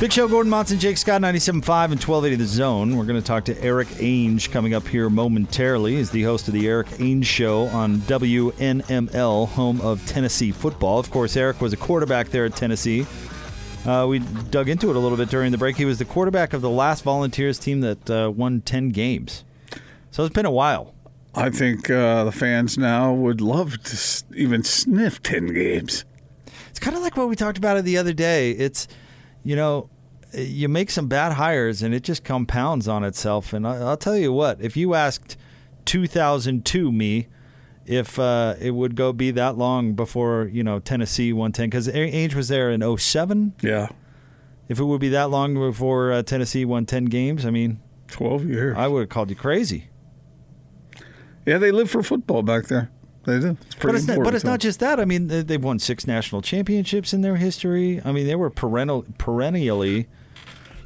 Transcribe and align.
Big 0.00 0.14
Show, 0.14 0.26
Gordon 0.28 0.48
Monson, 0.48 0.78
Jake 0.78 0.96
Scott, 0.96 1.20
97.5 1.20 1.58
and 1.58 2.02
1280 2.02 2.36
The 2.36 2.46
Zone. 2.46 2.96
We're 2.96 3.04
going 3.04 3.20
to 3.20 3.26
talk 3.26 3.44
to 3.44 3.62
Erik 3.62 3.88
Ainge 3.88 4.50
coming 4.50 4.72
up 4.72 4.88
here 4.88 5.10
momentarily. 5.10 5.96
He's 5.96 6.10
the 6.10 6.22
host 6.22 6.48
of 6.48 6.54
the 6.54 6.66
Erik 6.66 6.86
Ainge 6.86 7.26
Show 7.26 7.64
on 7.64 7.98
WNML, 7.98 9.48
home 9.48 9.78
of 9.82 10.06
Tennessee 10.06 10.52
football. 10.52 10.98
Of 10.98 11.10
course, 11.10 11.36
Erik 11.36 11.60
was 11.60 11.74
a 11.74 11.76
quarterback 11.76 12.30
there 12.30 12.46
at 12.46 12.56
Tennessee. 12.56 13.06
Uh, 13.84 14.06
we 14.08 14.20
dug 14.20 14.70
into 14.70 14.88
it 14.88 14.96
a 14.96 14.98
little 14.98 15.18
bit 15.18 15.28
during 15.28 15.52
the 15.52 15.58
break. 15.58 15.76
He 15.76 15.84
was 15.84 15.98
the 15.98 16.06
quarterback 16.06 16.54
of 16.54 16.62
the 16.62 16.70
last 16.70 17.04
Volunteers 17.04 17.58
team 17.58 17.82
that 17.82 18.08
uh, 18.08 18.30
won 18.30 18.62
10 18.62 18.88
games. 18.88 19.44
So 20.12 20.24
it's 20.24 20.32
been 20.32 20.46
a 20.46 20.50
while. 20.50 20.94
I 21.34 21.50
think 21.50 21.90
uh, 21.90 22.24
the 22.24 22.32
fans 22.32 22.78
now 22.78 23.12
would 23.12 23.42
love 23.42 23.82
to 23.82 24.24
even 24.34 24.64
sniff 24.64 25.22
10 25.22 25.48
games. 25.48 26.06
It's 26.70 26.78
kind 26.78 26.96
of 26.96 27.02
like 27.02 27.18
what 27.18 27.28
we 27.28 27.36
talked 27.36 27.58
about 27.58 27.76
it 27.76 27.84
the 27.84 27.98
other 27.98 28.14
day. 28.14 28.52
It's– 28.52 28.88
you 29.44 29.56
know, 29.56 29.88
you 30.32 30.68
make 30.68 30.90
some 30.90 31.08
bad 31.08 31.32
hires 31.32 31.82
and 31.82 31.94
it 31.94 32.02
just 32.02 32.24
compounds 32.24 32.88
on 32.88 33.04
itself. 33.04 33.52
And 33.52 33.66
I'll 33.66 33.96
tell 33.96 34.16
you 34.16 34.32
what, 34.32 34.60
if 34.60 34.76
you 34.76 34.94
asked 34.94 35.36
2002 35.86 36.92
me 36.92 37.28
if 37.86 38.18
uh, 38.18 38.54
it 38.60 38.70
would 38.70 38.94
go 38.94 39.12
be 39.12 39.30
that 39.32 39.56
long 39.56 39.94
before, 39.94 40.48
you 40.52 40.62
know, 40.62 40.78
Tennessee 40.78 41.32
110, 41.32 41.70
because 41.70 41.88
Ainge 41.88 42.34
was 42.34 42.48
there 42.48 42.70
in 42.70 42.98
07. 42.98 43.54
Yeah. 43.62 43.88
If 44.68 44.78
it 44.78 44.84
would 44.84 45.00
be 45.00 45.08
that 45.08 45.30
long 45.30 45.54
before 45.54 46.12
uh, 46.12 46.22
Tennessee 46.22 46.64
won 46.64 46.86
10 46.86 47.06
games, 47.06 47.44
I 47.44 47.50
mean, 47.50 47.80
12 48.08 48.44
years. 48.44 48.76
I 48.76 48.86
would 48.86 49.00
have 49.00 49.08
called 49.08 49.30
you 49.30 49.36
crazy. 49.36 49.88
Yeah, 51.44 51.58
they 51.58 51.72
live 51.72 51.90
for 51.90 52.02
football 52.02 52.42
back 52.42 52.66
there. 52.66 52.90
They 53.24 53.40
do. 53.40 53.56
It's 53.66 53.74
but 53.74 53.94
it's, 53.94 54.06
not, 54.06 54.22
but 54.22 54.34
it's 54.34 54.44
not 54.44 54.60
just 54.60 54.78
that. 54.80 55.00
I 55.00 55.04
mean, 55.04 55.26
they've 55.26 55.62
won 55.62 55.78
six 55.78 56.06
national 56.06 56.42
championships 56.42 57.12
in 57.12 57.22
their 57.22 57.36
history. 57.36 58.00
I 58.04 58.12
mean, 58.12 58.26
they 58.26 58.36
were 58.36 58.50
perennial, 58.50 59.04
perennially 59.18 60.06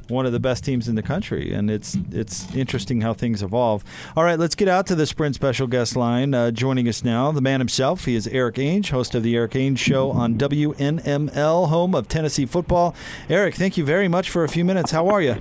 one 0.07 0.25
of 0.25 0.31
the 0.31 0.39
best 0.39 0.63
teams 0.63 0.87
in 0.87 0.95
the 0.95 1.01
country, 1.01 1.53
and 1.53 1.69
it's 1.69 1.97
it's 2.11 2.53
interesting 2.55 3.01
how 3.01 3.13
things 3.13 3.41
evolve. 3.41 3.83
All 4.15 4.23
right, 4.23 4.39
let's 4.39 4.55
get 4.55 4.67
out 4.67 4.87
to 4.87 4.95
the 4.95 5.05
Sprint 5.05 5.35
special 5.35 5.67
guest 5.67 5.95
line. 5.95 6.33
Uh, 6.33 6.51
joining 6.51 6.87
us 6.87 7.03
now, 7.03 7.31
the 7.31 7.41
man 7.41 7.59
himself. 7.59 8.05
He 8.05 8.15
is 8.15 8.27
Erik 8.27 8.55
Ainge, 8.55 8.89
host 8.89 9.15
of 9.15 9.23
the 9.23 9.35
Erik 9.35 9.51
Ainge 9.51 9.77
Show 9.77 10.11
on 10.11 10.35
WNML, 10.35 11.69
home 11.69 11.95
of 11.95 12.07
Tennessee 12.07 12.45
football. 12.45 12.95
Erik, 13.29 13.55
thank 13.55 13.77
you 13.77 13.85
very 13.85 14.07
much 14.07 14.29
for 14.29 14.43
a 14.43 14.49
few 14.49 14.65
minutes. 14.65 14.91
How 14.91 15.07
are 15.09 15.21
you? 15.21 15.35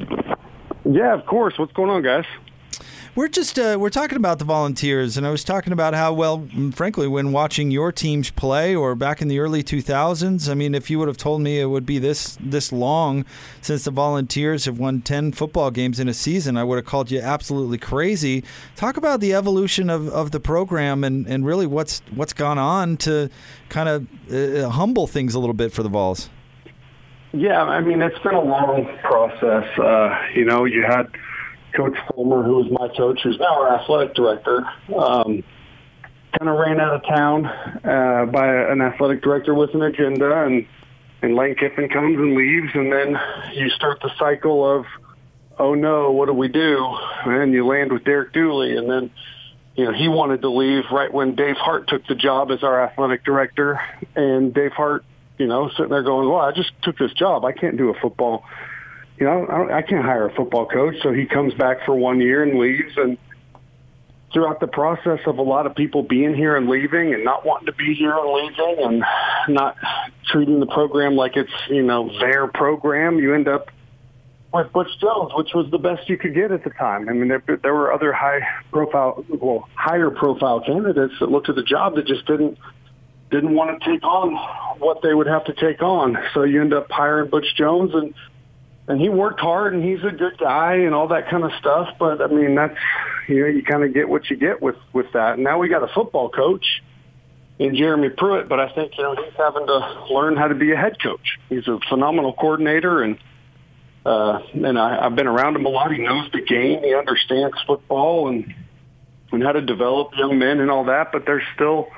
Yeah, 0.85 1.15
of 1.15 1.25
course. 1.27 1.59
What's 1.59 1.73
going 1.73 1.91
on, 1.91 2.03
guys? 2.03 2.27
We're 3.17 3.29
just 3.29 3.61
uh, 3.61 3.77
we're 3.79 3.91
talking 3.91 4.17
about 4.17 4.41
the 4.41 4.45
volunteers, 4.45 5.17
and 5.17 5.25
I 5.25 5.31
was 5.31 5.45
talking 5.45 5.73
about 5.73 5.95
how 5.95 6.13
well, 6.13 6.49
frankly, 6.73 7.07
when 7.07 7.31
watching 7.31 7.71
your 7.71 7.93
teams 7.93 8.31
play, 8.31 8.75
or 8.75 8.97
back 8.97 9.23
in 9.23 9.29
the 9.29 9.39
early 9.39 9.63
2000s. 9.63 10.51
I 10.51 10.55
mean, 10.55 10.75
if 10.75 10.91
you 10.91 10.99
would 10.99 11.07
have 11.07 11.17
told 11.17 11.41
me 11.41 11.61
it 11.61 11.67
would 11.67 11.87
be 11.87 12.01
this 12.01 12.37
this 12.41 12.73
long 12.73 13.25
since 13.61 13.85
the 13.85 13.93
volunteers 13.93 14.65
have 14.65 14.81
won 14.81 15.01
10 15.01 15.31
football 15.31 15.71
games 15.71 16.01
in 16.01 16.09
a 16.09 16.13
season, 16.13 16.57
I 16.57 16.65
would 16.65 16.75
have 16.75 16.87
called 16.87 17.13
you 17.13 17.21
absolutely 17.21 17.79
crazy. 17.79 18.43
Talk 18.75 18.97
about 18.97 19.21
the 19.21 19.33
evolution 19.33 19.91
of, 19.91 20.09
of 20.09 20.33
the 20.33 20.41
program 20.41 21.05
and, 21.05 21.25
and 21.29 21.47
really 21.47 21.69
what's 21.69 22.03
what's 22.17 22.33
gone 22.33 22.59
on 22.59 22.97
to 22.97 23.31
kind 23.69 23.89
of 23.89 24.09
uh, 24.33 24.71
humble 24.71 25.07
things 25.07 25.37
a 25.37 25.39
little 25.39 25.55
bit 25.55 25.71
for 25.71 25.85
the 25.85 25.89
Vols. 25.89 26.31
Yeah, 27.33 27.63
I 27.63 27.81
mean, 27.81 28.03
it's 28.03 28.19
been 28.25 28.35
a 28.35 28.43
long 28.43 28.89
process. 29.05 29.79
Uh, 29.79 30.19
you 30.35 30.45
know, 30.45 30.65
you 30.65 30.83
had 30.83 31.07
Coach 31.75 31.97
Fulmer, 32.09 32.43
who 32.43 32.57
was 32.57 32.71
my 32.71 32.89
coach, 32.97 33.21
who's 33.23 33.39
now 33.39 33.61
our 33.61 33.79
athletic 33.79 34.15
director, 34.15 34.65
um, 34.97 35.43
kind 36.39 36.49
of 36.49 36.59
ran 36.59 36.81
out 36.81 36.95
of 36.95 37.03
town 37.05 37.47
uh, 37.47 38.27
by 38.27 38.47
an 38.47 38.81
athletic 38.81 39.23
director 39.23 39.55
with 39.55 39.75
an 39.75 39.83
agenda, 39.83 40.45
and 40.45 40.67
and 41.23 41.37
Lane 41.37 41.55
Kiffin 41.55 41.89
comes 41.89 42.19
and 42.19 42.35
leaves, 42.35 42.71
and 42.75 42.93
then 42.93 43.19
you 43.55 43.71
start 43.71 44.01
the 44.03 44.11
cycle 44.19 44.79
of, 44.79 44.85
oh 45.59 45.75
no, 45.75 46.11
what 46.11 46.27
do 46.27 46.35
we 46.35 46.49
do? 46.49 46.97
And 47.25 47.53
you 47.53 47.67
land 47.67 47.93
with 47.93 48.05
Derek 48.05 48.33
Dooley, 48.33 48.77
and 48.77 48.91
then 48.91 49.11
you 49.75 49.85
know 49.87 49.93
he 49.93 50.09
wanted 50.09 50.43
to 50.43 50.51
leave 50.51 50.85
right 50.93 51.13
when 51.13 51.35
Dave 51.35 51.57
Hart 51.57 51.89
took 51.89 52.07
the 52.07 52.15
job 52.15 52.51
as 52.51 52.63
our 52.63 52.85
athletic 52.85 53.25
director, 53.25 53.81
and 54.15 54.53
Dave 54.53 54.73
Hart, 54.73 55.05
you 55.39 55.47
know, 55.47 55.71
sitting 55.71 55.89
there 55.89 56.03
going, 56.03 56.29
well, 56.29 56.41
I 56.41 56.53
just 56.53 56.73
took 56.83 56.99
this 56.99 57.13
job, 57.15 57.45
I 57.45 57.53
can't 57.53 57.77
do 57.77 57.91
a 57.91 57.95
football 58.01 58.45
you 59.19 59.27
know, 59.27 59.47
I, 59.49 59.59
don't, 59.59 59.73
I 59.73 59.83
can't 59.83 60.05
hire 60.05 60.27
a 60.29 60.35
football 60.35 60.67
coach. 60.67 60.97
So 61.03 61.13
he 61.13 61.27
comes 61.27 61.55
back 61.55 61.85
for 61.85 61.95
one 61.95 62.21
year 62.21 62.43
and 62.43 62.59
leaves. 62.59 62.97
And 62.97 63.19
throughout 64.33 64.61
the 64.61 64.67
process 64.67 65.21
of 65.27 65.39
a 65.39 65.43
lot 65.43 65.67
of 65.67 65.75
people 65.75 66.03
being 66.03 66.35
here 66.35 66.57
and 66.57 66.69
leaving 66.69 67.15
and 67.15 67.25
not 67.25 67.47
wanting 67.47 67.67
to 67.67 67.73
be 67.73 67.95
here 67.95 68.17
and 68.17 68.33
leaving 68.33 68.77
and 68.85 69.55
not 69.55 69.77
treating 70.27 70.59
the 70.61 70.67
program 70.67 71.15
like 71.15 71.37
it's, 71.37 71.53
you 71.69 71.83
know, 71.83 72.11
their 72.19 72.49
program, 72.49 73.19
you 73.19 73.35
end 73.35 73.47
up 73.47 73.71
with 74.53 74.73
Butch 74.73 74.99
Jones, 75.01 75.33
which 75.35 75.53
was 75.55 75.71
the 75.71 75.79
best 75.79 76.09
you 76.09 76.17
could 76.17 76.35
get 76.35 76.53
at 76.53 76.65
the 76.65 76.71
time. 76.71 77.09
I 77.09 77.13
mean, 77.13 77.29
there, 77.29 77.43
there 77.63 77.75
were 77.75 77.93
other 77.93 78.13
high 78.13 78.41
profile, 78.71 79.25
well, 79.29 79.69
higher 79.75 80.11
profile 80.11 80.61
candidates 80.61 81.15
that 81.21 81.31
looked 81.31 81.49
at 81.49 81.57
the 81.57 81.63
job 81.63 81.97
that 81.97 82.07
just 82.07 82.27
didn't 82.27 82.59
didn't 83.31 83.55
want 83.55 83.83
to 83.83 83.91
take 83.91 84.05
on 84.05 84.37
what 84.79 85.03
they 85.03 85.13
would 85.13 85.27
have 85.27 85.45
to 85.47 85.53
take 85.55 85.83
on. 85.83 86.17
So 86.35 86.45
you 86.45 86.61
end 86.61 86.73
up 86.73 86.89
hiring 86.91 87.31
Butch 87.31 87.57
Jones, 87.57 87.93
and 87.93 88.15
and 88.87 89.01
he 89.01 89.09
worked 89.09 89.41
hard 89.41 89.75
and 89.75 89.83
he's 89.83 90.05
a 90.05 90.11
good 90.11 90.37
guy 90.39 90.75
and 90.75 90.95
all 90.95 91.09
that 91.09 91.31
kind 91.31 91.45
of 91.45 91.53
stuff. 91.59 91.89
But 91.99 92.21
I 92.21 92.27
mean, 92.27 92.55
that's, 92.55 92.79
you 93.29 93.41
know, 93.41 93.47
you 93.47 93.63
kind 93.63 93.83
of 93.83 93.95
get 93.95 94.09
what 94.09 94.29
you 94.29 94.37
get 94.37 94.61
with, 94.61 94.77
with 94.93 95.13
that. 95.13 95.35
And 95.35 95.45
now 95.45 95.59
we 95.59 95.69
got 95.69 95.83
a 95.83 95.89
football 95.89 96.29
coach 96.29 96.83
in 97.59 97.75
Jeremy 97.77 98.11
Pruitt, 98.11 98.49
but 98.49 98.61
I 98.61 98.75
think, 98.75 98.97
you 98.99 99.05
know, 99.05 99.15
he's 99.15 99.35
having 99.37 99.67
to 99.67 100.05
learn 100.11 100.37
how 100.37 100.49
to 100.49 100.55
be 100.55 100.73
a 100.73 100.77
head 100.77 101.01
coach. 101.03 101.39
He's 101.49 101.67
a 101.67 101.79
phenomenal 101.89 102.35
coordinator 102.35 103.03
and, 103.03 103.19
uh, 104.05 104.41
and 104.53 104.79
I, 104.79 105.07
I've 105.07 105.17
been 105.17 105.29
around 105.29 105.57
him 105.57 105.65
a 105.65 105.71
lot. 105.71 105.91
He 105.91 105.99
knows 105.99 106.31
the 106.33 106.43
game. 106.43 106.83
He 106.83 106.95
understands 106.95 107.57
football 107.67 108.29
and, 108.29 108.55
and 109.33 109.43
how 109.43 109.53
to 109.53 109.63
develop 109.63 110.11
young 110.15 110.39
men 110.39 110.61
and 110.61 110.71
all 110.71 110.85
that. 110.85 111.11
But 111.11 111.25
there's 111.25 111.45
still, 111.55 111.89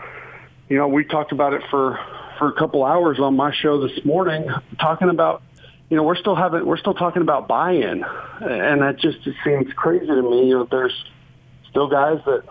you 0.68 0.76
know, 0.76 0.86
we 0.86 1.04
talked 1.04 1.32
about 1.32 1.52
it 1.52 1.62
for, 1.68 1.98
for 2.38 2.48
a 2.48 2.52
couple 2.52 2.84
hours 2.84 3.18
on 3.18 3.34
my 3.34 3.52
show 3.52 3.88
this 3.88 4.04
morning, 4.04 4.48
talking 4.78 5.08
about 5.08 5.42
you 5.88 5.96
know, 5.96 6.02
we're 6.02 6.16
still 6.16 6.34
having, 6.34 6.66
we're 6.66 6.78
still 6.78 6.94
talking 6.94 7.22
about 7.22 7.46
buy-in, 7.46 8.04
and 8.40 8.82
that 8.82 8.96
just 8.98 9.18
seems 9.44 9.72
crazy 9.74 10.06
to 10.06 10.22
me. 10.22 10.48
You 10.48 10.58
know, 10.58 10.68
there's 10.70 10.94
still 11.70 11.88
guys 11.88 12.18
that, 12.26 12.42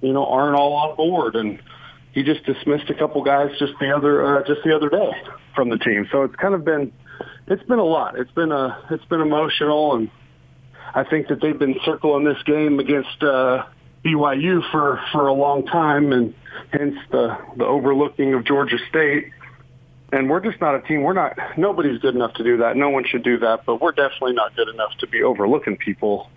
you 0.00 0.12
know, 0.12 0.26
aren't 0.26 0.56
all 0.56 0.74
on 0.74 0.96
board, 0.96 1.34
and 1.34 1.60
he 2.12 2.22
just 2.22 2.44
dismissed 2.44 2.88
a 2.88 2.94
couple 2.94 3.22
guys 3.24 3.50
just 3.58 3.72
the 3.80 3.90
other, 3.90 4.38
uh, 4.38 4.44
just 4.46 4.60
the 4.64 4.74
other 4.74 4.88
day 4.88 5.10
from 5.56 5.70
the 5.70 5.78
team. 5.78 6.06
So 6.12 6.22
it's 6.22 6.36
kind 6.36 6.54
of 6.54 6.64
been, 6.64 6.92
it's 7.48 7.62
been 7.64 7.80
a 7.80 7.84
lot. 7.84 8.16
It's 8.16 8.30
been 8.30 8.52
a, 8.52 8.80
it's 8.90 9.04
been 9.06 9.20
emotional, 9.20 9.96
and 9.96 10.10
I 10.94 11.02
think 11.02 11.28
that 11.28 11.40
they've 11.40 11.58
been 11.58 11.76
circling 11.84 12.24
this 12.24 12.40
game 12.44 12.78
against 12.78 13.22
uh, 13.22 13.64
BYU 14.04 14.70
for 14.70 15.00
for 15.12 15.26
a 15.26 15.32
long 15.32 15.66
time, 15.66 16.12
and 16.12 16.34
hence 16.70 16.94
the 17.10 17.36
the 17.56 17.64
overlooking 17.64 18.34
of 18.34 18.44
Georgia 18.44 18.78
State 18.88 19.32
and 20.12 20.30
we're 20.30 20.40
just 20.40 20.60
not 20.60 20.74
a 20.74 20.80
team. 20.80 21.02
We're 21.02 21.12
not. 21.12 21.36
Nobody's 21.56 21.98
good 22.00 22.14
enough 22.14 22.34
to 22.34 22.44
do 22.44 22.56
that. 22.58 22.76
No 22.76 22.90
one 22.90 23.04
should 23.04 23.22
do 23.22 23.38
that. 23.38 23.64
But 23.66 23.80
we're 23.80 23.92
definitely 23.92 24.32
not 24.32 24.56
good 24.56 24.68
enough 24.68 24.96
to 24.98 25.06
be 25.06 25.22
overlooking 25.22 25.76
people. 25.76 26.30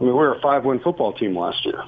I 0.00 0.04
mean, 0.04 0.14
we're 0.14 0.34
a 0.34 0.40
five-win 0.40 0.80
football 0.80 1.12
team 1.12 1.36
last 1.36 1.64
year. 1.64 1.82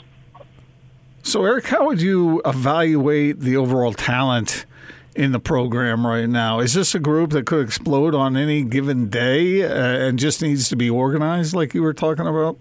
So, 1.22 1.44
Erik, 1.44 1.66
how 1.66 1.86
would 1.86 2.02
you 2.02 2.42
evaluate 2.44 3.40
the 3.40 3.56
overall 3.56 3.92
talent 3.92 4.66
in 5.14 5.32
the 5.32 5.38
program 5.38 6.06
right 6.06 6.28
now? 6.28 6.58
Is 6.58 6.74
this 6.74 6.94
a 6.94 6.98
group 6.98 7.30
that 7.30 7.46
could 7.46 7.64
explode 7.64 8.14
on 8.14 8.36
any 8.36 8.64
given 8.64 9.08
day 9.08 9.62
uh, 9.62 10.08
and 10.08 10.18
just 10.18 10.42
needs 10.42 10.68
to 10.70 10.76
be 10.76 10.90
organized, 10.90 11.54
like 11.54 11.74
you 11.74 11.82
were 11.82 11.94
talking 11.94 12.26
about? 12.26 12.58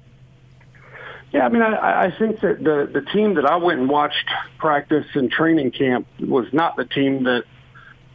Yeah, 1.31 1.45
I 1.45 1.49
mean, 1.49 1.61
I, 1.61 2.07
I 2.07 2.11
think 2.11 2.41
that 2.41 2.61
the 2.61 2.89
the 2.91 3.01
team 3.13 3.35
that 3.35 3.45
I 3.45 3.55
went 3.55 3.79
and 3.79 3.89
watched 3.89 4.29
practice 4.57 5.05
and 5.13 5.31
training 5.31 5.71
camp 5.71 6.05
was 6.19 6.45
not 6.51 6.75
the 6.75 6.83
team 6.83 7.23
that 7.23 7.45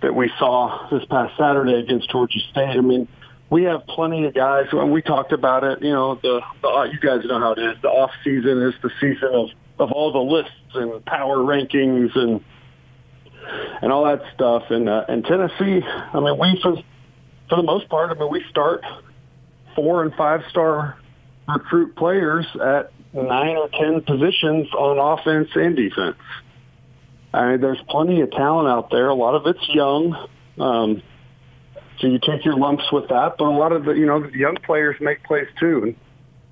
that 0.03 0.15
we 0.15 0.31
saw 0.39 0.89
this 0.91 1.05
past 1.07 1.37
Saturday 1.39 1.75
against 1.75 2.11
Georgia 2.11 2.39
State. 2.51 2.77
I 2.77 2.81
mean, 2.81 3.09
we 3.51 3.65
have 3.65 3.87
plenty 3.87 4.25
of 4.25 4.35
guys, 4.35 4.67
and 4.73 4.93
we 4.93 5.03
talked 5.03 5.33
about 5.33 5.65
it. 5.65 5.83
You 5.83 5.93
know, 5.93 6.17
the, 6.17 6.41
the 6.63 6.91
you 6.93 6.99
guys 7.01 7.25
know 7.25 7.39
how 7.39 7.53
it 7.53 7.59
is. 7.59 7.77
The 7.83 7.89
off 7.89 8.11
season 8.25 8.63
is 8.63 8.75
the 8.83 8.91
season 9.01 9.31
of 9.33 9.49
of 9.79 9.93
all 9.93 10.13
the 10.13 10.19
lists 10.19 10.53
and 10.75 11.05
power 11.05 11.37
rankings 11.37 12.17
and 12.17 12.43
and 13.83 13.93
all 13.93 14.05
that 14.05 14.23
stuff. 14.35 14.65
And 14.71 14.89
uh, 14.89 15.05
and 15.09 15.25
Tennessee, 15.25 15.83
I 15.87 16.21
mean, 16.21 16.39
we 16.39 16.59
for 16.63 16.77
for 17.49 17.57
the 17.57 17.63
most 17.63 17.89
part, 17.89 18.11
I 18.11 18.15
mean, 18.19 18.31
we 18.31 18.45
start 18.51 18.83
four 19.75 20.03
and 20.03 20.15
five 20.15 20.43
star 20.51 20.99
recruit 21.49 21.95
players 21.95 22.47
at 22.55 22.93
nine 23.13 23.57
or 23.57 23.69
ten 23.69 24.01
positions 24.03 24.69
on 24.75 24.99
offense 24.99 25.49
and 25.55 25.77
defense. 25.77 26.17
I 27.33 27.51
mean, 27.51 27.61
there's 27.61 27.81
plenty 27.89 28.21
of 28.21 28.31
talent 28.31 28.69
out 28.69 28.91
there. 28.91 29.09
A 29.09 29.15
lot 29.15 29.35
of 29.35 29.47
it's 29.47 29.69
young. 29.69 30.29
Um, 30.59 31.03
so 31.99 32.07
you 32.07 32.19
take 32.19 32.45
your 32.45 32.57
lumps 32.57 32.85
with 32.93 33.09
that, 33.09 33.37
but 33.39 33.45
a 33.45 33.57
lot 33.57 33.73
of 33.73 33.85
the, 33.85 33.93
you 33.93 34.07
know, 34.07 34.23
the 34.23 34.37
young 34.37 34.57
players 34.57 34.97
make 35.01 35.23
plays 35.25 35.49
too. 35.59 35.83
And 35.85 35.97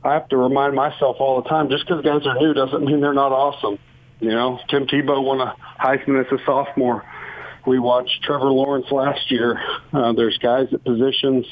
I 0.02 0.14
have 0.14 0.28
to 0.28 0.36
remind 0.36 0.74
myself 0.74 1.16
all 1.20 1.42
the 1.42 1.48
time, 1.48 1.70
just 1.70 1.86
because 1.86 2.04
guys 2.04 2.26
are 2.26 2.38
new 2.38 2.54
doesn't 2.54 2.84
mean 2.84 3.00
they're 3.00 3.14
not 3.14 3.32
awesome. 3.32 3.78
You 4.20 4.30
know, 4.30 4.58
Tim 4.68 4.86
Tebow 4.86 5.22
won 5.22 5.40
a 5.40 5.56
Heisman 5.78 6.24
as 6.24 6.32
a 6.32 6.42
sophomore. 6.44 7.04
We 7.66 7.78
watched 7.78 8.22
Trevor 8.22 8.50
Lawrence 8.50 8.86
last 8.90 9.30
year. 9.30 9.58
Uh, 9.92 10.12
there's 10.12 10.36
guys 10.38 10.68
at 10.72 10.84
positions 10.84 11.46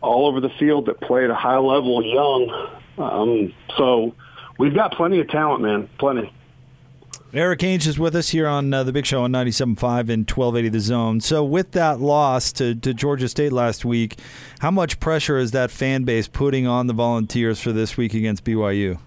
all 0.00 0.26
over 0.26 0.40
the 0.40 0.50
field 0.58 0.86
that 0.86 1.00
play 1.00 1.24
at 1.24 1.30
a 1.30 1.34
high 1.34 1.58
level 1.58 2.02
young. 2.02 2.70
Um, 2.98 3.54
so 3.76 4.14
we've 4.58 4.74
got 4.74 4.92
plenty 4.92 5.20
of 5.20 5.28
talent, 5.28 5.62
man. 5.62 5.88
Plenty. 5.98 6.32
Erik 7.34 7.60
Ainge 7.60 7.86
is 7.86 7.98
with 7.98 8.16
us 8.16 8.30
here 8.30 8.46
on 8.46 8.72
uh, 8.72 8.82
the 8.82 8.92
Big 8.92 9.04
Show 9.04 9.22
on 9.22 9.32
97.5 9.32 10.08
and 10.08 10.30
1280 10.30 10.68
The 10.70 10.80
Zone. 10.80 11.20
So, 11.20 11.44
with 11.44 11.72
that 11.72 12.00
loss 12.00 12.52
to, 12.52 12.74
to 12.76 12.94
Georgia 12.94 13.28
State 13.28 13.52
last 13.52 13.84
week, 13.84 14.18
how 14.60 14.70
much 14.70 14.98
pressure 14.98 15.36
is 15.36 15.50
that 15.50 15.70
fan 15.70 16.04
base 16.04 16.26
putting 16.26 16.66
on 16.66 16.86
the 16.86 16.94
Volunteers 16.94 17.60
for 17.60 17.70
this 17.70 17.98
week 17.98 18.14
against 18.14 18.44
BYU? 18.44 18.98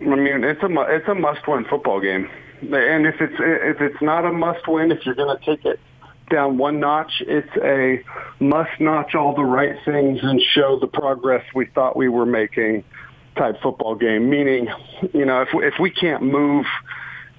I 0.00 0.04
mean, 0.14 0.44
it's 0.44 0.62
a 0.62 0.68
it's 0.88 1.08
a 1.08 1.14
must-win 1.14 1.66
football 1.66 2.00
game, 2.00 2.30
and 2.62 3.06
if 3.06 3.20
it's 3.20 3.34
if 3.38 3.82
it's 3.82 4.00
not 4.00 4.24
a 4.24 4.32
must-win, 4.32 4.90
if 4.90 5.04
you're 5.04 5.14
going 5.14 5.36
to 5.36 5.44
take 5.44 5.66
it 5.66 5.78
down 6.30 6.56
one 6.56 6.80
notch, 6.80 7.12
it's 7.26 7.54
a 7.62 8.02
must 8.42 8.80
notch 8.80 9.14
all 9.14 9.34
the 9.34 9.44
right 9.44 9.76
things 9.84 10.20
and 10.22 10.40
show 10.54 10.78
the 10.80 10.86
progress 10.86 11.44
we 11.54 11.66
thought 11.66 11.96
we 11.96 12.08
were 12.08 12.24
making 12.24 12.82
type 13.36 13.60
football 13.60 13.94
game. 13.94 14.30
Meaning, 14.30 14.68
you 15.12 15.26
know, 15.26 15.42
if 15.42 15.48
if 15.52 15.74
we 15.78 15.90
can't 15.90 16.22
move 16.22 16.64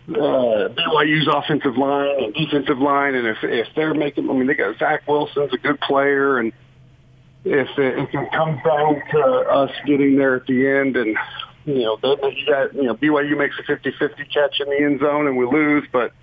uh, 0.09 0.69
BYU's 0.69 1.27
offensive 1.31 1.77
line 1.77 2.23
and 2.23 2.33
defensive 2.33 2.79
line, 2.79 3.15
and 3.15 3.27
if 3.27 3.37
if 3.43 3.67
they're 3.75 3.93
making, 3.93 4.29
I 4.29 4.33
mean, 4.33 4.47
they 4.47 4.55
got 4.55 4.77
Zach 4.79 5.07
Wilson's 5.07 5.53
a 5.53 5.57
good 5.57 5.79
player, 5.79 6.39
and 6.39 6.51
if 7.45 7.67
it, 7.77 7.99
if 7.99 8.09
it 8.13 8.31
comes 8.31 8.59
down 8.63 9.01
to 9.11 9.19
us 9.49 9.71
getting 9.85 10.17
there 10.17 10.35
at 10.35 10.47
the 10.47 10.67
end, 10.67 10.97
and 10.97 11.15
you 11.65 11.83
know, 11.83 11.97
you 12.03 12.45
got 12.47 12.73
you 12.73 12.83
know 12.83 12.95
BYU 12.95 13.37
makes 13.37 13.55
a 13.59 13.63
50-50 13.63 14.33
catch 14.33 14.59
in 14.59 14.69
the 14.69 14.77
end 14.83 14.99
zone, 14.99 15.27
and 15.27 15.37
we 15.37 15.45
lose, 15.45 15.85
but 15.91 16.13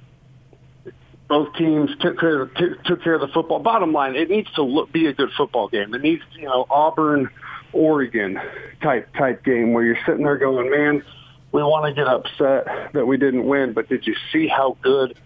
both 1.29 1.55
teams 1.55 1.91
took 2.01 2.19
care 2.19 2.43
of, 2.43 2.55
took 2.85 3.03
care 3.03 3.15
of 3.15 3.21
the 3.21 3.29
football. 3.29 3.61
Bottom 3.61 3.93
line, 3.93 4.17
it 4.17 4.29
needs 4.29 4.51
to 4.55 4.63
look, 4.63 4.91
be 4.93 5.07
a 5.07 5.13
good 5.13 5.31
football 5.37 5.69
game. 5.69 5.95
It 5.95 6.03
needs, 6.03 6.23
you 6.37 6.47
know, 6.47 6.67
Auburn, 6.69 7.31
Oregon 7.73 8.41
type 8.83 9.13
type 9.15 9.45
game 9.45 9.73
where 9.73 9.85
you're 9.85 9.99
sitting 10.05 10.25
there 10.25 10.39
going, 10.39 10.71
man 10.71 11.05
we 11.53 11.63
want 11.63 11.87
to 11.87 11.95
get 11.95 12.07
upset 12.07 12.93
that 12.93 13.07
we 13.07 13.17
didn't 13.17 13.47
win, 13.47 13.73
but 13.73 13.89
did 13.89 14.07
you 14.07 14.15
see 14.33 14.49
how 14.49 14.77
good 14.83 15.19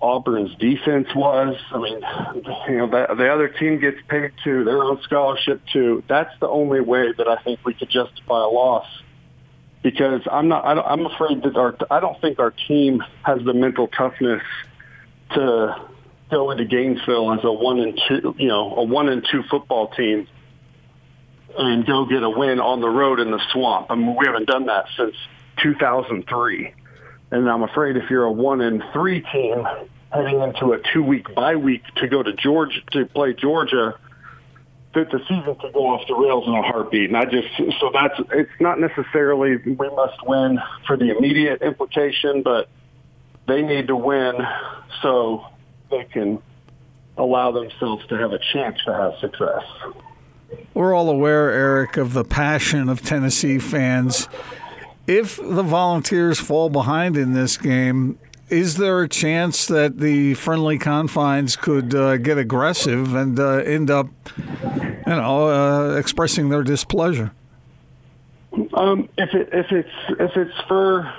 Auburn's 0.00 0.54
defense 0.56 1.08
was? 1.14 1.56
I 1.70 1.78
mean, 1.78 2.00
you 2.68 2.76
know, 2.78 2.86
the, 2.88 3.14
the 3.14 3.32
other 3.32 3.48
team 3.48 3.80
gets 3.80 3.98
paid 4.08 4.32
too. 4.42 4.64
They're 4.64 4.82
on 4.82 5.00
scholarship 5.02 5.62
too. 5.72 6.02
That's 6.08 6.32
the 6.40 6.48
only 6.48 6.80
way 6.80 7.12
that 7.16 7.28
I 7.28 7.36
think 7.42 7.60
we 7.64 7.74
could 7.74 7.88
justify 7.88 8.42
a 8.42 8.48
loss. 8.48 8.86
Because 9.82 10.22
I'm 10.30 10.48
not, 10.48 10.64
I 10.64 10.80
I'm 10.80 11.06
afraid 11.06 11.42
that 11.42 11.56
our, 11.56 11.76
I 11.90 12.00
don't 12.00 12.20
think 12.20 12.38
our 12.38 12.50
team 12.50 13.02
has 13.22 13.42
the 13.44 13.52
mental 13.52 13.86
toughness 13.88 14.42
to 15.34 15.76
go 16.30 16.50
into 16.50 16.64
Gainesville 16.64 17.32
as 17.34 17.44
a 17.44 17.52
one 17.52 17.78
and 17.80 18.00
two, 18.08 18.34
you 18.38 18.48
know, 18.48 18.74
a 18.76 18.82
one 18.82 19.08
and 19.08 19.24
two 19.30 19.42
football 19.50 19.88
team 19.88 20.26
and 21.56 21.86
go 21.86 22.06
get 22.06 22.22
a 22.22 22.30
win 22.30 22.60
on 22.60 22.80
the 22.80 22.88
road 22.88 23.20
in 23.20 23.30
the 23.30 23.40
swamp. 23.52 23.86
I 23.90 23.94
mean, 23.94 24.16
we 24.18 24.26
haven't 24.26 24.46
done 24.46 24.66
that 24.66 24.86
since 24.96 25.14
2003. 25.62 26.74
And 27.30 27.50
I'm 27.50 27.62
afraid 27.62 27.96
if 27.96 28.10
you're 28.10 28.24
a 28.24 28.32
one 28.32 28.60
and 28.60 28.82
three 28.92 29.20
team 29.32 29.66
heading 30.12 30.40
into 30.40 30.72
a 30.72 30.78
two 30.92 31.02
week 31.02 31.34
bye 31.34 31.56
week 31.56 31.82
to 31.96 32.08
go 32.08 32.22
to 32.22 32.32
Georgia 32.32 32.80
to 32.92 33.06
play 33.06 33.32
Georgia, 33.32 33.98
that 34.94 35.10
the 35.10 35.18
season 35.28 35.56
could 35.60 35.72
go 35.72 35.86
off 35.86 36.06
the 36.06 36.14
rails 36.14 36.46
in 36.46 36.54
a 36.54 36.62
heartbeat. 36.62 37.10
And 37.10 37.16
I 37.16 37.24
just 37.24 37.48
so 37.80 37.90
that's 37.92 38.14
it's 38.32 38.60
not 38.60 38.78
necessarily 38.78 39.56
we 39.56 39.74
must 39.74 40.26
win 40.26 40.60
for 40.86 40.96
the 40.96 41.16
immediate 41.16 41.62
implication, 41.62 42.42
but 42.42 42.68
they 43.48 43.62
need 43.62 43.88
to 43.88 43.96
win 43.96 44.36
so 45.02 45.44
they 45.90 46.04
can 46.04 46.40
allow 47.16 47.52
themselves 47.52 48.06
to 48.08 48.16
have 48.16 48.32
a 48.32 48.38
chance 48.52 48.78
to 48.84 48.92
have 48.92 49.12
success. 49.20 49.62
We're 50.72 50.94
all 50.94 51.10
aware, 51.10 51.50
Erik, 51.50 51.96
of 51.96 52.12
the 52.12 52.24
passion 52.24 52.88
of 52.88 53.02
Tennessee 53.02 53.58
fans 53.58 54.28
if 55.06 55.36
the 55.36 55.62
Volunteers 55.62 56.38
fall 56.40 56.70
behind 56.70 57.16
in 57.16 57.32
this 57.32 57.56
game, 57.56 58.18
is 58.48 58.76
there 58.76 59.02
a 59.02 59.08
chance 59.08 59.66
that 59.66 59.98
the 59.98 60.34
friendly 60.34 60.78
confines 60.78 61.56
could 61.56 61.94
uh, 61.94 62.16
get 62.18 62.38
aggressive 62.38 63.14
and 63.14 63.38
uh, 63.38 63.56
end 63.56 63.90
up, 63.90 64.08
you 64.36 65.02
know, 65.06 65.48
uh, 65.48 65.96
expressing 65.96 66.48
their 66.50 66.62
displeasure? 66.62 67.32
Um, 68.74 69.08
if 69.18 69.34
it 69.34 69.48
if 69.52 69.72
it's 69.72 70.20
if 70.20 70.36
it's 70.36 70.60
for 70.68 71.12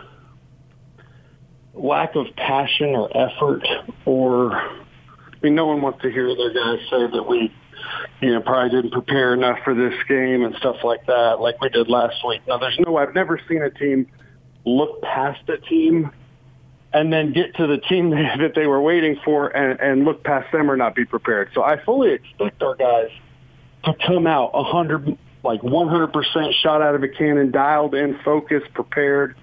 lack 1.73 2.15
of 2.15 2.27
passion 2.37 2.95
or 2.95 3.09
effort, 3.15 3.67
or 4.05 4.53
I 4.55 4.71
mean, 5.41 5.55
no 5.55 5.65
one 5.65 5.81
wants 5.81 6.01
to 6.03 6.09
hear 6.09 6.33
their 6.35 6.53
guys 6.53 6.79
say 6.89 7.07
that 7.11 7.23
we 7.27 7.53
you 8.21 8.33
know, 8.33 8.41
probably 8.41 8.69
didn't 8.69 8.91
prepare 8.91 9.33
enough 9.33 9.59
for 9.63 9.73
this 9.73 9.93
game 10.07 10.43
and 10.43 10.55
stuff 10.55 10.77
like 10.83 11.05
that, 11.07 11.39
like 11.39 11.59
we 11.61 11.69
did 11.69 11.89
last 11.89 12.15
week. 12.27 12.41
Now, 12.47 12.57
there's 12.57 12.77
no, 12.85 12.97
I've 12.97 13.13
never 13.13 13.39
seen 13.47 13.61
a 13.61 13.69
team 13.69 14.07
look 14.65 15.01
past 15.01 15.47
a 15.49 15.57
team 15.57 16.11
and 16.93 17.11
then 17.11 17.33
get 17.33 17.55
to 17.55 17.67
the 17.67 17.77
team 17.77 18.09
that 18.39 18.53
they 18.55 18.67
were 18.67 18.81
waiting 18.81 19.19
for 19.23 19.49
and, 19.49 19.79
and 19.79 20.05
look 20.05 20.23
past 20.23 20.51
them 20.51 20.71
or 20.71 20.77
not 20.77 20.95
be 20.95 21.05
prepared. 21.05 21.51
So 21.53 21.61
I 21.61 21.83
fully 21.83 22.13
expect 22.13 22.61
our 22.63 22.75
guys 22.75 23.09
to 23.83 23.93
come 24.05 24.25
out 24.25 24.51
a 24.53 24.63
hundred, 24.63 25.17
like 25.43 25.61
100% 25.61 26.53
shot 26.53 26.81
out 26.81 26.95
of 26.95 27.03
a 27.03 27.09
cannon, 27.09 27.51
dialed 27.51 27.93
in, 27.93 28.17
focused, 28.23 28.73
prepared. 28.73 29.35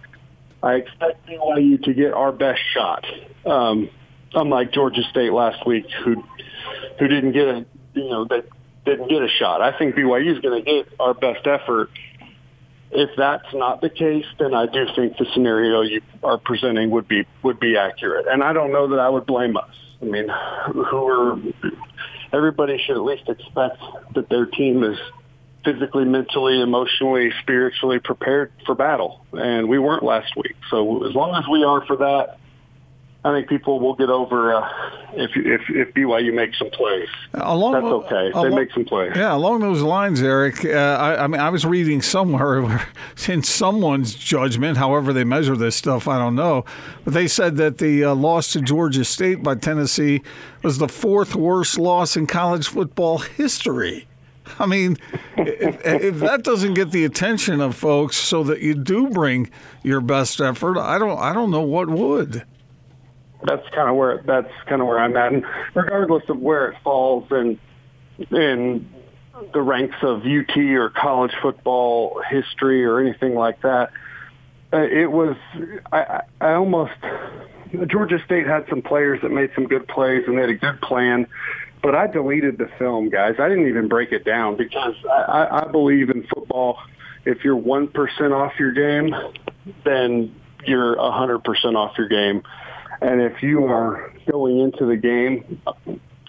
I 0.62 0.74
expect 0.74 1.26
BYU 1.26 1.82
to 1.84 1.94
get 1.94 2.12
our 2.12 2.32
best 2.32 2.60
shot. 2.72 3.04
Um, 3.44 3.90
unlike 4.34 4.72
Georgia 4.72 5.02
State 5.10 5.32
last 5.32 5.66
week, 5.66 5.86
who 6.04 6.24
who 6.98 7.08
didn't 7.08 7.32
get 7.32 7.48
a 7.48 7.66
you 7.94 8.08
know, 8.08 8.24
that 8.26 8.46
didn't 8.84 9.08
get 9.08 9.22
a 9.22 9.28
shot. 9.28 9.62
I 9.62 9.76
think 9.76 9.94
BYU 9.94 10.34
is 10.34 10.40
going 10.40 10.64
to 10.64 10.70
get 10.70 10.92
our 10.98 11.14
best 11.14 11.46
effort. 11.46 11.90
If 12.90 13.10
that's 13.16 13.46
not 13.54 13.80
the 13.80 13.88
case, 13.88 14.26
then 14.38 14.54
I 14.54 14.66
do 14.66 14.86
think 14.94 15.16
the 15.16 15.26
scenario 15.32 15.80
you 15.80 16.02
are 16.22 16.36
presenting 16.36 16.90
would 16.90 17.08
be 17.08 17.26
would 17.42 17.58
be 17.58 17.76
accurate. 17.76 18.26
And 18.28 18.42
I 18.42 18.52
don't 18.52 18.72
know 18.72 18.88
that 18.88 18.98
I 18.98 19.08
would 19.08 19.24
blame 19.24 19.56
us. 19.56 19.74
I 20.02 20.04
mean, 20.04 20.28
who 20.74 21.06
are 21.08 21.38
everybody 22.32 22.78
should 22.84 22.96
at 22.96 23.02
least 23.02 23.28
expect 23.28 23.78
that 24.14 24.28
their 24.28 24.46
team 24.46 24.82
is 24.82 24.98
physically, 25.64 26.04
mentally, 26.04 26.60
emotionally, 26.60 27.30
spiritually 27.40 27.98
prepared 27.98 28.52
for 28.66 28.74
battle. 28.74 29.24
And 29.32 29.68
we 29.68 29.78
weren't 29.78 30.02
last 30.02 30.34
week. 30.36 30.56
So 30.70 31.06
as 31.06 31.14
long 31.14 31.34
as 31.34 31.48
we 31.48 31.64
are 31.64 31.86
for 31.86 31.96
that, 31.98 32.38
I 33.24 33.32
think 33.32 33.48
people 33.48 33.78
will 33.78 33.94
get 33.94 34.10
over 34.10 34.52
uh, 34.52 34.68
if 35.12 35.30
if 35.36 35.60
if 35.70 35.94
BYU 35.94 36.34
makes 36.34 36.58
some 36.58 36.70
plays. 36.70 37.08
Along, 37.34 37.72
That's 37.72 37.84
okay. 37.84 38.30
Along, 38.32 38.50
they 38.50 38.56
make 38.56 38.72
some 38.72 38.84
plays. 38.84 39.12
Yeah, 39.14 39.36
along 39.36 39.60
those 39.60 39.80
lines, 39.80 40.20
Erik. 40.20 40.64
Uh, 40.64 40.70
I, 40.70 41.22
I, 41.22 41.26
mean, 41.28 41.40
I 41.40 41.48
was 41.50 41.64
reading 41.64 42.02
somewhere 42.02 42.84
in 43.28 43.44
someone's 43.44 44.16
judgment, 44.16 44.76
however 44.76 45.12
they 45.12 45.22
measure 45.22 45.56
this 45.56 45.76
stuff, 45.76 46.08
I 46.08 46.18
don't 46.18 46.34
know, 46.34 46.64
but 47.04 47.14
they 47.14 47.28
said 47.28 47.56
that 47.58 47.78
the 47.78 48.04
uh, 48.04 48.14
loss 48.16 48.52
to 48.54 48.60
Georgia 48.60 49.04
State 49.04 49.40
by 49.40 49.54
Tennessee 49.54 50.22
was 50.64 50.78
the 50.78 50.88
fourth 50.88 51.36
worst 51.36 51.78
loss 51.78 52.16
in 52.16 52.26
college 52.26 52.66
football 52.66 53.18
history. 53.18 54.08
I 54.58 54.66
mean, 54.66 54.98
if, 55.36 55.80
if, 55.84 56.18
that 56.18 56.42
doesn't 56.42 56.74
get 56.74 56.90
the 56.90 57.04
attention 57.04 57.60
of 57.60 57.76
folks, 57.76 58.16
so 58.16 58.42
that 58.42 58.62
you 58.62 58.74
do 58.74 59.10
bring 59.10 59.48
your 59.84 60.00
best 60.00 60.40
effort, 60.40 60.76
I 60.76 60.98
don't, 60.98 61.18
I 61.20 61.32
don't 61.32 61.52
know 61.52 61.62
what 61.62 61.88
would 61.88 62.44
that's 63.44 63.68
kind 63.70 63.88
of 63.88 63.96
where 63.96 64.22
that's 64.24 64.52
kind 64.66 64.80
of 64.80 64.88
where 64.88 64.98
I'm 64.98 65.16
at. 65.16 65.32
And 65.32 65.44
regardless 65.74 66.24
of 66.28 66.38
where 66.38 66.70
it 66.70 66.76
falls 66.82 67.30
in 67.30 67.58
in 68.30 68.88
the 69.52 69.62
ranks 69.62 69.96
of 70.02 70.22
UT 70.24 70.56
or 70.56 70.90
college 70.90 71.32
football 71.40 72.20
history 72.28 72.84
or 72.84 73.00
anything 73.00 73.34
like 73.34 73.60
that, 73.62 73.90
uh, 74.72 74.78
it 74.78 75.10
was 75.10 75.36
I, 75.92 76.22
I 76.40 76.52
almost 76.52 76.92
Georgia 77.86 78.18
State 78.24 78.46
had 78.46 78.66
some 78.68 78.82
players 78.82 79.20
that 79.22 79.30
made 79.30 79.50
some 79.54 79.66
good 79.66 79.88
plays 79.88 80.24
and 80.26 80.36
they 80.36 80.42
had 80.42 80.50
a 80.50 80.54
good 80.54 80.80
plan. 80.80 81.26
But 81.82 81.96
I 81.96 82.06
deleted 82.06 82.58
the 82.58 82.68
film, 82.78 83.08
guys. 83.08 83.34
I 83.40 83.48
didn't 83.48 83.66
even 83.68 83.88
break 83.88 84.12
it 84.12 84.24
down 84.24 84.56
because 84.56 84.94
I, 85.10 85.62
I 85.64 85.68
believe 85.70 86.10
in 86.10 86.24
football. 86.32 86.78
If 87.24 87.44
you're 87.44 87.56
one 87.56 87.88
percent 87.88 88.32
off 88.32 88.52
your 88.58 88.72
game, 88.72 89.14
then 89.84 90.34
you're 90.64 90.94
a 90.94 91.10
hundred 91.10 91.42
percent 91.44 91.76
off 91.76 91.98
your 91.98 92.08
game. 92.08 92.42
And 93.02 93.20
if 93.20 93.42
you 93.42 93.66
are 93.66 94.12
going 94.30 94.60
into 94.60 94.86
the 94.86 94.96
game 94.96 95.60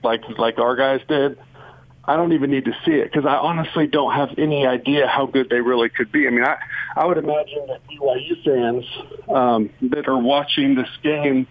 like 0.04 0.22
like 0.40 0.58
our 0.58 0.76
guys 0.76 1.02
did, 1.08 1.38
I 2.04 2.18
don't 2.18 2.34
even 2.34 2.50
need 2.50 2.66
to 2.66 2.74
see 2.84 2.94
it 2.94 3.12
because 3.12 3.26
I 3.28 3.36
honestly 3.36 3.86
don't 3.86 4.14
have 4.14 4.30
any 4.38 4.66
idea 4.66 5.08
how 5.08 5.28
good 5.28 5.50
they 5.50 5.62
really 5.62 5.90
could 5.90 6.12
be. 6.12 6.28
I 6.28 6.32
mean, 6.32 6.44
I 6.44 6.58
I 6.96 7.06
would 7.06 7.18
imagine 7.18 7.68
that 7.68 7.82
BYU 7.88 8.44
fans 8.44 8.86
um, 9.30 9.70
that 9.92 10.08
are 10.08 10.18
watching 10.18 10.74
this 10.74 10.90
game, 11.04 11.48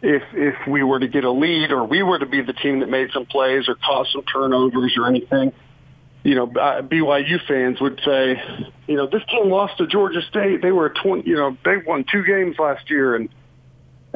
if 0.00 0.22
if 0.32 0.54
we 0.68 0.84
were 0.84 1.00
to 1.00 1.08
get 1.08 1.24
a 1.24 1.30
lead 1.32 1.72
or 1.72 1.84
we 1.84 2.04
were 2.04 2.18
to 2.18 2.26
be 2.26 2.40
the 2.40 2.52
team 2.52 2.80
that 2.80 2.88
made 2.88 3.10
some 3.12 3.26
plays 3.26 3.68
or 3.68 3.74
caused 3.74 4.12
some 4.12 4.22
turnovers 4.22 4.94
or 4.96 5.08
anything, 5.08 5.52
you 6.22 6.36
know, 6.36 6.44
uh, 6.44 6.82
BYU 6.82 7.44
fans 7.48 7.80
would 7.80 8.00
say, 8.04 8.40
you 8.86 8.94
know, 8.94 9.08
this 9.08 9.22
team 9.28 9.50
lost 9.50 9.78
to 9.78 9.88
Georgia 9.88 10.22
State. 10.30 10.62
They 10.62 10.72
were 10.72 10.86
a 10.86 10.94
20, 10.94 11.28
you 11.28 11.34
know, 11.34 11.56
they 11.64 11.78
won 11.78 12.04
two 12.10 12.24
games 12.24 12.56
last 12.60 12.88
year 12.88 13.16
and 13.16 13.28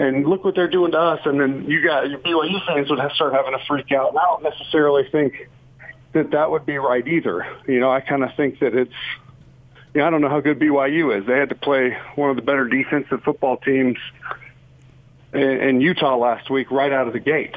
and 0.00 0.26
look 0.26 0.45
what 0.45 0.54
they're 0.54 0.69
doing 0.69 0.92
to 0.92 0.99
us. 0.99 1.21
And 1.26 1.38
then 1.38 1.66
you 1.69 1.85
got 1.85 2.09
your 2.09 2.21
BYU 2.21 2.64
fans 2.66 2.88
would 2.88 2.99
have 2.99 3.12
start 3.12 3.35
having 3.35 3.52
a 3.52 3.59
freak 3.66 3.92
out. 3.92 4.11
And 4.11 4.19
I 4.19 4.23
don't 4.23 4.42
necessarily 4.42 5.09
think 5.11 5.49
that 6.12 6.30
that 6.30 6.50
would 6.50 6.64
be 6.64 6.78
right 6.78 7.07
either. 7.07 7.47
You 7.69 7.80
know, 7.80 7.90
I 7.90 8.00
kind 8.00 8.25
of 8.25 8.35
think 8.35 8.61
that 8.61 8.75
it's, 8.75 8.95
you 9.92 10.00
know, 10.00 10.07
I 10.07 10.11
don't 10.11 10.23
know 10.23 10.30
how 10.30 10.40
good 10.40 10.59
BYU 10.59 11.19
is. 11.19 11.26
They 11.26 11.37
had 11.37 11.50
to 11.50 11.54
play 11.54 11.99
one 12.14 12.30
of 12.30 12.37
the 12.37 12.42
better 12.42 12.66
defensive 12.66 13.23
football 13.23 13.59
teams 13.59 13.99
in, 15.35 15.40
in 15.40 15.80
Utah 15.83 16.16
last 16.16 16.49
week 16.49 16.71
right 16.71 16.92
out 16.92 17.07
of 17.07 17.12
the 17.12 17.21
gate. 17.21 17.54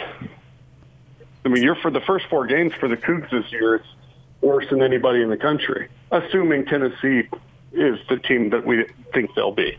I 1.45 1.49
mean, 1.49 1.63
you're 1.63 1.75
for 1.75 1.91
the 1.91 2.01
first 2.01 2.25
four 2.29 2.45
games 2.45 2.73
for 2.77 2.89
the 2.89 2.97
Cougs 2.97 3.29
this 3.31 3.49
year. 3.51 3.75
It's 3.75 3.87
worse 4.41 4.65
than 4.69 4.81
anybody 4.81 5.21
in 5.21 5.29
the 5.29 5.37
country, 5.37 5.87
assuming 6.11 6.65
Tennessee 6.65 7.29
is 7.71 7.99
the 8.09 8.17
team 8.17 8.49
that 8.49 8.65
we 8.65 8.85
think 9.13 9.33
they'll 9.33 9.53
be. 9.53 9.77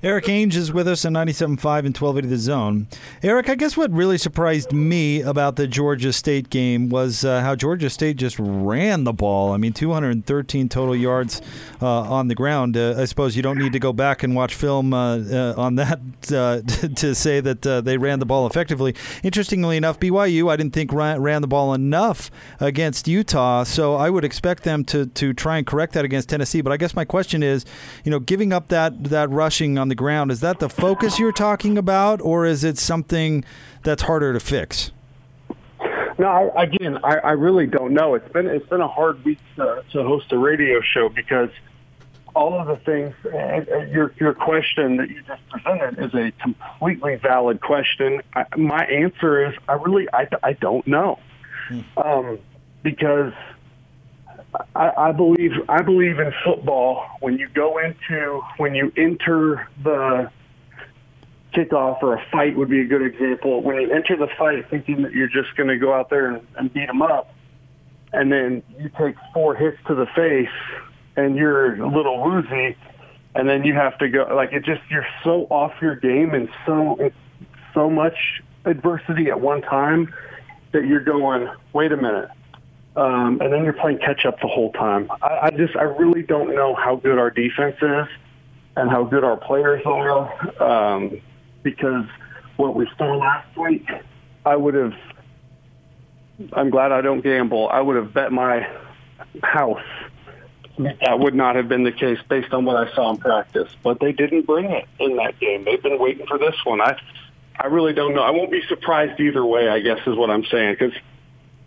Erik 0.00 0.26
Ainge 0.26 0.54
is 0.54 0.72
with 0.72 0.86
us 0.86 1.04
on 1.04 1.12
97.5 1.12 1.48
and 1.48 1.58
1280 1.58 2.28
The 2.28 2.36
Zone. 2.36 2.86
Erik, 3.20 3.48
I 3.48 3.56
guess 3.56 3.76
what 3.76 3.90
really 3.90 4.16
surprised 4.16 4.72
me 4.72 5.22
about 5.22 5.56
the 5.56 5.66
Georgia 5.66 6.12
State 6.12 6.50
game 6.50 6.88
was 6.88 7.24
uh, 7.24 7.40
how 7.40 7.56
Georgia 7.56 7.90
State 7.90 8.16
just 8.16 8.36
ran 8.38 9.02
the 9.02 9.12
ball. 9.12 9.52
I 9.52 9.56
mean, 9.56 9.72
213 9.72 10.68
total 10.68 10.94
yards 10.94 11.42
uh, 11.82 12.02
on 12.02 12.28
the 12.28 12.36
ground. 12.36 12.76
Uh, 12.76 12.94
I 12.96 13.06
suppose 13.06 13.34
you 13.34 13.42
don't 13.42 13.58
need 13.58 13.72
to 13.72 13.80
go 13.80 13.92
back 13.92 14.22
and 14.22 14.36
watch 14.36 14.54
film 14.54 14.94
uh, 14.94 15.16
uh, 15.18 15.54
on 15.56 15.74
that 15.74 15.98
uh, 16.32 16.60
to 16.94 17.12
say 17.12 17.40
that 17.40 17.62
they 17.84 17.98
ran 17.98 18.20
the 18.20 18.26
ball 18.26 18.46
effectively. 18.46 18.94
Interestingly 19.24 19.76
enough, 19.76 19.98
BYU, 19.98 20.48
I 20.48 20.54
didn't 20.54 20.74
think 20.74 20.92
ran, 20.92 21.20
ran 21.20 21.42
the 21.42 21.48
ball 21.48 21.74
enough 21.74 22.30
against 22.60 23.08
Utah, 23.08 23.64
so 23.64 23.96
I 23.96 24.10
would 24.10 24.24
expect 24.24 24.62
them 24.62 24.84
to, 24.84 25.06
to 25.06 25.32
try 25.32 25.58
and 25.58 25.66
correct 25.66 25.94
that 25.94 26.04
against 26.04 26.28
Tennessee. 26.28 26.60
But 26.60 26.72
I 26.72 26.76
guess 26.76 26.94
my 26.94 27.04
question 27.04 27.42
is, 27.42 27.64
you 28.04 28.12
know, 28.12 28.20
giving 28.20 28.52
up 28.52 28.68
that, 28.68 29.02
that 29.02 29.28
rushing 29.30 29.76
on 29.76 29.87
on 29.88 29.90
the 29.90 29.94
ground. 29.94 30.30
Is 30.30 30.40
that 30.40 30.58
the 30.58 30.68
focus 30.68 31.18
you're 31.18 31.32
talking 31.32 31.78
about, 31.78 32.20
or 32.20 32.44
is 32.44 32.62
it 32.62 32.76
something 32.78 33.44
that's 33.82 34.02
harder 34.02 34.32
to 34.34 34.40
fix? 34.40 34.92
No, 36.18 36.26
I, 36.26 36.64
again, 36.64 36.98
I, 37.02 37.16
I 37.18 37.30
really 37.32 37.66
don't 37.66 37.94
know. 37.94 38.14
It's 38.14 38.30
been 38.32 38.46
it's 38.46 38.68
been 38.68 38.80
a 38.80 38.88
hard 38.88 39.24
week 39.24 39.38
to, 39.56 39.84
to 39.92 40.02
host 40.02 40.32
a 40.32 40.38
radio 40.38 40.80
show 40.82 41.08
because 41.08 41.50
all 42.34 42.60
of 42.60 42.66
the 42.66 42.76
things. 42.84 43.14
And 43.32 43.90
your 43.90 44.12
your 44.18 44.34
question 44.34 44.96
that 44.98 45.08
you 45.08 45.22
just 45.22 45.48
presented 45.48 45.98
is 46.04 46.14
a 46.14 46.32
completely 46.42 47.16
valid 47.16 47.60
question. 47.60 48.20
I, 48.34 48.44
my 48.56 48.84
answer 48.84 49.46
is 49.46 49.54
I 49.68 49.74
really 49.74 50.08
I, 50.12 50.28
I 50.42 50.52
don't 50.54 50.86
know 50.86 51.18
hmm. 51.68 51.80
um, 51.96 52.38
because 52.82 53.32
I, 54.74 54.92
I 54.96 55.12
believe 55.12 55.52
I 55.68 55.82
believe 55.82 56.18
in 56.18 56.32
football. 56.44 57.04
When 57.20 57.38
you 57.38 57.48
go 57.48 57.78
into 57.78 58.40
when 58.56 58.74
you 58.74 58.92
enter 58.96 59.68
the 59.82 60.30
kickoff 61.54 62.02
or 62.02 62.14
a 62.14 62.24
fight 62.30 62.56
would 62.56 62.68
be 62.68 62.80
a 62.80 62.84
good 62.84 63.02
example. 63.02 63.62
When 63.62 63.76
you 63.76 63.90
enter 63.90 64.16
the 64.16 64.28
fight 64.38 64.68
thinking 64.70 65.02
that 65.02 65.12
you're 65.12 65.28
just 65.28 65.56
going 65.56 65.68
to 65.68 65.78
go 65.78 65.94
out 65.94 66.10
there 66.10 66.30
and, 66.30 66.46
and 66.56 66.72
beat 66.72 66.86
them 66.86 67.02
up, 67.02 67.34
and 68.12 68.30
then 68.30 68.62
you 68.78 68.90
take 68.98 69.16
four 69.32 69.54
hits 69.54 69.78
to 69.86 69.94
the 69.94 70.06
face 70.14 70.48
and 71.16 71.36
you're 71.36 71.74
a 71.82 71.88
little 71.88 72.22
woozy, 72.22 72.76
and 73.34 73.48
then 73.48 73.64
you 73.64 73.74
have 73.74 73.98
to 73.98 74.08
go 74.08 74.26
like 74.34 74.52
it 74.52 74.64
just 74.64 74.82
you're 74.90 75.06
so 75.24 75.46
off 75.50 75.72
your 75.80 75.96
game 75.96 76.34
and 76.34 76.48
so 76.66 76.96
it's 77.00 77.16
so 77.74 77.90
much 77.90 78.42
adversity 78.64 79.28
at 79.28 79.40
one 79.40 79.62
time 79.62 80.12
that 80.72 80.86
you're 80.86 81.00
going, 81.00 81.48
wait 81.72 81.92
a 81.92 81.96
minute, 81.96 82.28
um, 82.98 83.40
and 83.40 83.52
then 83.52 83.62
you're 83.62 83.72
playing 83.72 83.98
catch 83.98 84.24
up 84.26 84.40
the 84.40 84.48
whole 84.48 84.72
time. 84.72 85.08
I, 85.22 85.38
I 85.42 85.50
just, 85.50 85.76
I 85.76 85.82
really 85.82 86.22
don't 86.22 86.54
know 86.54 86.74
how 86.74 86.96
good 86.96 87.16
our 87.16 87.30
defense 87.30 87.76
is 87.80 88.08
and 88.76 88.90
how 88.90 89.04
good 89.04 89.22
our 89.22 89.36
players 89.36 89.82
are 89.86 90.62
um, 90.62 91.20
because 91.62 92.06
what 92.56 92.74
we 92.74 92.88
saw 92.98 93.16
last 93.16 93.56
week, 93.56 93.88
I 94.44 94.56
would 94.56 94.74
have. 94.74 94.94
I'm 96.52 96.70
glad 96.70 96.92
I 96.92 97.00
don't 97.00 97.20
gamble. 97.20 97.68
I 97.68 97.80
would 97.80 97.96
have 97.96 98.12
bet 98.12 98.32
my 98.32 98.68
house 99.42 99.82
that 100.78 101.18
would 101.18 101.34
not 101.34 101.56
have 101.56 101.68
been 101.68 101.82
the 101.82 101.92
case 101.92 102.18
based 102.28 102.52
on 102.52 102.64
what 102.64 102.76
I 102.76 102.92
saw 102.94 103.10
in 103.10 103.18
practice. 103.18 103.68
But 103.82 104.00
they 104.00 104.12
didn't 104.12 104.46
bring 104.46 104.70
it 104.70 104.86
in 104.98 105.16
that 105.16 105.38
game. 105.40 105.64
They've 105.64 105.82
been 105.82 105.98
waiting 105.98 106.26
for 106.26 106.38
this 106.38 106.54
one. 106.64 106.80
I, 106.80 106.96
I 107.58 107.66
really 107.66 107.92
don't 107.92 108.14
know. 108.14 108.22
I 108.22 108.30
won't 108.30 108.50
be 108.50 108.62
surprised 108.68 109.20
either 109.20 109.44
way. 109.44 109.68
I 109.68 109.80
guess 109.80 109.98
is 110.06 110.16
what 110.16 110.30
I'm 110.30 110.44
saying 110.44 110.76
because 110.78 110.94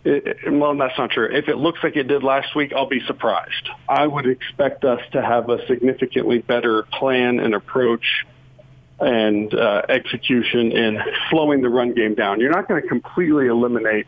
it, 0.04 0.52
well, 0.52 0.76
that's 0.76 0.98
not 0.98 1.10
true. 1.10 1.28
If 1.32 1.48
it 1.48 1.56
looks 1.56 1.80
like 1.82 1.96
it 1.96 2.08
did 2.08 2.22
last 2.22 2.54
week, 2.54 2.72
I'll 2.72 2.88
be 2.88 3.00
surprised. 3.06 3.68
I 3.88 4.06
would 4.06 4.26
expect 4.26 4.84
us 4.84 5.00
to 5.12 5.22
have 5.22 5.48
a 5.48 5.64
significantly 5.66 6.38
better 6.38 6.82
plan 6.82 7.38
and 7.38 7.54
approach 7.54 8.26
and 8.98 9.52
uh, 9.54 9.82
execution 9.88 10.72
in 10.72 11.00
slowing 11.30 11.60
the 11.62 11.68
run 11.68 11.94
game 11.94 12.14
down. 12.14 12.40
You're 12.40 12.52
not 12.52 12.68
going 12.68 12.82
to 12.82 12.88
completely 12.88 13.46
eliminate 13.46 14.06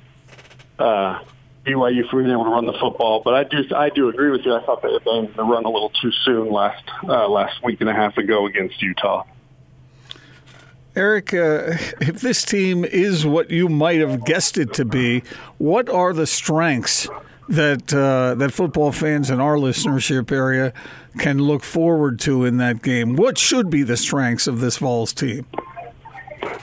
uh, 0.78 1.20
BYU 1.64 2.08
from 2.08 2.20
being 2.20 2.30
able 2.30 2.44
to 2.44 2.50
run 2.50 2.66
the 2.66 2.78
football, 2.80 3.22
but 3.24 3.34
I 3.34 3.44
do 3.44 3.64
I 3.74 3.88
do 3.88 4.08
agree 4.08 4.30
with 4.30 4.42
you. 4.44 4.54
I 4.54 4.64
thought 4.64 4.82
they 4.82 4.92
had 4.92 5.04
the 5.04 5.44
run 5.44 5.64
a 5.64 5.70
little 5.70 5.90
too 5.90 6.12
soon 6.24 6.50
last 6.50 6.84
uh, 7.04 7.28
last 7.28 7.62
week 7.62 7.80
and 7.80 7.88
a 7.88 7.94
half 7.94 8.16
ago 8.18 8.46
against 8.46 8.80
Utah. 8.82 9.24
Erik, 10.96 11.34
uh, 11.34 11.76
if 12.00 12.20
this 12.20 12.44
team 12.44 12.84
is 12.84 13.26
what 13.26 13.50
you 13.50 13.68
might 13.68 14.00
have 14.00 14.24
guessed 14.24 14.58
it 14.58 14.72
to 14.74 14.84
be, 14.84 15.22
what 15.58 15.88
are 15.88 16.12
the 16.12 16.26
strengths 16.26 17.08
that 17.48 17.92
uh, 17.92 18.34
that 18.36 18.52
football 18.52 18.90
fans 18.90 19.28
in 19.30 19.38
our 19.40 19.56
listenership 19.56 20.32
area 20.32 20.72
can 21.18 21.38
look 21.38 21.62
forward 21.62 22.18
to 22.20 22.44
in 22.44 22.56
that 22.58 22.82
game? 22.82 23.16
What 23.16 23.38
should 23.38 23.70
be 23.70 23.82
the 23.82 23.96
strengths 23.96 24.46
of 24.46 24.60
this 24.60 24.78
Vols 24.78 25.12
team? 25.12 25.46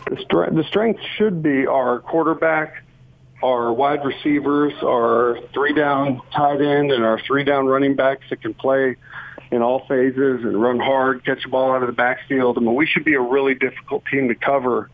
The, 0.09 0.17
stre- 0.17 0.55
the 0.55 0.63
strengths 0.63 1.03
should 1.17 1.41
be 1.41 1.67
our 1.67 1.99
quarterback, 1.99 2.83
our 3.43 3.71
wide 3.71 4.03
receivers, 4.03 4.73
our 4.83 5.39
three 5.53 5.73
down 5.73 6.21
tight 6.35 6.61
end, 6.61 6.91
and 6.91 7.03
our 7.03 7.19
three 7.21 7.43
down 7.43 7.67
running 7.67 7.95
backs 7.95 8.23
that 8.29 8.41
can 8.41 8.53
play 8.53 8.95
in 9.51 9.61
all 9.61 9.85
phases 9.87 10.43
and 10.43 10.61
run 10.61 10.79
hard, 10.79 11.25
catch 11.25 11.43
the 11.43 11.49
ball 11.49 11.73
out 11.73 11.83
of 11.83 11.87
the 11.87 11.93
backfield. 11.93 12.57
I 12.57 12.61
mean, 12.61 12.75
we 12.75 12.85
should 12.85 13.03
be 13.03 13.15
a 13.15 13.21
really 13.21 13.53
difficult 13.53 14.03
team 14.09 14.29
to 14.29 14.35
cover. 14.35 14.89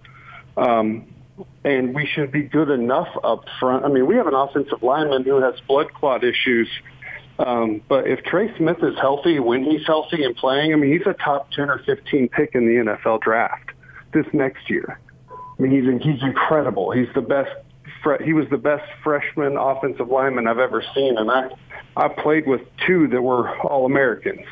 Um, 0.58 1.06
and 1.64 1.94
we 1.94 2.08
should 2.08 2.32
be 2.32 2.44
good 2.44 2.70
enough 2.70 3.10
up 3.24 3.46
front. 3.60 3.86
I 3.86 3.90
mean, 3.90 4.08
we 4.08 4.16
have 4.16 4.28
an 4.28 4.34
offensive 4.34 4.82
lineman 4.82 5.24
who 5.24 5.42
has 5.42 5.56
blood 5.68 5.94
clot 5.94 6.24
issues. 6.24 6.68
Um, 7.40 7.82
but 7.88 8.08
if 8.08 8.24
Trey 8.24 8.56
Smith 8.58 8.78
is 8.82 8.96
healthy, 9.00 9.40
when 9.40 9.64
he's 9.64 9.86
healthy 9.86 10.24
and 10.24 10.36
playing, 10.36 10.74
I 10.74 10.76
mean, 10.76 10.92
he's 10.92 11.06
a 11.06 11.14
top 11.14 11.52
10 11.52 11.70
or 11.70 11.80
15 11.86 12.30
pick 12.30 12.56
in 12.56 12.66
the 12.66 12.92
NFL 12.92 13.22
draft 13.22 13.72
this 14.14 14.26
next 14.34 14.70
year. 14.70 15.00
I 15.30 15.62
mean, 15.62 15.72
he's, 15.72 16.04
he's 16.04 16.24
incredible. 16.24 16.92
He's 16.92 17.08
the 17.14 17.22
best. 17.22 17.52
He 18.24 18.32
was 18.32 18.46
the 18.50 18.58
best 18.58 18.86
freshman 19.04 19.58
offensive 19.58 20.08
lineman 20.08 20.48
I've 20.48 20.60
ever 20.60 20.84
seen. 20.96 21.18
And 21.18 21.30
I, 21.30 21.50
I 21.98 22.10
played 22.10 22.46
with 22.46 22.62
two 22.86 23.08
that 23.08 23.22
were 23.22 23.58
all 23.60 23.86
Americans 23.86 24.46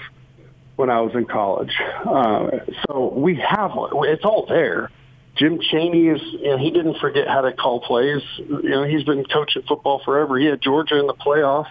when 0.75 0.89
I 0.89 1.01
was 1.01 1.13
in 1.13 1.25
college. 1.25 1.73
Uh, 1.79 2.49
so 2.87 3.13
we 3.15 3.35
have 3.35 3.71
it's 3.75 4.25
all 4.25 4.47
there. 4.47 4.89
Jim 5.35 5.59
Chaney 5.59 6.07
is 6.07 6.21
you 6.23 6.49
know 6.49 6.57
he 6.57 6.71
didn't 6.71 6.97
forget 6.97 7.27
how 7.27 7.41
to 7.41 7.53
call 7.53 7.81
plays. 7.81 8.23
You 8.37 8.69
know 8.69 8.83
he's 8.83 9.03
been 9.03 9.25
coaching 9.25 9.61
football 9.67 10.01
forever. 10.03 10.39
He 10.39 10.45
had 10.45 10.59
Georgia 10.61 10.99
in 10.99 11.05
the 11.05 11.13
playoff, 11.13 11.67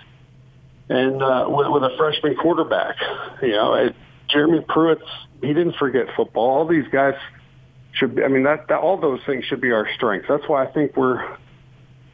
and 0.88 1.20
uh, 1.20 1.46
with, 1.48 1.66
with 1.68 1.82
a 1.82 1.96
freshman 1.96 2.36
quarterback. 2.36 2.96
You 3.42 3.52
know 3.52 3.74
it, 3.74 3.96
Jeremy 4.28 4.60
Pruitt's 4.60 5.02
he 5.40 5.48
didn't 5.48 5.76
forget 5.76 6.06
football. 6.16 6.50
All 6.50 6.68
these 6.68 6.86
guys 6.92 7.14
should 7.92 8.14
be. 8.14 8.22
I 8.22 8.28
mean 8.28 8.44
that, 8.44 8.68
that 8.68 8.78
all 8.78 8.96
those 9.00 9.20
things 9.26 9.44
should 9.46 9.60
be 9.60 9.72
our 9.72 9.88
strengths. 9.96 10.28
That's 10.28 10.48
why 10.48 10.64
I 10.64 10.70
think 10.70 10.96
we're. 10.96 11.20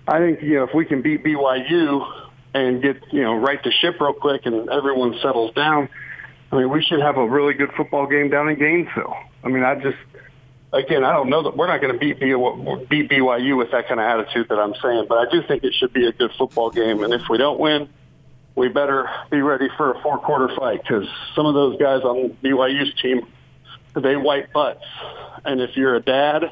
I 0.09 0.19
think 0.19 0.43
you 0.43 0.55
know 0.55 0.65
if 0.65 0.75
we 0.75 0.87
can 0.87 1.03
beat 1.03 1.23
BYU 1.23 2.30
and 2.55 2.83
get 2.83 2.97
you 3.13 3.23
know 3.23 3.35
right 3.35 3.63
the 3.63 3.71
ship 3.71 4.01
real 4.01 4.13
quick 4.13 4.47
and 4.47 4.69
everyone 4.69 5.19
settles 5.23 5.55
down. 5.55 5.89
I 6.53 6.57
mean, 6.57 6.71
we 6.71 6.83
should 6.83 7.01
have 7.01 7.17
a 7.17 7.27
really 7.27 7.55
good 7.55 7.71
football 7.77 8.07
game 8.07 8.29
down 8.29 8.49
in 8.49 8.59
Gainesville. 8.59 9.17
I 9.45 9.49
mean, 9.49 9.63
I 9.63 9.77
just 9.77 9.99
again, 10.73 11.05
I 11.05 11.13
don't 11.13 11.31
know 11.31 11.43
that 11.45 11.57
we're 11.57 11.69
not 11.69 11.81
going 11.81 11.93
to 11.93 11.99
beat 11.99 12.19
beat 12.19 13.11
BYU 13.11 13.57
with 13.57 13.71
that 13.71 13.89
kind 13.89 14.01
of 14.01 14.07
attitude 14.07 14.49
that 14.49 14.59
I'm 14.59 14.75
saying, 14.83 15.07
but 15.09 15.19
I 15.19 15.31
do 15.31 15.43
think 15.47 15.65
it 15.65 15.75
should 15.75 15.93
be 15.93 16.07
a 16.07 16.13
good 16.13 16.33
football 16.37 16.71
game. 16.71 17.03
And 17.03 17.13
if 17.13 17.23
we 17.29 17.39
don't 17.39 17.61
win, 17.61 17.89
we 18.57 18.69
better 18.69 19.09
be 19.31 19.41
ready 19.41 19.69
for 19.77 19.93
a 19.93 20.03
four 20.03 20.19
quarter 20.19 20.55
fight 20.57 20.83
because 20.83 21.09
some 21.35 21.47
of 21.47 21.55
those 21.55 21.79
guys 21.79 22.03
on 22.03 22.37
BYU's 22.43 22.95
team 23.01 23.27
they 23.95 24.17
wipe 24.17 24.53
butts, 24.53 24.85
and 25.45 25.61
if 25.61 25.77
you're 25.77 25.97
a 25.97 26.01
dad, 26.01 26.45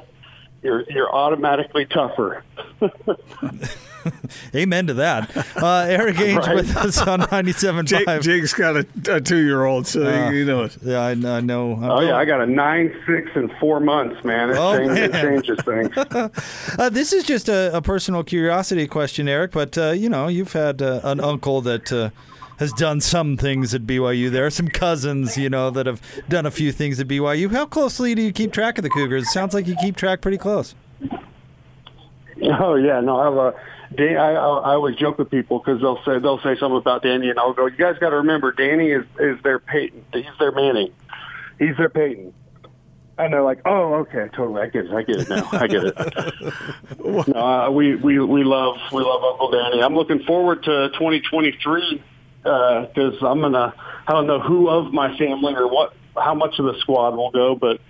you're 0.63 0.85
you're 0.91 1.15
automatically 1.15 1.87
tougher. 1.87 2.45
Amen 4.55 4.87
to 4.89 4.95
that. 4.95 5.37
Uh, 5.57 5.87
Erik 5.89 6.17
Ainge 6.19 6.39
Right. 6.39 6.55
with 6.57 6.77
us 6.77 6.99
on 7.01 7.21
97.5. 7.23 7.85
Jake, 7.87 8.21
Jake's 8.23 8.53
got 8.55 8.77
a, 8.77 8.87
a 9.11 9.21
two-year-old, 9.21 9.87
so 9.87 10.03
Uh, 10.07 10.31
you 10.31 10.45
know 10.45 10.65
it. 10.65 10.77
Yeah, 10.83 11.01
I, 11.01 11.11
I 11.11 11.41
know. 11.41 11.79
Oh 11.83 12.01
yeah, 12.01 12.17
I 12.17 12.25
got 12.25 12.41
a 12.41 12.47
nine, 12.47 12.95
six, 13.07 13.31
and 13.35 13.51
four 13.61 13.81
months, 13.81 14.23
man. 14.25 14.51
It, 14.51 14.57
Oh, 14.59 14.77
changes, 14.79 14.99
it 14.99 15.13
man. 15.13 15.25
changes 15.43 15.59
things. 15.65 15.97
Uh, 16.79 16.89
this 16.91 17.13
is 17.13 17.25
just 17.25 17.49
a, 17.49 17.77
a 17.77 17.83
personal 17.83 18.23
curiosity 18.25 18.87
question, 18.87 19.29
Erik. 19.29 19.53
But 19.53 19.77
uh, 19.79 19.91
you 19.91 20.09
know, 20.09 20.29
you've 20.29 20.53
had 20.53 20.81
uh, 20.83 21.01
an 21.05 21.21
uncle 21.21 21.61
that 21.63 21.93
uh, 21.93 22.11
has 22.59 22.73
done 22.73 23.01
some 23.01 23.37
things 23.37 23.75
at 23.75 23.83
BYU. 23.83 24.31
There 24.31 24.45
are 24.47 24.51
some 24.51 24.69
cousins, 24.69 25.37
you 25.37 25.49
know, 25.49 25.71
that 25.71 25.87
have 25.87 26.01
done 26.29 26.45
a 26.47 26.51
few 26.51 26.73
things 26.73 26.99
at 27.01 27.07
BYU. 27.09 27.51
How 27.53 27.67
closely 27.67 28.15
do 28.15 28.23
you 28.23 28.33
keep 28.33 28.53
track 28.53 28.79
of 28.79 28.83
the 28.83 28.91
Cougars? 28.91 29.25
It 29.25 29.27
sounds 29.31 29.55
like 29.55 29.67
you 29.67 29.77
keep 29.81 29.97
track 29.97 30.21
pretty 30.21 30.39
close. 30.39 30.75
Oh 32.61 32.77
yeah, 32.77 33.01
no, 33.01 33.19
I 33.19 33.25
have 33.25 33.35
a. 33.35 33.55
Dan, 33.95 34.17
I, 34.17 34.33
I 34.33 34.75
always 34.75 34.97
joke 34.97 35.19
with 35.19 35.31
people 35.31 35.59
because 35.59 35.81
they'll 35.81 36.03
say 36.05 36.19
they'll 36.19 36.41
say 36.41 36.57
something 36.59 36.77
about 36.77 37.03
Danny, 37.03 37.31
and 37.31 37.39
I'll 37.39 37.55
go, 37.55 37.67
"You 37.67 37.77
guys 37.77 37.97
got 37.99 38.11
to 38.11 38.17
remember, 38.17 38.53
Danny 38.53 38.91
is 38.91 39.05
is 39.19 39.43
their 39.43 39.59
Peyton. 39.59 40.05
He's 40.13 40.25
their 40.39 40.53
Manning. 40.53 40.93
He's 41.59 41.77
their 41.77 41.89
Peyton." 41.89 42.35
And 43.17 43.33
they're 43.33 43.43
like, 43.43 43.61
"Oh, 43.65 43.95
okay, 43.95 44.29
totally. 44.37 44.63
I 44.63 44.67
get 44.67 44.85
it. 44.85 44.93
I 44.93 45.03
get 45.03 45.17
it 45.17 45.29
now. 45.29 45.49
I 45.53 45.67
get 45.67 45.85
it." 45.85 47.29
no, 47.29 47.41
uh, 47.41 47.71
we 47.71 47.97
we 47.97 48.19
we 48.19 48.45
love 48.45 48.77
we 48.93 49.03
love 49.03 49.25
Uncle 49.25 49.51
Danny. 49.51 49.83
I'm 49.83 49.95
looking 49.95 50.23
forward 50.25 50.65
to 50.65 50.91
2023 50.91 52.03
because 52.43 53.15
I'm 53.23 53.41
gonna. 53.41 53.75
I 54.07 54.13
don't 54.13 54.27
know 54.27 54.41
who 54.41 54.69
of 54.69 54.93
my 54.93 55.17
family 55.17 55.55
or 55.55 55.67
what 55.67 55.95
how 56.15 56.35
much 56.35 56.59
of 56.59 56.67
the 56.67 56.79
squad 56.81 57.17
will 57.17 57.31
go, 57.31 57.55
but 57.55 57.81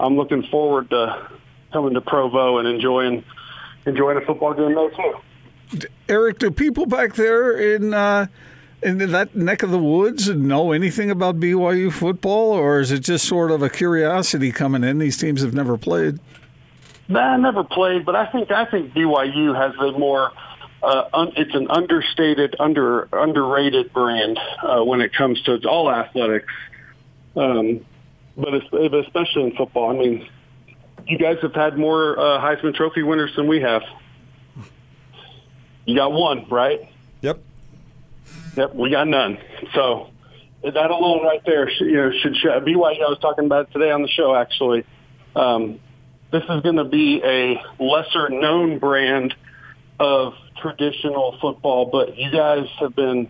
I'm 0.00 0.16
looking 0.16 0.42
forward 0.50 0.90
to 0.90 1.30
coming 1.72 1.94
to 1.94 2.00
Provo 2.00 2.58
and 2.58 2.66
enjoying 2.66 3.24
enjoying 3.86 4.18
a 4.18 4.26
football 4.26 4.54
game 4.54 4.74
there 4.74 4.90
too. 4.90 5.14
Erik, 6.08 6.38
do 6.38 6.50
people 6.50 6.86
back 6.86 7.14
there 7.14 7.52
in 7.52 7.92
uh, 7.92 8.26
in 8.82 8.98
that 8.98 9.34
neck 9.34 9.62
of 9.62 9.70
the 9.70 9.78
woods 9.78 10.28
know 10.28 10.72
anything 10.72 11.10
about 11.10 11.40
BYU 11.40 11.92
football, 11.92 12.52
or 12.52 12.80
is 12.80 12.92
it 12.92 13.00
just 13.00 13.26
sort 13.26 13.50
of 13.50 13.62
a 13.62 13.70
curiosity 13.70 14.52
coming 14.52 14.84
in? 14.84 14.98
These 14.98 15.16
teams 15.16 15.42
have 15.42 15.54
never 15.54 15.76
played. 15.76 16.20
Nah, 17.08 17.34
I 17.34 17.36
never 17.36 17.64
played, 17.64 18.04
but 18.04 18.16
I 18.16 18.26
think 18.26 18.50
I 18.50 18.64
think 18.66 18.92
BYU 18.92 19.54
has 19.56 19.74
a 19.76 19.98
more 19.98 20.32
uh, 20.82 21.08
un, 21.14 21.32
it's 21.36 21.54
an 21.54 21.68
understated, 21.70 22.54
under 22.58 23.08
underrated 23.12 23.92
brand 23.92 24.38
uh, 24.62 24.84
when 24.84 25.00
it 25.00 25.12
comes 25.12 25.40
to 25.42 25.58
all 25.68 25.90
athletics. 25.90 26.52
Um, 27.34 27.84
but 28.36 28.54
especially 28.54 29.44
in 29.44 29.56
football, 29.56 29.90
I 29.90 29.94
mean, 29.94 30.28
you 31.06 31.18
guys 31.18 31.38
have 31.42 31.54
had 31.54 31.78
more 31.78 32.18
uh, 32.18 32.40
Heisman 32.40 32.74
Trophy 32.74 33.02
winners 33.02 33.34
than 33.34 33.46
we 33.46 33.60
have. 33.60 33.82
You 35.86 35.96
got 35.96 36.12
one, 36.12 36.46
right? 36.50 36.88
Yep. 37.22 37.38
Yep, 38.56 38.74
we 38.74 38.90
got 38.90 39.06
none. 39.06 39.38
So 39.74 40.10
that 40.62 40.90
alone, 40.90 41.24
right 41.24 41.40
there, 41.46 41.70
should, 41.70 41.86
you 41.86 41.96
know, 41.96 42.10
should 42.22 42.36
show. 42.36 42.60
BYU. 42.60 43.04
I 43.04 43.08
was 43.08 43.18
talking 43.20 43.46
about 43.46 43.68
it 43.68 43.72
today 43.72 43.90
on 43.90 44.02
the 44.02 44.08
show. 44.08 44.34
Actually, 44.34 44.84
um, 45.36 45.78
this 46.32 46.42
is 46.42 46.62
going 46.62 46.76
to 46.76 46.84
be 46.84 47.22
a 47.24 47.62
lesser 47.82 48.28
known 48.28 48.78
brand 48.78 49.34
of 50.00 50.34
traditional 50.60 51.38
football, 51.40 51.86
but 51.86 52.18
you 52.18 52.30
guys 52.30 52.66
have 52.80 52.96
been 52.96 53.28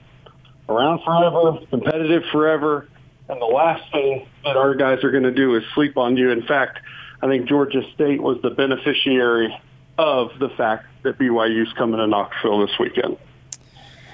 around 0.68 1.00
forever, 1.04 1.58
competitive 1.68 2.22
forever, 2.32 2.88
and 3.28 3.40
the 3.40 3.46
last 3.46 3.92
thing 3.92 4.26
that 4.44 4.56
our 4.56 4.74
guys 4.74 5.04
are 5.04 5.10
going 5.10 5.24
to 5.24 5.34
do 5.34 5.56
is 5.56 5.62
sleep 5.74 5.96
on 5.96 6.16
you. 6.16 6.30
In 6.30 6.42
fact, 6.42 6.78
I 7.22 7.28
think 7.28 7.48
Georgia 7.48 7.82
State 7.94 8.22
was 8.22 8.40
the 8.42 8.50
beneficiary 8.50 9.54
of 9.98 10.30
the 10.38 10.48
fact 10.50 10.86
that 11.02 11.18
BYU's 11.18 11.72
coming 11.74 11.98
to 11.98 12.06
Knoxville 12.06 12.66
this 12.66 12.78
weekend. 12.78 13.16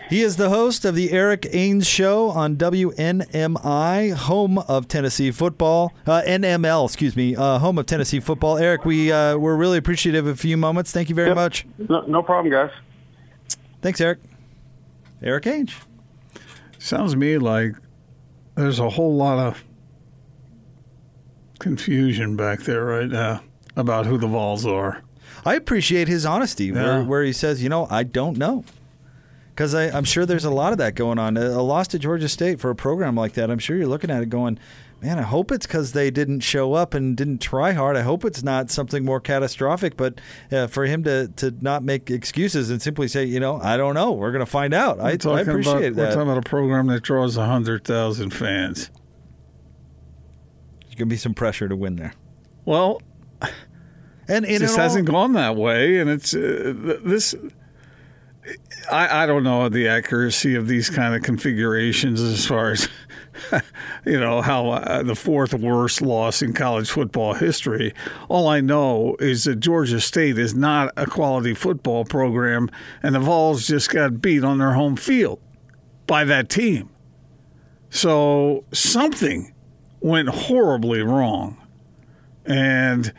He 0.08 0.20
is 0.20 0.36
the 0.36 0.50
host 0.50 0.84
of 0.84 0.94
the 0.94 1.10
Erik 1.10 1.42
Ainge 1.42 1.86
Show 1.86 2.28
on 2.28 2.56
WNMI, 2.56 4.12
home 4.12 4.58
of 4.58 4.86
Tennessee 4.86 5.30
football. 5.30 5.94
Uh, 6.06 6.20
NML, 6.26 6.84
excuse 6.84 7.16
me, 7.16 7.34
uh, 7.34 7.58
home 7.58 7.78
of 7.78 7.86
Tennessee 7.86 8.20
football. 8.20 8.58
Erik, 8.58 8.84
we 8.84 9.10
uh, 9.10 9.38
we're 9.38 9.56
really 9.56 9.78
appreciative 9.78 10.26
of 10.26 10.34
a 10.34 10.36
few 10.36 10.58
moments. 10.58 10.92
Thank 10.92 11.08
you 11.08 11.14
very 11.14 11.28
Yep. 11.28 11.36
much. 11.36 11.66
No, 11.88 12.02
no 12.02 12.22
problem, 12.22 12.52
guys. 12.52 12.70
Thanks, 13.80 14.00
Erik. 14.02 14.18
Erik 15.22 15.44
Ainge. 15.44 15.72
Sounds 16.78 17.12
to 17.12 17.16
me 17.18 17.38
like 17.38 17.74
there's 18.54 18.80
a 18.80 18.90
whole 18.90 19.16
lot 19.16 19.38
of 19.38 19.64
confusion 21.58 22.36
back 22.36 22.60
there 22.60 22.84
right 22.84 23.08
now 23.08 23.42
about 23.76 24.04
who 24.04 24.18
the 24.18 24.26
Vols 24.26 24.66
are. 24.66 25.02
I 25.44 25.54
appreciate 25.54 26.08
his 26.08 26.24
honesty 26.24 26.70
where, 26.72 26.82
Yeah. 27.00 27.02
where 27.02 27.22
he 27.24 27.32
says, 27.32 27.62
you 27.62 27.68
know, 27.68 27.86
I 27.90 28.02
don't 28.04 28.36
know. 28.38 28.64
Because 29.54 29.74
I'm 29.74 30.04
sure 30.04 30.24
there's 30.24 30.46
a 30.46 30.50
lot 30.50 30.72
of 30.72 30.78
that 30.78 30.94
going 30.94 31.18
on. 31.18 31.36
A 31.36 31.40
a 31.42 31.60
loss 31.62 31.86
to 31.88 31.98
Georgia 31.98 32.28
State 32.28 32.58
for 32.58 32.70
a 32.70 32.74
program 32.74 33.14
like 33.14 33.34
that, 33.34 33.50
I'm 33.50 33.58
sure 33.58 33.76
you're 33.76 33.86
looking 33.86 34.10
at 34.10 34.22
it 34.22 34.30
going, 34.30 34.58
man, 35.02 35.18
I 35.18 35.22
hope 35.22 35.52
it's 35.52 35.66
because 35.66 35.92
they 35.92 36.10
didn't 36.10 36.40
show 36.40 36.72
up 36.72 36.94
and 36.94 37.14
didn't 37.16 37.38
try 37.42 37.72
hard. 37.72 37.94
I 37.96 38.00
hope 38.02 38.24
it's 38.24 38.42
not 38.42 38.70
something 38.70 39.04
more 39.04 39.20
catastrophic. 39.20 39.96
But 39.98 40.20
uh, 40.50 40.68
for 40.68 40.86
him 40.86 41.04
to, 41.04 41.28
to 41.36 41.54
not 41.60 41.82
make 41.82 42.10
excuses 42.10 42.70
and 42.70 42.80
simply 42.80 43.08
say, 43.08 43.24
you 43.24 43.40
know, 43.40 43.60
I 43.60 43.76
don't 43.76 43.92
know, 43.94 44.12
we're 44.12 44.32
going 44.32 44.44
to 44.44 44.50
find 44.50 44.72
out. 44.72 44.98
I, 45.00 45.10
I 45.10 45.12
appreciate 45.40 45.92
about, 45.92 45.96
We're 45.96 46.06
talking 46.14 46.22
about 46.22 46.38
a 46.38 46.48
program 46.48 46.86
that 46.86 47.02
draws 47.02 47.36
100,000 47.36 48.30
fans. 48.30 48.90
There's 50.80 50.94
going 50.94 51.08
to 51.08 51.12
be 51.12 51.16
some 51.16 51.34
pressure 51.34 51.68
to 51.68 51.76
win 51.76 51.96
there. 51.96 52.14
Well, 52.64 53.02
And, 54.32 54.46
and 54.46 54.54
it 54.56 54.58
just 54.60 54.74
in 54.74 54.80
all- 54.80 54.88
hasn't 54.88 55.06
gone 55.06 55.32
that 55.34 55.56
way, 55.56 55.98
and 55.98 56.08
it's 56.08 56.34
uh, 56.34 56.98
this. 57.04 57.34
I, 58.90 59.22
I 59.22 59.26
don't 59.26 59.44
know 59.44 59.68
the 59.68 59.86
accuracy 59.88 60.56
of 60.56 60.66
these 60.66 60.90
kind 60.90 61.14
of 61.14 61.22
configurations 61.22 62.20
as 62.20 62.44
far 62.44 62.72
as 62.72 62.88
you 64.06 64.18
know 64.18 64.42
how 64.42 64.70
uh, 64.70 65.02
the 65.02 65.14
fourth 65.14 65.54
worst 65.54 66.02
loss 66.02 66.42
in 66.42 66.52
college 66.52 66.90
football 66.90 67.34
history. 67.34 67.94
All 68.28 68.48
I 68.48 68.60
know 68.60 69.16
is 69.20 69.44
that 69.44 69.56
Georgia 69.56 70.00
State 70.00 70.38
is 70.38 70.54
not 70.54 70.92
a 70.96 71.06
quality 71.06 71.54
football 71.54 72.04
program, 72.04 72.70
and 73.02 73.14
the 73.14 73.20
Vols 73.20 73.66
just 73.66 73.90
got 73.90 74.20
beat 74.20 74.42
on 74.44 74.58
their 74.58 74.72
home 74.72 74.96
field 74.96 75.40
by 76.06 76.24
that 76.24 76.48
team. 76.48 76.90
So 77.90 78.64
something 78.72 79.52
went 80.00 80.28
horribly 80.28 81.02
wrong. 81.02 81.58
And 82.44 83.12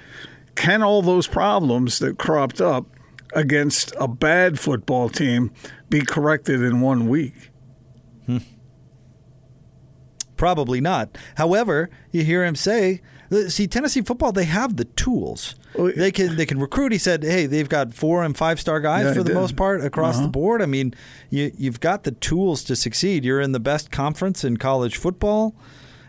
can 0.56 0.82
all 0.84 1.02
those 1.02 1.28
problems 1.28 2.00
that 2.00 2.18
cropped 2.18 2.62
up 2.62 2.86
against 3.34 3.94
a 4.00 4.08
bad 4.08 4.60
football 4.60 5.10
team 5.10 5.52
be 5.89 6.02
corrected 6.02 6.62
in 6.62 6.82
one 6.82 7.08
week? 7.10 7.50
Probably 10.36 10.82
not. 10.82 11.18
However, 11.36 11.89
you 12.12 12.24
hear 12.24 12.44
him 12.44 12.56
say, 12.56 13.02
"See, 13.48 13.68
Tennessee 13.68 14.02
football, 14.02 14.32
they 14.32 14.44
have 14.46 14.76
the 14.76 14.86
tools. 14.86 15.56
They 15.96 16.12
can 16.12 16.36
they 16.36 16.46
can 16.46 16.60
recruit." 16.60 16.92
He 16.92 16.98
said, 16.98 17.24
"Hey, 17.24 17.46
they've 17.46 17.70
got 17.70 17.94
four 17.94 18.24
and 18.24 18.36
five 18.36 18.60
star 18.60 18.80
guys 18.82 19.06
Yeah, 19.06 19.13
for 19.13 19.24
the 19.24 19.30
did. 19.30 19.36
most 19.36 19.56
part 19.56 19.84
across 19.86 20.16
Uh-huh. 20.16 20.26
the 20.26 20.32
board. 20.32 20.62
I 20.62 20.66
mean, 20.66 20.94
you 21.30 21.52
you've 21.58 21.80
got 21.80 22.04
the 22.04 22.12
tools 22.12 22.63
to 22.66 22.76
succeed. 22.76 23.24
You're 23.24 23.39
in 23.42 23.52
the 23.54 23.60
best 23.60 23.92
conference 23.92 24.44
in 24.44 24.58
college 24.58 24.98
football." 24.98 25.56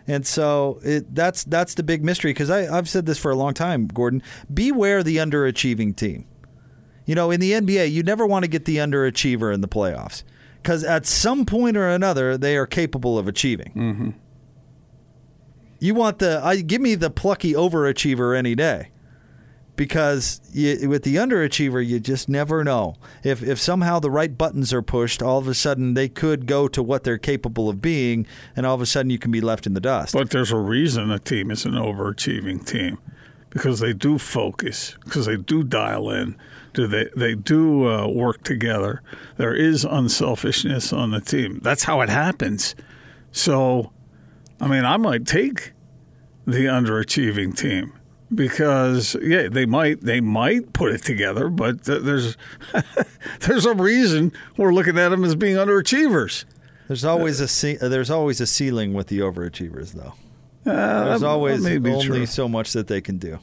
And 0.06 0.26
so 0.26 0.80
it, 0.82 1.14
that's 1.14 1.44
that's 1.44 1.74
the 1.74 1.82
big 1.82 2.04
mystery 2.04 2.30
because 2.30 2.50
I've 2.50 2.88
said 2.88 3.06
this 3.06 3.18
for 3.18 3.30
a 3.30 3.36
long 3.36 3.54
time, 3.54 3.86
Gordon. 3.86 4.22
Beware 4.52 5.02
the 5.02 5.16
underachieving 5.16 5.96
team. 5.96 6.26
You 7.06 7.14
know, 7.14 7.30
in 7.30 7.40
the 7.40 7.52
NBA, 7.52 7.90
you 7.90 8.02
never 8.02 8.26
want 8.26 8.44
to 8.44 8.48
get 8.48 8.64
the 8.64 8.78
underachiever 8.78 9.52
in 9.52 9.60
the 9.60 9.68
playoffs 9.68 10.22
because 10.62 10.84
at 10.84 11.06
some 11.06 11.44
point 11.44 11.76
or 11.76 11.88
another, 11.88 12.36
they 12.38 12.56
are 12.56 12.66
capable 12.66 13.18
of 13.18 13.28
achieving. 13.28 13.72
Mm-hmm. 13.74 14.10
You 15.80 15.94
want 15.94 16.18
the 16.18 16.40
I 16.42 16.60
give 16.60 16.80
me 16.80 16.94
the 16.94 17.10
plucky 17.10 17.52
overachiever 17.52 18.36
any 18.36 18.54
day. 18.54 18.90
Because 19.76 20.40
you, 20.52 20.88
with 20.88 21.02
the 21.02 21.16
underachiever, 21.16 21.84
you 21.84 21.98
just 21.98 22.28
never 22.28 22.62
know. 22.62 22.94
If 23.24 23.42
if 23.42 23.58
somehow 23.58 23.98
the 23.98 24.10
right 24.10 24.36
buttons 24.36 24.72
are 24.72 24.82
pushed, 24.82 25.20
all 25.22 25.38
of 25.38 25.48
a 25.48 25.54
sudden 25.54 25.94
they 25.94 26.08
could 26.08 26.46
go 26.46 26.68
to 26.68 26.82
what 26.82 27.02
they're 27.02 27.18
capable 27.18 27.68
of 27.68 27.82
being, 27.82 28.26
and 28.54 28.66
all 28.66 28.74
of 28.74 28.80
a 28.80 28.86
sudden 28.86 29.10
you 29.10 29.18
can 29.18 29.32
be 29.32 29.40
left 29.40 29.66
in 29.66 29.74
the 29.74 29.80
dust. 29.80 30.14
But 30.14 30.30
there's 30.30 30.52
a 30.52 30.56
reason 30.56 31.10
a 31.10 31.18
team 31.18 31.50
is 31.50 31.64
an 31.64 31.72
overachieving 31.72 32.64
team 32.64 32.98
because 33.50 33.80
they 33.80 33.92
do 33.92 34.18
focus, 34.18 34.96
because 35.04 35.26
they 35.26 35.36
do 35.36 35.62
dial 35.62 36.10
in, 36.10 36.36
do 36.72 36.86
they 36.86 37.08
they 37.16 37.34
do 37.34 37.88
uh, 37.88 38.06
work 38.08 38.42
together. 38.42 39.02
There 39.36 39.54
is 39.54 39.84
unselfishness 39.84 40.92
on 40.92 41.12
the 41.12 41.20
team. 41.20 41.60
That's 41.62 41.84
how 41.84 42.00
it 42.00 42.08
happens. 42.08 42.74
So, 43.32 43.92
I 44.60 44.68
mean, 44.68 44.84
I 44.84 44.96
might 44.96 45.26
take 45.26 45.72
the 46.46 46.66
underachieving 46.66 47.56
team 47.56 47.92
because 48.34 49.16
yeah, 49.22 49.48
they 49.48 49.66
might 49.66 50.00
they 50.00 50.20
might 50.20 50.72
put 50.72 50.92
it 50.92 51.02
together, 51.02 51.48
but 51.48 51.84
th- 51.84 52.02
there's 52.02 52.36
there's 53.40 53.66
a 53.66 53.74
reason 53.74 54.32
we're 54.56 54.72
looking 54.72 54.98
at 54.98 55.08
them 55.10 55.24
as 55.24 55.34
being 55.34 55.56
underachievers. 55.56 56.44
There's 56.88 57.04
always 57.04 57.40
a 57.40 57.48
ce- 57.48 57.82
uh, 57.82 57.88
there's 57.88 58.10
always 58.10 58.40
a 58.40 58.46
ceiling 58.46 58.92
with 58.92 59.06
the 59.08 59.20
overachievers, 59.20 59.92
though. 59.92 60.12
Uh, 60.70 61.04
There's 61.04 61.20
that- 61.20 61.26
always 61.26 61.62
that 61.62 61.86
only 61.86 62.04
true. 62.04 62.26
so 62.26 62.48
much 62.48 62.72
that 62.72 62.86
they 62.88 63.00
can 63.00 63.18
do. 63.18 63.38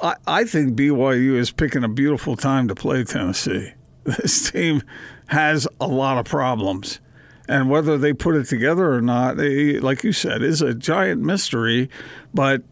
I, 0.00 0.14
I 0.26 0.44
think 0.44 0.76
BYU 0.76 1.34
is 1.36 1.50
picking 1.50 1.84
a 1.84 1.88
beautiful 1.88 2.36
time 2.36 2.68
to 2.68 2.74
play 2.74 3.04
Tennessee. 3.04 3.72
this 4.04 4.50
team 4.50 4.82
has 5.26 5.66
a 5.80 5.86
lot 5.86 6.18
of 6.18 6.24
problems. 6.26 7.00
And 7.48 7.68
whether 7.68 7.98
they 7.98 8.12
put 8.14 8.36
it 8.36 8.44
together 8.44 8.92
or 8.94 9.00
not, 9.02 9.38
eh, 9.38 9.78
like 9.80 10.02
you 10.02 10.12
said, 10.12 10.42
is 10.42 10.62
a 10.62 10.74
giant 10.74 11.20
mystery. 11.22 11.90
But 12.32 12.62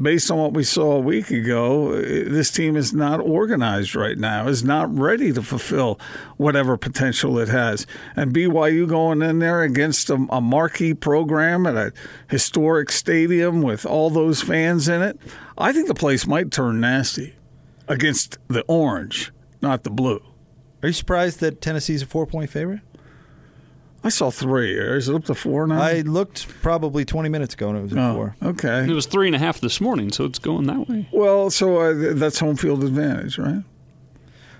based 0.00 0.30
on 0.30 0.38
what 0.38 0.54
we 0.54 0.64
saw 0.64 0.92
a 0.92 1.00
week 1.00 1.30
ago, 1.30 1.92
eh, 1.92 2.24
this 2.26 2.50
team 2.50 2.76
is 2.76 2.92
not 2.92 3.20
organized 3.20 3.94
right 3.94 4.18
now, 4.18 4.48
is 4.48 4.64
not 4.64 4.94
ready 4.96 5.32
to 5.32 5.42
fulfill 5.42 5.98
whatever 6.36 6.76
potential 6.76 7.38
it 7.38 7.48
has. 7.48 7.86
And 8.16 8.34
BYU 8.34 8.88
going 8.88 9.22
in 9.22 9.38
there 9.38 9.62
against 9.62 10.10
a, 10.10 10.26
a 10.30 10.40
marquee 10.40 10.94
program 10.94 11.66
at 11.66 11.76
a 11.76 11.92
historic 12.28 12.90
stadium 12.90 13.62
with 13.62 13.84
all 13.84 14.10
those 14.10 14.42
fans 14.42 14.88
in 14.88 15.02
it, 15.02 15.18
I 15.58 15.72
think 15.72 15.88
the 15.88 15.94
place 15.94 16.26
might 16.26 16.50
turn 16.50 16.80
nasty 16.80 17.34
against 17.88 18.38
the 18.48 18.62
orange, 18.68 19.32
not 19.60 19.82
the 19.82 19.90
blue. 19.90 20.22
Are 20.82 20.88
you 20.88 20.92
surprised 20.92 21.40
that 21.40 21.60
Tennessee's 21.60 22.02
a 22.02 22.06
four 22.06 22.26
point 22.26 22.50
favorite? 22.50 22.80
I 24.04 24.08
saw 24.08 24.30
three. 24.30 24.76
Is 24.78 25.08
it 25.08 25.14
up 25.14 25.24
to 25.26 25.34
four 25.34 25.66
now? 25.66 25.80
I 25.80 26.00
looked 26.00 26.48
probably 26.60 27.04
20 27.04 27.28
minutes 27.28 27.54
ago 27.54 27.68
and 27.68 27.78
it 27.78 27.82
was 27.82 27.92
at 27.92 27.98
oh, 27.98 28.14
four. 28.14 28.36
okay. 28.42 28.84
It 28.84 28.92
was 28.92 29.06
three 29.06 29.28
and 29.28 29.36
a 29.36 29.38
half 29.38 29.60
this 29.60 29.80
morning, 29.80 30.10
so 30.10 30.24
it's 30.24 30.38
going 30.38 30.66
that 30.66 30.88
way. 30.88 31.08
Well, 31.12 31.50
so 31.50 31.78
uh, 31.78 32.14
that's 32.14 32.40
home 32.40 32.56
field 32.56 32.82
advantage, 32.82 33.38
right? 33.38 33.62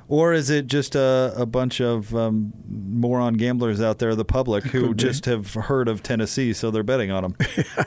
Or 0.09 0.33
is 0.33 0.51
it 0.51 0.67
just 0.67 0.95
a, 0.95 1.33
a 1.37 1.47
bunch 1.47 1.81
of 1.81 2.15
um, 2.15 2.53
moron 2.69 3.35
gamblers 3.35 3.81
out 3.81 3.99
there, 3.99 4.15
the 4.15 4.25
public, 4.25 4.65
who 4.65 4.95
just 4.95 5.25
have 5.25 5.55
heard 5.55 5.89
of 5.89 6.03
Tennessee, 6.03 6.53
so 6.53 6.71
they're 6.71 6.83
betting 6.83 7.11
on 7.11 7.23
them? 7.23 7.37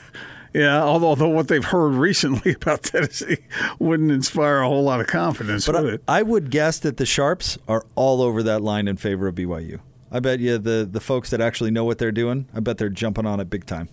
Yeah, 0.55 0.81
although, 0.81 1.07
although 1.07 1.27
what 1.27 1.49
they've 1.49 1.65
heard 1.65 1.95
recently 1.95 2.53
about 2.61 2.83
Tennessee 2.83 3.39
wouldn't 3.77 4.09
inspire 4.09 4.59
a 4.59 4.67
whole 4.69 4.85
lot 4.85 5.01
of 5.01 5.07
confidence, 5.07 5.65
But 5.65 5.75
would 5.75 5.91
I, 5.91 5.93
it? 5.95 6.03
I 6.07 6.21
would 6.21 6.49
guess 6.49 6.79
that 6.79 6.95
the 6.95 7.05
Sharps 7.05 7.57
are 7.67 7.85
all 7.95 8.21
over 8.21 8.41
that 8.43 8.61
line 8.61 8.87
in 8.87 8.95
favor 8.95 9.27
of 9.27 9.35
BYU. 9.35 9.81
I 10.15 10.21
bet 10.21 10.39
you 10.39 10.57
the, 10.57 10.87
the 10.89 11.01
folks 11.01 11.29
that 11.31 11.41
actually 11.41 11.71
know 11.71 11.83
what 11.83 11.97
they're 11.97 12.09
doing, 12.09 12.47
I 12.53 12.61
bet 12.61 12.77
they're 12.77 12.87
jumping 12.87 13.25
on 13.25 13.41
it 13.41 13.49
big 13.49 13.65
time. 13.65 13.89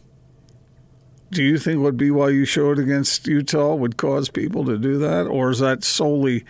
Do 1.33 1.43
you 1.43 1.59
think 1.59 1.83
what 1.83 1.97
BYU 1.97 2.47
showed 2.47 2.79
against 2.79 3.27
Utah 3.27 3.75
would 3.75 3.97
cause 3.97 4.29
people 4.29 4.65
to 4.67 4.79
do 4.79 4.99
that, 4.99 5.27
or 5.27 5.51
is 5.51 5.59
that 5.59 5.83
solely 5.83 6.45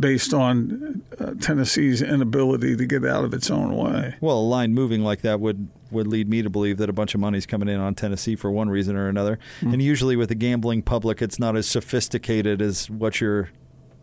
based 0.00 0.32
on 0.32 1.02
uh, 1.20 1.34
Tennessee's 1.42 2.00
inability 2.00 2.74
to 2.74 2.86
get 2.86 3.04
out 3.04 3.24
of 3.24 3.34
its 3.34 3.50
own 3.50 3.76
way? 3.76 4.14
Well, 4.22 4.38
a 4.38 4.40
line 4.40 4.72
moving 4.72 5.02
like 5.02 5.20
that 5.20 5.40
would, 5.40 5.68
would 5.90 6.06
lead 6.06 6.30
me 6.30 6.40
to 6.40 6.48
believe 6.48 6.78
that 6.78 6.88
a 6.88 6.94
bunch 6.94 7.14
of 7.14 7.20
money's 7.20 7.44
coming 7.44 7.68
in 7.68 7.80
on 7.80 7.94
Tennessee 7.94 8.34
for 8.34 8.50
one 8.50 8.70
reason 8.70 8.96
or 8.96 9.08
another. 9.10 9.38
And 9.60 9.82
usually 9.82 10.16
with 10.16 10.30
the 10.30 10.34
gambling 10.34 10.80
public, 10.80 11.20
it's 11.20 11.38
not 11.38 11.54
as 11.54 11.66
sophisticated 11.66 12.62
as 12.62 12.88
what 12.88 13.20
you're 13.20 13.50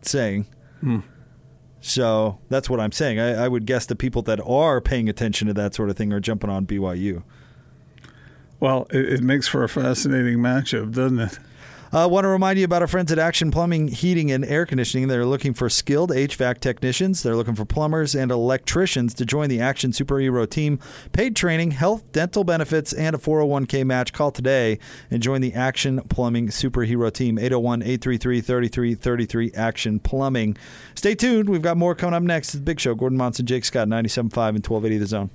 saying. 0.02 0.46
So 1.80 2.38
that's 2.48 2.68
what 2.68 2.78
I'm 2.80 2.92
saying. 2.92 3.18
I, 3.18 3.44
I 3.44 3.48
would 3.48 3.66
guess 3.66 3.86
the 3.86 3.96
people 3.96 4.22
that 4.22 4.40
are 4.40 4.80
paying 4.80 5.08
attention 5.08 5.48
to 5.48 5.54
that 5.54 5.74
sort 5.74 5.90
of 5.90 5.96
thing 5.96 6.12
are 6.12 6.20
jumping 6.20 6.50
on 6.50 6.66
BYU. 6.66 7.22
Well, 8.58 8.86
it, 8.90 9.14
it 9.14 9.22
makes 9.22 9.48
for 9.48 9.64
a 9.64 9.68
fascinating 9.68 10.38
matchup, 10.38 10.94
doesn't 10.94 11.18
it? 11.18 11.38
I 11.92 12.04
uh, 12.04 12.08
want 12.08 12.22
to 12.22 12.28
remind 12.28 12.56
you 12.56 12.64
about 12.64 12.82
our 12.82 12.88
friends 12.88 13.10
at 13.10 13.18
Action 13.18 13.50
Plumbing, 13.50 13.88
Heating, 13.88 14.30
and 14.30 14.44
Air 14.44 14.64
Conditioning. 14.64 15.08
They're 15.08 15.26
looking 15.26 15.52
for 15.52 15.68
skilled 15.68 16.10
HVAC 16.10 16.60
technicians. 16.60 17.24
They're 17.24 17.34
looking 17.34 17.56
for 17.56 17.64
plumbers 17.64 18.14
and 18.14 18.30
electricians 18.30 19.12
to 19.14 19.24
join 19.24 19.48
the 19.48 19.60
Action 19.60 19.90
Superhero 19.90 20.48
team. 20.48 20.78
Paid 21.10 21.34
training, 21.34 21.72
health, 21.72 22.04
dental 22.12 22.44
benefits, 22.44 22.92
and 22.92 23.16
a 23.16 23.18
401k 23.18 23.84
match. 23.84 24.12
Call 24.12 24.30
today 24.30 24.78
and 25.10 25.20
join 25.20 25.40
the 25.40 25.52
Action 25.52 26.00
Plumbing 26.02 26.46
Superhero 26.46 27.12
team. 27.12 27.40
801 27.40 27.82
833 27.82 28.40
3333 28.40 29.52
Action 29.56 29.98
Plumbing. 29.98 30.56
Stay 30.94 31.16
tuned. 31.16 31.48
We've 31.48 31.60
got 31.60 31.76
more 31.76 31.96
coming 31.96 32.14
up 32.14 32.22
next. 32.22 32.50
It's 32.50 32.54
the 32.54 32.60
Big 32.60 32.78
Show. 32.78 32.94
Gordon 32.94 33.18
Monson, 33.18 33.46
Jake 33.46 33.64
Scott, 33.64 33.88
97.5 33.88 34.20
and 34.20 34.64
1280 34.64 34.98
The 34.98 35.06
Zone. 35.06 35.30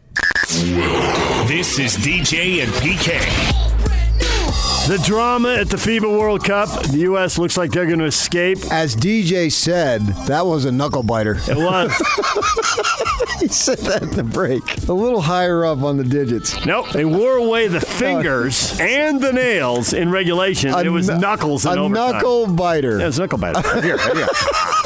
This 1.50 1.80
is 1.80 1.98
DJ 1.98 2.64
and 2.64 2.72
PK. 2.76 3.75
The 4.88 5.02
drama 5.04 5.56
at 5.56 5.70
the 5.70 5.78
FIBA 5.78 6.04
World 6.20 6.44
Cup. 6.44 6.70
The 6.84 7.00
U.S. 7.00 7.40
looks 7.40 7.58
like 7.58 7.72
they're 7.72 7.88
going 7.88 7.98
to 8.00 8.06
escape. 8.06 8.60
As 8.72 8.96
DJ 8.96 9.52
said, 9.52 10.02
that 10.28 10.46
was 10.46 10.66
a 10.66 10.72
knuckle 10.72 11.02
biter. 11.02 11.38
It 11.48 11.58
was. 11.58 11.92
he 13.40 13.48
said 13.48 13.80
that 13.80 14.04
at 14.04 14.12
the 14.12 14.24
break. 14.24 14.62
A 14.88 14.94
little 14.94 15.22
higher 15.22 15.66
up 15.66 15.82
on 15.82 15.98
the 15.98 16.04
digits. 16.04 16.64
nope. 16.68 16.92
They 16.92 17.04
wore 17.04 17.36
away 17.38 17.68
the 17.68 17.82
fingers 18.00 18.80
and 18.80 19.20
the 19.20 19.34
nails 19.34 19.92
in 19.94 20.12
regulation. 20.12 20.70
A 20.72 20.82
it 20.82 20.90
was 20.90 21.10
knu- 21.10 21.18
knuckles 21.18 21.66
in 21.66 21.80
A 21.80 21.82
overtime. 21.82 22.12
knuckle 22.14 22.48
biter. 22.48 22.98
Yeah, 23.00 23.06
it 23.06 23.08
was 23.08 23.20
knuckle 23.20 23.40
biter. 23.40 23.82
Here, 23.82 23.98
right 23.98 24.16
here. 24.18 24.28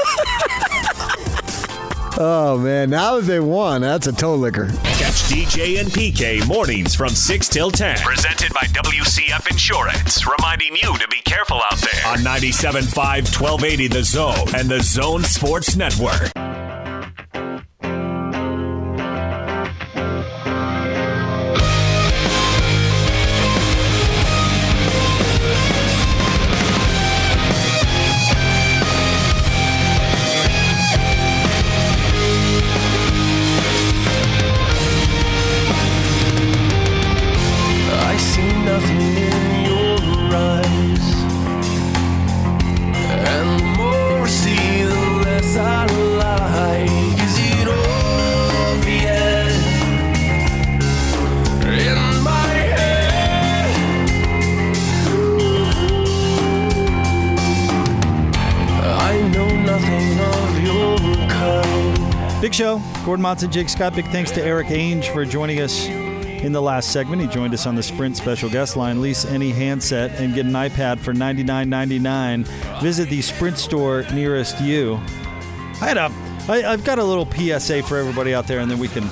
Oh, 2.21 2.57
man. 2.57 2.89
Now 2.89 3.15
that 3.15 3.27
they 3.27 3.39
won, 3.39 3.79
that's 3.79 4.05
a 4.05 4.11
toe 4.11 4.35
licker. 4.35 4.67
Catch 4.67 5.23
DJ 5.29 5.79
and 5.79 5.87
PK 5.89 6.45
mornings 6.45 6.93
from 6.93 7.09
6 7.09 7.47
till 7.47 7.71
10. 7.71 7.97
Presented 7.99 8.53
by 8.53 8.67
WCF 8.73 9.49
Insurance. 9.49 10.27
Reminding 10.27 10.75
you 10.75 10.97
to 10.97 11.07
be 11.07 11.21
careful 11.23 11.61
out 11.71 11.77
there. 11.77 12.07
On 12.07 12.17
97.5, 12.17 12.93
1280 12.93 13.87
The 13.87 14.03
Zone 14.03 14.47
and 14.53 14.67
The 14.67 14.81
Zone 14.81 15.23
Sports 15.23 15.77
Network. 15.77 16.48
Show, 63.19 63.23
Gordon 63.23 63.31
Monson, 63.31 63.51
Jake 63.51 63.67
Scott. 63.69 63.95
Big 63.95 64.05
thanks 64.07 64.31
to 64.31 64.41
Erik 64.41 64.67
Ainge 64.67 65.11
for 65.11 65.25
joining 65.25 65.59
us 65.59 65.87
in 65.87 66.53
the 66.53 66.61
last 66.61 66.93
segment. 66.93 67.21
He 67.21 67.27
joined 67.27 67.53
us 67.53 67.65
on 67.65 67.75
the 67.75 67.83
Sprint 67.83 68.15
special 68.15 68.49
guest 68.49 68.77
line. 68.77 69.01
Lease 69.01 69.25
any 69.25 69.49
handset 69.49 70.11
and 70.21 70.33
get 70.33 70.45
an 70.45 70.53
iPad 70.53 70.99
for 70.99 71.11
$99.99. 71.13 72.81
Visit 72.81 73.09
the 73.09 73.21
Sprint 73.21 73.57
store 73.57 74.03
nearest 74.13 74.61
you. 74.61 74.95
I 74.95 75.87
had 75.91 75.97
a, 75.97 76.09
I, 76.47 76.63
I've 76.71 76.85
got 76.85 76.97
a 76.97 77.03
little 77.03 77.29
PSA 77.29 77.83
for 77.83 77.97
everybody 77.97 78.33
out 78.33 78.47
there, 78.47 78.59
and 78.59 78.71
then 78.71 78.79
we 78.79 78.87
can 78.87 79.03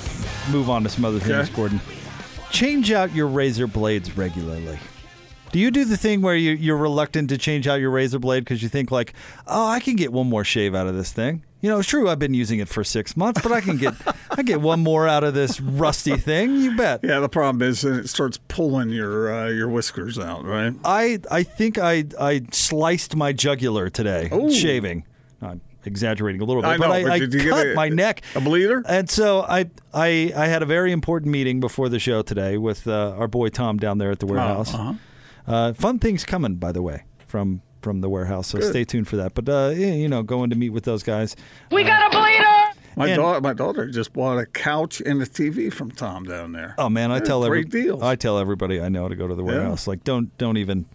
move 0.50 0.70
on 0.70 0.84
to 0.84 0.89
some 0.89 1.04
other 1.04 1.20
things, 1.20 1.50
Okay. 1.50 1.54
Gordon. 1.56 1.82
Change 2.50 2.93
out 2.93 3.13
your 3.13 3.28
razor 3.28 3.67
blades 3.67 4.15
regularly. 4.15 4.80
Do 5.52 5.60
you 5.60 5.70
do 5.70 5.84
the 5.84 5.98
thing 5.98 6.22
where 6.22 6.36
you, 6.36 6.52
you're 6.52 6.78
reluctant 6.78 7.30
to 7.30 7.38
change 7.38 7.67
out 7.67 7.82
your 7.82 7.91
razor 7.91 8.20
blade 8.20 8.41
because 8.46 8.63
you 8.63 8.70
think 8.70 8.89
like, 8.89 9.13
oh, 9.48 9.67
I 9.67 9.82
can 9.82 9.98
get 9.98 10.13
one 10.13 10.30
more 10.30 10.46
shave 10.46 10.74
out 10.74 10.88
of 10.88 10.96
this 10.96 11.12
thing? 11.12 11.43
You 11.60 11.70
know, 11.70 11.80
it's 11.80 11.88
true. 11.88 12.08
I've 12.08 12.20
been 12.20 12.34
using 12.36 12.60
it 12.60 12.67
for 12.67 12.84
six 12.84 13.17
months, 13.17 13.41
but 13.41 13.52
I 13.52 13.62
can 13.62 13.78
get 13.78 13.93
I 14.32 14.43
get 14.43 14.62
one 14.62 14.82
more 14.84 15.08
out 15.08 15.24
of 15.24 15.34
this 15.34 15.60
rusty 15.60 16.15
thing. 16.17 16.58
You 16.62 16.76
bet. 16.78 17.00
Yeah, 17.04 17.20
the 17.20 17.30
problem 17.30 17.62
is 17.67 17.84
it 17.84 18.08
starts 18.10 18.39
pulling 18.48 18.89
your 18.89 19.34
uh, 19.34 19.48
your 19.50 19.67
whiskers 19.67 20.20
out, 20.20 20.46
right? 20.46 20.74
I 20.86 21.20
I 21.32 21.43
think 21.43 21.78
I 21.78 22.06
I 22.20 22.41
sliced 22.52 23.15
my 23.15 23.34
jugular 23.34 23.89
today 23.89 24.30
shaving. 24.52 25.04
I'm 25.41 25.62
exaggerating 25.86 26.41
a 26.41 26.46
little 26.46 26.62
bit, 26.62 26.67
I 26.67 26.78
know, 26.78 26.88
but 26.88 26.91
I, 26.91 27.04
but 27.04 27.12
I 27.13 27.20
did 27.20 27.34
you 27.34 27.39
get 27.43 27.50
cut 27.50 27.67
a- 27.67 27.74
my 27.74 27.89
neck. 27.89 28.22
a 28.36 28.41
bleeder? 28.41 28.84
And 28.88 29.10
so 29.10 29.41
I 29.41 29.70
I 29.93 30.32
I 30.36 30.46
had 30.48 30.62
a 30.62 30.65
very 30.65 30.91
important 30.91 31.32
meeting 31.32 31.60
before 31.60 31.89
the 31.89 32.00
show 32.00 32.22
today 32.22 32.58
with 32.58 32.88
uh, 32.88 33.15
our 33.17 33.28
boy 33.28 33.50
Tom 33.50 33.78
down 33.78 33.98
there 33.98 34.12
at 34.12 34.20
the 34.20 34.26
warehouse. 34.28 34.74
uh-huh. 34.74 34.93
Uh, 35.48 35.72
fun 35.74 35.98
things 35.98 36.26
coming, 36.26 36.56
by 36.56 36.72
the 36.74 36.82
way, 36.82 37.04
from 37.26 37.62
from 37.82 38.02
the 38.02 38.10
warehouse. 38.10 38.48
So 38.48 38.60
stay 38.60 38.84
tuned 38.84 39.08
for 39.08 39.16
that. 39.18 39.34
But 39.34 39.48
uh, 39.50 39.74
yeah, 39.76 39.94
you 39.94 40.08
know, 40.08 40.24
going 40.24 40.50
to 40.50 40.56
meet 40.56 40.70
with 40.70 40.84
those 40.84 41.04
guys. 41.04 41.36
We 41.72 41.84
got 41.84 42.08
a 42.13 42.18
bleeder! 42.18 42.44
My 42.96 43.08
And- 43.10 43.18
daughter, 43.18 43.42
my 43.42 43.54
daughter 43.54 43.88
just 43.90 44.13
bought 44.13 44.40
a 44.40 44.46
couch 44.48 45.02
and 45.02 45.22
a 45.22 45.26
TV 45.26 45.72
from 45.72 45.92
Tom 45.92 46.24
down 46.24 46.52
there. 46.54 46.74
Oh 46.80 46.90
man, 46.90 47.12
I 47.12 47.20
They're 47.20 47.28
tell 47.28 47.46
every, 47.46 47.63
great 47.63 47.84
deals. 47.84 48.02
I 48.02 48.16
tell 48.16 48.40
everybody 48.40 48.82
I 48.82 48.90
know 48.90 49.08
to 49.08 49.16
go 49.16 49.28
to 49.28 49.36
the 49.36 49.44
warehouse. 49.44 49.86
Like 49.88 50.04
don't 50.04 50.36
don't 50.40 50.58
even 50.58 50.86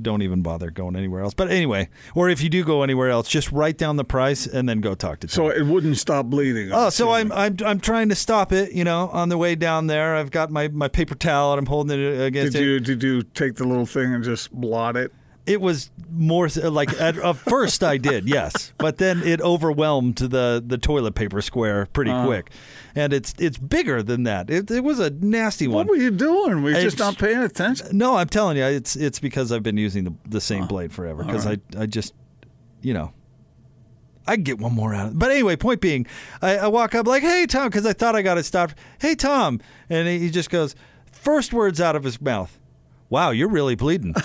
don't 0.00 0.22
even 0.22 0.40
bother 0.40 0.70
going 0.70 0.94
anywhere 0.96 1.20
else. 1.20 1.34
But 1.34 1.50
anyway, 1.50 1.88
or 2.14 2.30
if 2.30 2.40
you 2.42 2.48
do 2.48 2.62
go 2.64 2.82
anywhere 2.84 3.10
else, 3.10 3.28
just 3.28 3.50
write 3.50 3.76
down 3.76 3.96
the 3.96 4.04
price 4.04 4.46
and 4.46 4.68
then 4.68 4.80
go 4.80 4.94
talk 4.94 5.18
to 5.20 5.26
Tom. 5.26 5.32
so 5.34 5.48
it 5.50 5.66
wouldn't 5.66 5.98
stop 5.98 6.26
bleeding. 6.26 6.70
Oh, 6.72 6.90
so 6.90 7.10
I'm, 7.10 7.30
I'm 7.32 7.56
I'm 7.66 7.80
trying 7.80 8.08
to 8.08 8.14
stop 8.14 8.52
it. 8.52 8.72
You 8.72 8.84
know, 8.84 9.08
on 9.12 9.28
the 9.30 9.36
way 9.36 9.54
down 9.56 9.88
there, 9.88 10.14
I've 10.16 10.30
got 10.30 10.50
my, 10.50 10.68
my 10.68 10.86
paper 10.88 11.16
towel 11.16 11.52
and 11.52 11.58
I'm 11.58 11.66
holding 11.66 12.00
it 12.00 12.20
against 12.22 12.52
Did 12.52 12.62
it. 12.62 12.64
you 12.64 12.80
did 12.80 13.02
you 13.02 13.22
take 13.22 13.56
the 13.56 13.64
little 13.64 13.84
thing 13.84 14.14
and 14.14 14.22
just 14.24 14.50
blot 14.52 14.96
it? 14.96 15.12
It 15.50 15.60
was 15.60 15.90
more 16.12 16.48
like 16.48 16.92
at, 17.00 17.18
at 17.18 17.36
first 17.36 17.82
I 17.82 17.96
did, 17.96 18.28
yes, 18.28 18.72
but 18.78 18.98
then 18.98 19.22
it 19.22 19.40
overwhelmed 19.40 20.16
the 20.16 20.62
the 20.64 20.78
toilet 20.78 21.14
paper 21.16 21.42
square 21.42 21.86
pretty 21.92 22.12
Uh. 22.12 22.24
quick, 22.24 22.50
and 22.94 23.12
it's 23.12 23.34
it's 23.38 23.58
bigger 23.58 24.02
than 24.02 24.22
that. 24.24 24.48
It, 24.48 24.70
it 24.70 24.84
was 24.84 24.98
a 25.00 25.10
nasty 25.10 25.66
one. 25.66 25.86
What 25.86 25.96
were 25.96 26.02
you 26.02 26.10
doing? 26.12 26.62
Were 26.62 26.70
you 26.70 26.80
just 26.80 26.98
not 27.00 27.18
paying 27.18 27.38
attention? 27.38 27.98
No, 27.98 28.16
I'm 28.16 28.28
telling 28.28 28.56
you, 28.56 28.64
it's 28.64 28.94
it's 28.94 29.18
because 29.18 29.50
I've 29.50 29.62
been 29.64 29.76
using 29.76 30.04
the 30.04 30.14
the 30.28 30.40
same 30.40 30.66
blade 30.66 30.92
forever. 30.92 31.24
Because 31.24 31.46
I 31.46 31.58
I 31.76 31.86
just, 31.86 32.14
you 32.80 32.94
know, 32.94 33.12
I 34.26 34.34
can 34.36 34.44
get 34.44 34.58
one 34.58 34.72
more 34.74 34.94
out. 34.94 35.06
of 35.08 35.12
it. 35.14 35.18
But 35.18 35.32
anyway, 35.32 35.56
point 35.56 35.80
being, 35.80 36.06
I, 36.40 36.58
I 36.58 36.66
walk 36.68 36.94
up 36.94 37.06
like, 37.08 37.22
"Hey 37.22 37.46
Tom," 37.46 37.68
because 37.68 37.86
I 37.86 37.92
thought 37.92 38.14
I 38.14 38.22
got 38.22 38.38
it 38.38 38.44
stopped. 38.44 38.76
Hey 39.00 39.14
Tom, 39.16 39.60
and 39.88 40.06
he 40.06 40.18
he 40.20 40.30
just 40.30 40.48
goes, 40.50 40.76
first 41.10 41.52
words 41.52 41.80
out 41.80 41.96
of 41.96 42.04
his 42.04 42.20
mouth, 42.20 42.56
"Wow, 43.08 43.30
you're 43.30 43.48
really 43.48 43.74
bleeding." 43.74 44.14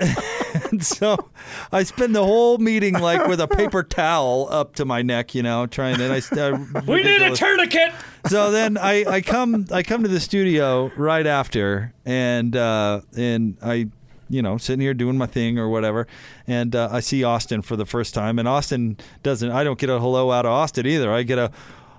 and 0.70 0.84
so 0.84 1.30
I 1.72 1.82
spend 1.82 2.14
the 2.14 2.24
whole 2.24 2.58
meeting 2.58 2.94
like 2.94 3.26
with 3.26 3.40
a 3.40 3.48
paper 3.48 3.82
towel 3.82 4.48
up 4.50 4.74
to 4.76 4.84
my 4.84 5.02
neck, 5.02 5.34
you 5.34 5.42
know, 5.42 5.66
trying 5.66 5.96
to. 5.98 6.04
I, 6.12 6.40
uh, 6.40 6.82
We 6.86 7.02
need 7.02 7.22
a 7.22 7.34
tourniquet. 7.34 7.92
so 8.28 8.50
then 8.50 8.76
I, 8.78 9.04
I 9.04 9.20
come 9.20 9.66
I 9.72 9.82
come 9.82 10.02
to 10.02 10.08
the 10.08 10.20
studio 10.20 10.90
right 10.96 11.26
after 11.26 11.92
and 12.04 12.54
uh, 12.56 13.00
and 13.16 13.56
I 13.62 13.88
you 14.28 14.42
know 14.42 14.56
sitting 14.58 14.80
here 14.80 14.94
doing 14.94 15.16
my 15.16 15.26
thing 15.26 15.58
or 15.58 15.68
whatever 15.68 16.06
and 16.48 16.74
uh, 16.74 16.88
I 16.90 16.98
see 17.00 17.22
Austin 17.22 17.62
for 17.62 17.76
the 17.76 17.86
first 17.86 18.12
time 18.14 18.38
and 18.40 18.48
Austin 18.48 18.96
doesn't 19.22 19.50
I 19.52 19.62
don't 19.62 19.78
get 19.78 19.88
a 19.88 20.00
hello 20.00 20.32
out 20.32 20.44
of 20.46 20.50
Austin 20.52 20.86
either 20.86 21.12
I 21.12 21.22
get 21.22 21.38
a 21.38 21.52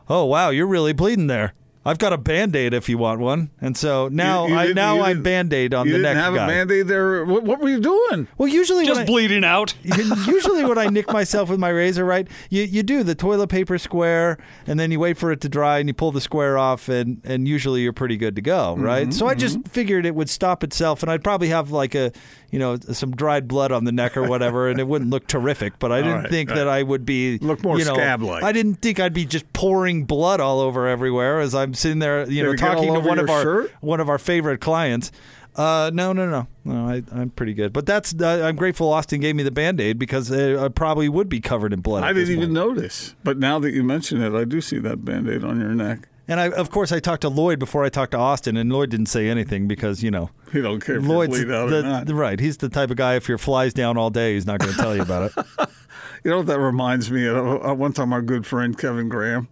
oh 0.09 0.25
wow 0.25 0.49
you're 0.49 0.67
really 0.67 0.91
bleeding 0.91 1.27
there 1.27 1.53
I've 1.87 1.97
got 1.99 2.11
a 2.11 2.17
band-aid 2.17 2.73
if 2.73 2.89
you 2.89 2.97
want 2.97 3.21
one 3.21 3.49
and 3.61 3.77
so 3.77 4.09
now 4.09 4.45
You- 4.45 4.53
you 4.53 4.59
I, 4.59 4.73
now 4.73 4.99
I'm 5.01 5.07
didn't- 5.17 5.23
band-aid 5.23 5.73
on 5.73 5.87
you 5.87 5.93
the 5.93 5.97
didn't 5.99 6.15
neck 6.15 6.23
have 6.23 6.35
guy 6.35 6.43
a 6.43 6.47
band-aid 6.47 6.87
there. 6.87 7.23
What, 7.23 7.43
what 7.43 7.59
were 7.61 7.69
you 7.69 7.79
doing? 7.79 8.27
well 8.37 8.49
usually 8.49 8.85
Just 8.85 8.97
when 8.99 9.03
I, 9.03 9.05
bleeding 9.07 9.43
out. 9.45 9.73
usually 9.83 10.65
when 10.65 10.77
I 10.77 10.87
nick 10.87 11.11
myself 11.11 11.49
with 11.49 11.59
my 11.59 11.69
razor, 11.69 12.03
right, 12.03 12.27
you, 12.49 12.63
you 12.63 12.83
do 12.83 13.03
the 13.03 13.15
toilet 13.15 13.47
paper 13.47 13.77
square 13.77 14.37
and 14.67 14.77
then 14.79 14.91
you 14.91 14.99
wait 14.99 15.17
for 15.17 15.31
it 15.31 15.39
to 15.41 15.49
dry 15.49 15.79
and 15.79 15.87
you 15.87 15.93
pull 15.93 16.11
the 16.11 16.21
square 16.21 16.57
off 16.57 16.89
and, 16.89 17.21
and 17.23 17.47
usually 17.47 17.81
you're 17.81 17.93
pretty 17.93 18.17
good 18.17 18.35
to 18.35 18.41
go, 18.41 18.75
right? 18.75 19.03
Mm-hmm, 19.03 19.11
so 19.11 19.27
I 19.27 19.33
just 19.33 19.59
mm-hmm. 19.59 19.69
figured 19.69 20.05
it 20.05 20.13
would 20.13 20.29
stop 20.29 20.63
itself 20.63 21.03
and 21.03 21.11
I'd 21.11 21.23
probably 21.23 21.47
have 21.49 21.71
like 21.71 21.95
a, 21.95 22.11
you 22.51 22.59
know, 22.59 22.77
some 22.77 23.11
dried 23.11 23.47
blood 23.47 23.71
on 23.71 23.83
the 23.83 23.91
neck 23.91 24.15
or 24.15 24.27
whatever 24.27 24.69
and 24.69 24.79
it 24.79 24.87
wouldn't 24.87 25.09
look 25.09 25.27
terrific, 25.27 25.79
but 25.79 25.91
I 25.91 26.01
didn't 26.01 26.21
right, 26.23 26.29
think 26.29 26.49
right. 26.49 26.55
that 26.55 26.67
I 26.67 26.83
would 26.83 27.05
be 27.05 27.37
Look 27.39 27.63
more 27.63 27.77
you 27.77 27.85
know, 27.85 27.93
scab-like. 27.93 28.43
I 28.43 28.51
didn't 28.51 28.75
think 28.75 28.99
I'd 28.99 29.13
be 29.13 29.25
just 29.25 29.51
pouring 29.53 30.05
blood 30.05 30.39
all 30.39 30.59
over 30.59 30.87
everywhere 30.87 31.39
as 31.39 31.53
I'm 31.53 31.73
sitting 31.73 31.99
there, 31.99 32.21
you 32.21 32.43
Did 32.43 32.43
know, 32.43 32.51
it 32.51 32.57
talking 32.57 32.93
to 32.93 32.99
one 32.99 33.19
of 33.19 33.29
our 33.29 33.41
shirt? 33.41 33.73
one 33.81 33.99
of 33.99 34.09
our 34.09 34.17
favorite 34.17 34.61
clients. 34.61 35.11
Uh, 35.55 35.89
no, 35.91 36.13
no, 36.13 36.29
no, 36.29 36.47
no. 36.65 36.87
I, 36.87 37.03
I'm 37.11 37.31
pretty 37.31 37.55
good, 37.55 37.73
but 37.73 37.87
that's 37.87 38.13
uh, 38.21 38.43
I'm 38.45 38.55
grateful 38.55 38.93
Austin 38.93 39.19
gave 39.21 39.35
me 39.35 39.41
the 39.41 39.49
band 39.49 39.81
aid 39.81 39.97
because 39.97 40.31
uh, 40.31 40.63
I 40.63 40.67
probably 40.69 41.09
would 41.09 41.29
be 41.29 41.41
covered 41.41 41.73
in 41.73 41.81
blood. 41.81 42.03
I 42.03 42.13
didn't 42.13 42.37
even 42.37 42.53
notice. 42.53 43.15
But 43.23 43.39
now 43.39 43.57
that 43.59 43.73
you 43.73 43.83
mention 43.83 44.21
it, 44.21 44.39
I 44.39 44.43
do 44.43 44.61
see 44.61 44.77
that 44.77 45.03
band-aid 45.03 45.43
on 45.43 45.59
your 45.59 45.73
neck. 45.73 46.09
And 46.29 46.39
I, 46.39 46.49
of 46.49 46.69
course, 46.69 46.91
I 46.91 46.99
talked 46.99 47.21
to 47.21 47.29
Lloyd 47.29 47.57
before 47.57 47.85
I 47.85 47.89
talked 47.89 48.11
to 48.11 48.17
Austin, 48.17 48.57
and 48.57 48.71
Lloyd 48.71 48.89
didn't 48.89 49.05
say 49.05 49.29
anything 49.29 49.67
because 49.67 50.03
you 50.03 50.11
know 50.11 50.29
He 50.51 50.61
don't 50.61 50.83
care 50.83 50.99
Lloyd's 50.99 51.39
the, 51.39 52.13
right. 52.13 52.39
He's 52.39 52.57
the 52.57 52.69
type 52.69 52.91
of 52.91 52.97
guy 52.97 53.15
if 53.15 53.29
your 53.29 53.37
flies 53.37 53.73
down 53.73 53.97
all 53.97 54.09
day, 54.09 54.33
he's 54.33 54.45
not 54.45 54.59
going 54.59 54.73
to 54.73 54.77
tell 54.77 54.95
you 54.95 55.01
about 55.01 55.31
it. 55.31 55.69
You 56.23 56.31
know 56.31 56.37
what 56.37 56.47
that 56.47 56.59
reminds 56.59 57.09
me 57.09 57.25
of? 57.25 57.65
Uh, 57.65 57.73
one 57.73 57.93
time, 57.93 58.11
our 58.11 58.21
good 58.21 58.45
friend 58.45 58.77
Kevin 58.77 59.07
Graham. 59.07 59.47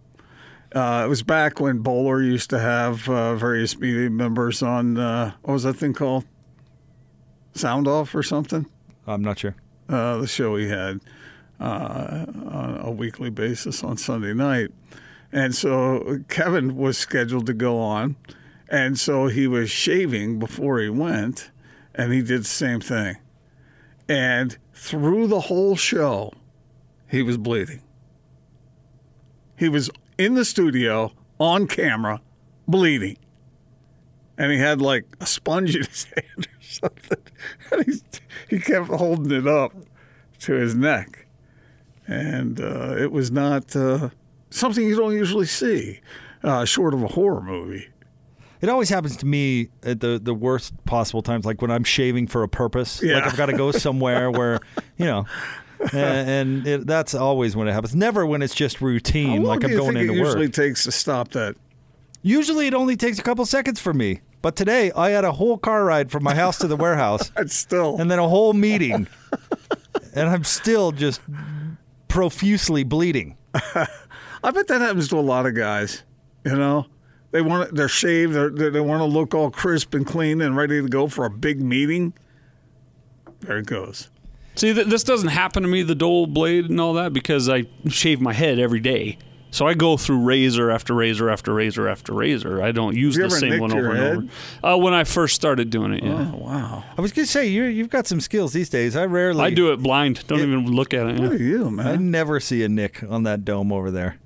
Uh, 0.74 1.04
it 1.06 1.08
was 1.08 1.22
back 1.22 1.58
when 1.60 1.78
Bowler 1.78 2.20
used 2.20 2.50
to 2.50 2.58
have 2.58 3.08
uh, 3.08 3.34
various 3.36 3.78
media 3.78 4.10
members 4.10 4.62
on 4.62 4.98
uh, 4.98 5.32
what 5.42 5.54
was 5.54 5.62
that 5.62 5.74
thing 5.74 5.94
called? 5.94 6.24
Sound 7.54 7.88
off 7.88 8.14
or 8.14 8.22
something? 8.22 8.66
I'm 9.06 9.22
not 9.22 9.38
sure. 9.38 9.54
Uh, 9.88 10.18
the 10.18 10.26
show 10.26 10.56
he 10.56 10.68
had 10.68 11.00
uh, 11.60 12.26
on 12.28 12.80
a 12.82 12.90
weekly 12.90 13.30
basis 13.30 13.82
on 13.82 13.96
Sunday 13.96 14.34
night, 14.34 14.70
and 15.36 15.54
so 15.54 16.20
Kevin 16.28 16.76
was 16.76 16.96
scheduled 16.96 17.44
to 17.44 17.52
go 17.52 17.78
on, 17.78 18.16
and 18.70 18.98
so 18.98 19.26
he 19.26 19.46
was 19.46 19.70
shaving 19.70 20.38
before 20.38 20.80
he 20.80 20.88
went, 20.88 21.50
and 21.94 22.10
he 22.10 22.22
did 22.22 22.40
the 22.40 22.44
same 22.44 22.80
thing, 22.80 23.18
and 24.08 24.56
through 24.72 25.26
the 25.26 25.40
whole 25.40 25.76
show, 25.76 26.32
he 27.06 27.22
was 27.22 27.36
bleeding. 27.36 27.82
He 29.58 29.68
was 29.68 29.90
in 30.16 30.32
the 30.32 30.44
studio 30.46 31.12
on 31.38 31.66
camera, 31.66 32.22
bleeding. 32.66 33.18
And 34.38 34.50
he 34.52 34.58
had 34.58 34.80
like 34.80 35.04
a 35.20 35.26
sponge 35.26 35.76
in 35.76 35.84
his 35.84 36.04
hand 36.14 36.46
or 36.46 36.62
something. 36.62 37.22
And 37.72 37.84
he, 37.84 38.00
he 38.48 38.58
kept 38.58 38.88
holding 38.88 39.32
it 39.32 39.46
up 39.46 39.74
to 40.40 40.54
his 40.54 40.74
neck. 40.74 41.26
And 42.06 42.58
uh, 42.58 42.94
it 42.98 43.12
was 43.12 43.30
not 43.30 43.76
uh, 43.76 44.10
something 44.50 44.86
you 44.86 44.96
don't 44.96 45.12
usually 45.12 45.46
see, 45.46 46.00
uh, 46.42 46.64
short 46.64 46.94
of 46.94 47.02
a 47.02 47.08
horror 47.08 47.40
movie. 47.40 47.88
It 48.60 48.68
always 48.68 48.88
happens 48.88 49.16
to 49.18 49.26
me 49.26 49.68
at 49.82 50.00
the 50.00 50.18
the 50.22 50.34
worst 50.34 50.72
possible 50.86 51.22
times, 51.22 51.44
like 51.44 51.60
when 51.60 51.70
I'm 51.70 51.84
shaving 51.84 52.26
for 52.26 52.42
a 52.42 52.48
purpose. 52.48 53.02
Yeah. 53.02 53.16
Like 53.16 53.26
I've 53.26 53.36
got 53.36 53.46
to 53.46 53.52
go 53.56 53.70
somewhere 53.86 54.30
where, 54.30 54.60
you 54.96 55.04
know, 55.04 55.26
and, 55.92 56.30
and 56.30 56.66
it, 56.66 56.86
that's 56.86 57.14
always 57.14 57.54
when 57.54 57.68
it 57.68 57.72
happens. 57.72 57.94
Never 57.94 58.24
when 58.26 58.42
it's 58.42 58.54
just 58.54 58.80
routine, 58.80 59.42
like 59.42 59.62
I'm 59.62 59.72
going 59.72 59.96
into 59.96 60.14
it 60.14 60.16
usually 60.16 60.48
takes 60.48 60.84
to 60.84 60.92
stop 60.92 61.28
that? 61.32 61.56
Usually, 62.22 62.66
it 62.66 62.74
only 62.74 62.96
takes 62.96 63.18
a 63.18 63.22
couple 63.22 63.44
seconds 63.46 63.78
for 63.78 63.94
me. 63.94 64.20
But 64.42 64.56
today, 64.56 64.90
I 64.92 65.10
had 65.10 65.24
a 65.24 65.32
whole 65.32 65.58
car 65.58 65.84
ride 65.84 66.10
from 66.10 66.22
my 66.22 66.34
house 66.34 66.58
to 66.58 66.66
the 66.66 66.76
warehouse, 66.76 67.30
It's 67.36 67.54
still. 67.54 67.96
and 67.98 68.10
then 68.10 68.18
a 68.18 68.28
whole 68.28 68.52
meeting, 68.52 69.06
and 70.14 70.28
I'm 70.28 70.44
still 70.44 70.92
just 70.92 71.20
profusely 72.08 72.84
bleeding. 72.84 73.36
I 74.46 74.52
bet 74.52 74.68
that 74.68 74.80
happens 74.80 75.08
to 75.08 75.18
a 75.18 75.20
lot 75.20 75.44
of 75.44 75.54
guys. 75.54 76.04
You 76.44 76.54
know, 76.54 76.86
they 77.32 77.42
want 77.42 77.74
they're 77.74 77.88
shaved, 77.88 78.32
they're, 78.32 78.48
they 78.50 78.70
they 78.70 78.80
want 78.80 79.00
to 79.00 79.04
look 79.04 79.34
all 79.34 79.50
crisp 79.50 79.92
and 79.94 80.06
clean 80.06 80.40
and 80.40 80.56
ready 80.56 80.80
to 80.80 80.88
go 80.88 81.08
for 81.08 81.24
a 81.24 81.30
big 81.30 81.60
meeting. 81.60 82.14
There 83.40 83.58
it 83.58 83.66
goes. 83.66 84.08
See, 84.54 84.72
th- 84.72 84.86
this 84.86 85.02
doesn't 85.04 85.28
happen 85.30 85.62
to 85.64 85.68
me, 85.68 85.82
the 85.82 85.94
dull 85.96 86.26
blade 86.26 86.70
and 86.70 86.80
all 86.80 86.94
that, 86.94 87.12
because 87.12 87.48
I 87.48 87.64
shave 87.88 88.20
my 88.20 88.32
head 88.32 88.58
every 88.58 88.80
day. 88.80 89.18
So 89.50 89.66
I 89.66 89.74
go 89.74 89.96
through 89.96 90.20
razor 90.24 90.70
after 90.70 90.94
razor 90.94 91.28
after 91.30 91.52
razor 91.52 91.88
after 91.88 92.12
razor. 92.14 92.62
I 92.62 92.72
don't 92.72 92.94
use 92.96 93.16
the 93.16 93.30
same 93.30 93.58
one 93.60 93.72
over 93.72 93.94
head? 93.94 94.12
and 94.16 94.30
over. 94.62 94.74
Uh, 94.74 94.76
when 94.78 94.94
I 94.94 95.04
first 95.04 95.34
started 95.34 95.70
doing 95.70 95.92
it, 95.94 96.04
yeah. 96.04 96.30
Oh 96.32 96.36
wow! 96.38 96.84
I 96.96 97.00
was 97.00 97.12
gonna 97.12 97.26
say 97.26 97.46
you 97.46 97.64
you've 97.64 97.88
got 97.90 98.06
some 98.06 98.20
skills 98.20 98.52
these 98.52 98.68
days. 98.68 98.94
I 98.96 99.06
rarely 99.06 99.42
I 99.42 99.50
do 99.50 99.72
it 99.72 99.78
blind. 99.78 100.26
Don't 100.26 100.40
even 100.40 100.66
look 100.66 100.94
at 100.94 101.06
it. 101.06 101.16
Look 101.18 101.30
Yeah. 101.30 101.34
at 101.36 101.40
you, 101.40 101.80
I 101.80 101.96
never 101.96 102.38
see 102.38 102.62
a 102.64 102.68
nick 102.68 103.02
on 103.08 103.24
that 103.24 103.44
dome 103.44 103.72
over 103.72 103.90
there. 103.90 104.18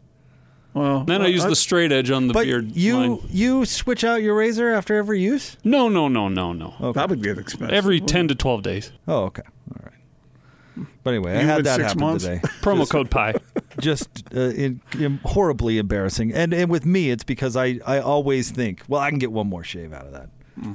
Well, 0.72 1.04
Then 1.04 1.20
I 1.22 1.26
use 1.26 1.44
the 1.44 1.56
straight 1.56 1.90
edge 1.90 2.10
on 2.12 2.28
the 2.28 2.32
But 2.34 2.44
beard 2.44 2.76
you 2.76 2.96
line. 2.96 3.18
you 3.28 3.64
switch 3.64 4.04
out 4.04 4.22
your 4.22 4.36
razor 4.36 4.72
after 4.72 4.94
every 4.96 5.20
use. 5.20 5.56
No, 5.64 5.88
no, 5.88 6.06
no, 6.08 6.28
no, 6.28 6.52
no. 6.52 6.92
that 6.92 7.10
would 7.10 7.22
get 7.22 7.38
expensive. 7.38 7.74
Every 7.74 8.00
10 8.00 8.28
to 8.28 8.34
12 8.36 8.62
days. 8.62 8.92
Oh, 9.08 9.24
okay, 9.24 9.42
all 9.74 9.80
right. 9.84 10.86
But 11.02 11.10
anyway, 11.14 11.36
I 11.38 11.42
had 11.42 11.64
that 11.64 11.76
six 11.76 11.88
happen 11.88 12.00
months? 12.00 12.24
today. 12.24 12.40
Promo 12.62 12.88
code 12.88 13.10
PI. 13.10 13.34
Just 13.80 14.24
uh, 14.34 14.40
in, 14.40 14.80
in 14.98 15.18
horribly 15.24 15.78
embarrassing, 15.78 16.32
and 16.32 16.52
and 16.52 16.70
with 16.70 16.84
me, 16.84 17.10
it's 17.10 17.24
because 17.24 17.56
I 17.56 17.80
I 17.86 17.98
always 17.98 18.50
think, 18.50 18.82
well, 18.88 19.00
I 19.00 19.10
can 19.10 19.18
get 19.18 19.32
one 19.32 19.46
more 19.48 19.64
shave 19.64 19.92
out 19.92 20.06
of 20.06 20.12
that, 20.12 20.28
Hmm. 20.60 20.74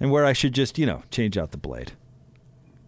and 0.00 0.10
where 0.10 0.24
I 0.24 0.32
should 0.32 0.52
just 0.54 0.78
you 0.78 0.86
know 0.86 1.02
change 1.10 1.36
out 1.38 1.50
the 1.52 1.58
blade. 1.58 1.92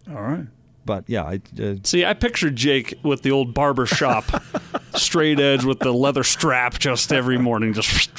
All 0.09 0.21
right. 0.21 0.47
But 0.85 1.05
yeah, 1.07 1.23
I 1.23 1.39
uh, 1.61 1.75
See, 1.83 2.03
I 2.05 2.13
pictured 2.13 2.55
Jake 2.55 2.93
with 3.03 3.21
the 3.21 3.31
old 3.31 3.53
barber 3.53 3.85
shop, 3.85 4.25
straight 4.95 5.39
edge 5.39 5.63
with 5.63 5.79
the 5.79 5.91
leather 5.93 6.23
strap 6.23 6.77
just 6.79 7.13
every 7.13 7.37
morning. 7.37 7.73
Just 7.73 8.09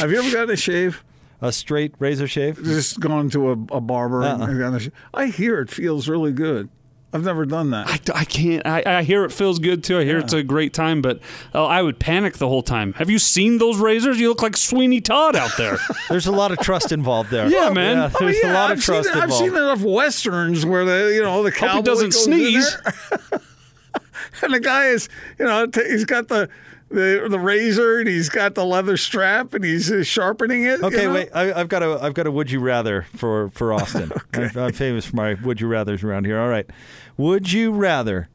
Have 0.00 0.10
you 0.10 0.18
ever 0.18 0.30
gotten 0.32 0.50
a 0.50 0.56
shave? 0.56 1.04
a 1.40 1.52
straight 1.52 1.94
razor 1.98 2.26
shave. 2.26 2.56
Just 2.64 3.00
gone 3.00 3.28
to 3.30 3.50
a, 3.50 3.52
a 3.76 3.80
barber 3.80 4.22
and 4.22 4.42
Uh-uh. 4.42 4.52
gotten 4.54 4.74
a 4.76 4.80
sh- 4.80 4.88
I 5.12 5.26
hear 5.26 5.60
it 5.60 5.68
feels 5.68 6.08
really 6.08 6.32
good. 6.32 6.70
I've 7.14 7.22
never 7.24 7.46
done 7.46 7.70
that. 7.70 7.88
I, 7.88 8.20
I 8.20 8.24
can't. 8.24 8.66
I, 8.66 8.82
I 8.84 9.02
hear 9.04 9.24
it 9.24 9.30
feels 9.30 9.60
good 9.60 9.84
too. 9.84 9.98
I 9.98 10.04
hear 10.04 10.18
it's 10.18 10.32
a 10.32 10.42
great 10.42 10.74
time, 10.74 11.00
but 11.00 11.20
oh, 11.54 11.64
I 11.64 11.80
would 11.80 11.98
panic 12.00 12.38
the 12.38 12.48
whole 12.48 12.62
time. 12.62 12.92
Have 12.94 13.08
you 13.08 13.20
seen 13.20 13.58
those 13.58 13.78
razors? 13.78 14.18
You 14.18 14.28
look 14.28 14.42
like 14.42 14.56
Sweeney 14.56 15.00
Todd 15.00 15.36
out 15.36 15.52
there. 15.56 15.78
There's 16.08 16.26
a 16.26 16.32
lot 16.32 16.50
of 16.50 16.58
trust 16.58 16.90
involved 16.90 17.30
there. 17.30 17.48
Yeah, 17.48 17.70
man. 17.70 17.96
Yeah, 17.98 18.10
Oh, 18.12 18.18
there's 18.18 18.36
yeah, 18.42 18.52
a 18.52 18.54
lot 18.54 18.70
I've 18.72 18.78
of 18.78 18.84
trust 18.84 19.08
seen, 19.12 19.22
I've 19.22 19.32
seen 19.32 19.48
enough 19.50 19.82
westerns 19.82 20.66
where 20.66 20.84
the 20.84 21.14
you 21.14 21.22
know 21.22 21.42
the 21.44 21.52
cowboy 21.52 21.68
Hope 21.68 21.76
he 21.76 21.82
doesn't 21.82 22.10
goes 22.12 22.24
sneeze. 22.24 22.76
and 24.42 24.52
the 24.52 24.60
guy 24.60 24.86
is 24.88 25.08
you 25.38 25.44
know 25.44 25.66
t- 25.66 25.84
he's 25.88 26.04
got 26.04 26.28
the 26.28 26.48
the, 26.90 27.26
the 27.28 27.38
razor 27.40 27.98
and 27.98 28.08
he's 28.08 28.28
got 28.28 28.54
the 28.54 28.64
leather 28.64 28.96
strap 28.96 29.52
and 29.54 29.64
he's 29.64 29.90
uh, 29.90 30.04
sharpening 30.04 30.62
it. 30.64 30.78
you 30.80 30.86
Okay, 30.86 31.04
know? 31.06 31.14
wait. 31.14 31.28
I, 31.34 31.52
I've 31.52 31.68
got 31.68 31.82
a 31.82 31.98
I've 32.00 32.14
got 32.14 32.26
a 32.26 32.30
would 32.30 32.50
you 32.50 32.60
rather 32.60 33.02
for 33.16 33.50
for 33.50 33.72
Austin. 33.72 34.12
I'm, 34.34 34.56
I'm 34.56 34.72
famous 34.72 35.06
for 35.06 35.16
my 35.16 35.34
would 35.42 35.60
you 35.60 35.66
rather's 35.66 36.04
around 36.04 36.24
here. 36.26 36.38
All 36.38 36.48
right, 36.48 36.68
would 37.16 37.52
you 37.52 37.70
rather 37.72 38.28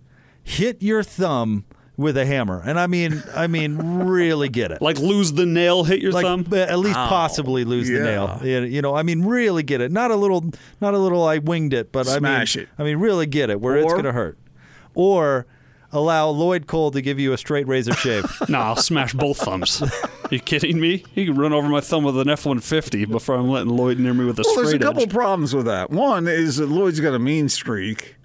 hit 0.43 0.81
your 0.81 1.03
thumb 1.03 1.65
with 1.97 2.15
a 2.15 2.25
hammer, 2.25 2.61
and 2.65 2.79
I 2.79 2.87
mean, 2.87 3.21
I 3.35 3.47
mean, 3.47 3.75
really 4.07 4.47
get 4.47 4.71
it. 4.71 4.81
Like 4.81 4.97
lose 4.99 5.33
the 5.33 5.45
nail, 5.45 5.83
hit 5.83 6.01
your 6.01 6.13
like 6.13 6.23
thumb. 6.23 6.45
at 6.53 6.79
least 6.79 6.95
possibly 6.95 7.65
lose 7.65 7.89
the 7.89 7.99
nail. 7.99 8.39
Yeah, 8.41 8.59
You 8.59 8.81
know, 8.81 8.95
I 8.95 9.03
mean, 9.03 9.25
really 9.25 9.63
get 9.63 9.81
it. 9.81 9.91
Not 9.91 10.09
a 10.09 10.15
little, 10.15 10.45
not 10.79 10.93
a 10.93 10.97
little. 10.97 11.23
I 11.25 11.39
winged 11.39 11.73
it, 11.73 11.91
but 11.91 12.05
Smash 12.07 12.55
I 12.55 12.59
mean, 12.59 12.63
it. 12.67 12.69
I 12.79 12.83
mean, 12.85 12.97
really 12.97 13.25
get 13.25 13.49
it 13.49 13.59
where 13.59 13.75
it's 13.75 13.91
going 13.91 14.05
to 14.05 14.13
hurt, 14.13 14.37
or 14.95 15.45
allow 15.91 16.29
Lloyd 16.29 16.67
Cole 16.67 16.91
to 16.91 17.01
give 17.01 17.19
you 17.19 17.33
a 17.33 17.37
straight 17.37 17.67
razor 17.67 17.93
shave. 17.93 18.23
no, 18.49 18.59
I'll 18.59 18.75
smash 18.77 19.13
both 19.13 19.37
thumbs. 19.39 19.83
you 20.31 20.39
kidding 20.39 20.79
me? 20.79 21.03
He 21.13 21.25
can 21.25 21.35
run 21.35 21.51
over 21.51 21.67
my 21.67 21.81
thumb 21.81 22.05
with 22.05 22.17
an 22.17 22.29
F 22.29 22.45
one 22.45 22.61
fifty 22.61 23.03
before 23.03 23.35
I'm 23.35 23.49
letting 23.49 23.75
Lloyd 23.75 23.99
near 23.99 24.13
me 24.13 24.23
with 24.23 24.39
a 24.39 24.43
Well, 24.45 24.55
there's 24.55 24.67
a 24.67 24.69
straight 24.69 24.81
couple 24.83 25.03
edge. 25.03 25.09
problems 25.09 25.53
with 25.53 25.65
that. 25.65 25.89
One 25.89 26.29
is 26.29 26.57
that 26.57 26.67
Lloyd's 26.67 27.01
got 27.01 27.13
a 27.13 27.19
mean 27.19 27.49
streak, 27.49 28.15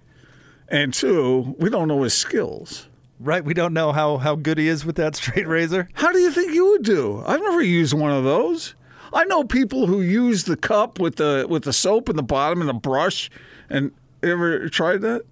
and 0.69 0.93
two, 0.95 1.55
we 1.59 1.71
don't 1.71 1.89
know 1.89 2.03
his 2.03 2.15
skills. 2.15 2.89
right? 3.21 3.45
We 3.45 3.55
don't 3.55 3.73
know 3.73 3.93
how 3.93 4.19
how 4.19 4.35
good 4.37 4.59
he 4.59 4.69
is 4.69 4.85
with 4.85 4.97
that 4.97 5.15
straight 5.21 5.47
razor. 5.47 5.89
How 5.95 6.13
do 6.13 6.19
you 6.19 6.31
think 6.31 6.53
you 6.55 6.67
would 6.71 6.83
do? 6.85 7.23
I've 7.27 7.41
never 7.41 7.63
used 7.63 7.95
one 7.95 8.11
of 8.13 8.25
those. 8.25 8.75
I 9.13 9.25
know 9.25 9.45
people 9.45 9.87
who 9.87 10.01
use 10.01 10.45
the 10.45 10.57
cup 10.57 10.99
with 10.99 11.17
the 11.17 11.47
with 11.49 11.65
the 11.65 11.73
soap 11.73 12.09
in 12.09 12.17
the 12.17 12.23
bottom 12.23 12.61
and 12.61 12.69
the 12.69 12.75
brush. 12.75 13.31
And 13.71 13.93
ever 14.23 14.69
tried 14.69 15.01
that? 15.03 15.23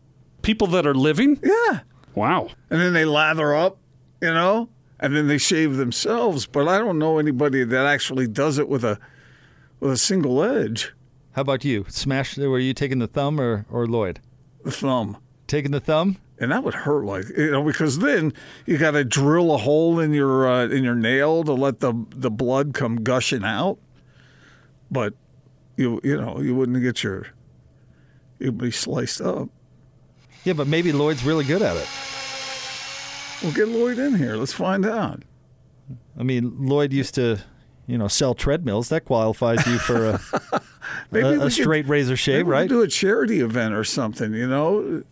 People 0.43 0.67
that 0.69 0.87
are 0.87 0.95
living. 0.95 1.39
Yeah. 1.43 1.81
Wow. 2.15 2.49
And 2.71 2.81
then 2.81 2.93
they 2.93 3.05
lather 3.05 3.55
up, 3.55 3.79
you 4.21 4.33
know, 4.33 4.69
and 5.01 5.17
then 5.17 5.27
they 5.29 5.39
shave 5.39 5.77
themselves. 5.77 6.47
But 6.47 6.69
I 6.69 6.79
don't 6.79 6.99
know 6.99 7.19
anybody 7.19 7.65
that 7.65 7.87
actually 7.87 8.27
does 8.29 8.59
it 8.59 8.69
with 8.69 8.85
a 8.85 8.99
with 9.81 9.91
a 9.93 9.97
single 9.97 10.43
edge, 10.45 10.93
How 11.33 11.43
about 11.43 11.65
you? 11.65 11.85
Smash? 11.89 12.37
Were 12.39 12.59
you 12.59 12.75
taking 12.75 13.01
the 13.01 13.07
thumb 13.09 13.41
or 13.41 13.67
or 13.71 13.87
Lloyd 13.87 14.21
the 14.31 14.32
thumb. 14.71 15.17
taking 15.47 15.71
the 15.73 15.81
thumb? 15.81 16.19
and 16.39 16.51
that 16.51 16.65
would 16.65 16.75
hurt 16.75 17.05
like 17.05 17.25
you 17.37 17.51
know 17.53 17.63
because 17.63 17.99
then 18.01 18.33
you 18.67 18.77
got 18.77 18.93
to 18.93 19.05
drill 19.05 19.55
a 19.55 19.59
hole 19.59 20.01
in 20.01 20.13
your 20.13 20.49
uh, 20.49 20.67
in 20.67 20.83
your 20.83 20.95
nail 20.97 21.45
to 21.45 21.53
let 21.53 21.79
the 21.81 21.93
the 22.11 22.31
blood 22.31 22.75
come 22.75 22.97
gushing 22.97 23.45
out 23.45 23.79
but 24.91 25.15
you 25.77 26.01
you 26.03 26.17
know 26.21 26.41
you 26.41 26.53
wouldn't 26.55 26.83
get 26.83 27.05
your 27.05 27.27
you'd 28.41 28.59
be 28.59 28.71
sliced 28.73 29.21
up 29.21 29.49
Yeah, 30.43 30.55
but 30.55 30.67
maybe 30.67 30.91
Lloyd's 30.91 31.23
really 31.25 31.45
good 31.45 31.63
at 31.63 31.77
it. 31.77 31.89
well 33.43 33.53
get 33.53 33.69
lloyd 33.69 33.99
in 33.99 34.17
here 34.17 34.35
let's 34.37 34.53
find 34.53 34.85
out 34.85 35.23
I 36.19 36.23
mean, 36.25 36.67
Lloyd 36.67 36.93
used 36.93 37.15
to, 37.15 37.39
you 37.87 37.97
know, 37.99 38.07
sell 38.07 38.35
treadmills. 38.35 38.91
That 38.91 39.05
qualifies 39.07 39.67
you 39.67 39.79
for 39.79 40.11
a, 40.11 40.21
maybe 41.13 41.27
a, 41.27 41.31
we 41.33 41.37
a 41.37 41.41
could- 41.41 41.53
straight 41.53 41.87
razor 41.89 42.11
maybe 42.13 42.17
shave, 42.17 42.47
we 42.47 42.53
right? 42.53 42.63
could 42.69 42.75
do 42.75 42.83
a 42.83 42.89
charity 42.89 43.41
event 43.41 43.75
or 43.75 43.85
something 43.85 44.33
you 44.35 44.47
know 44.49 45.03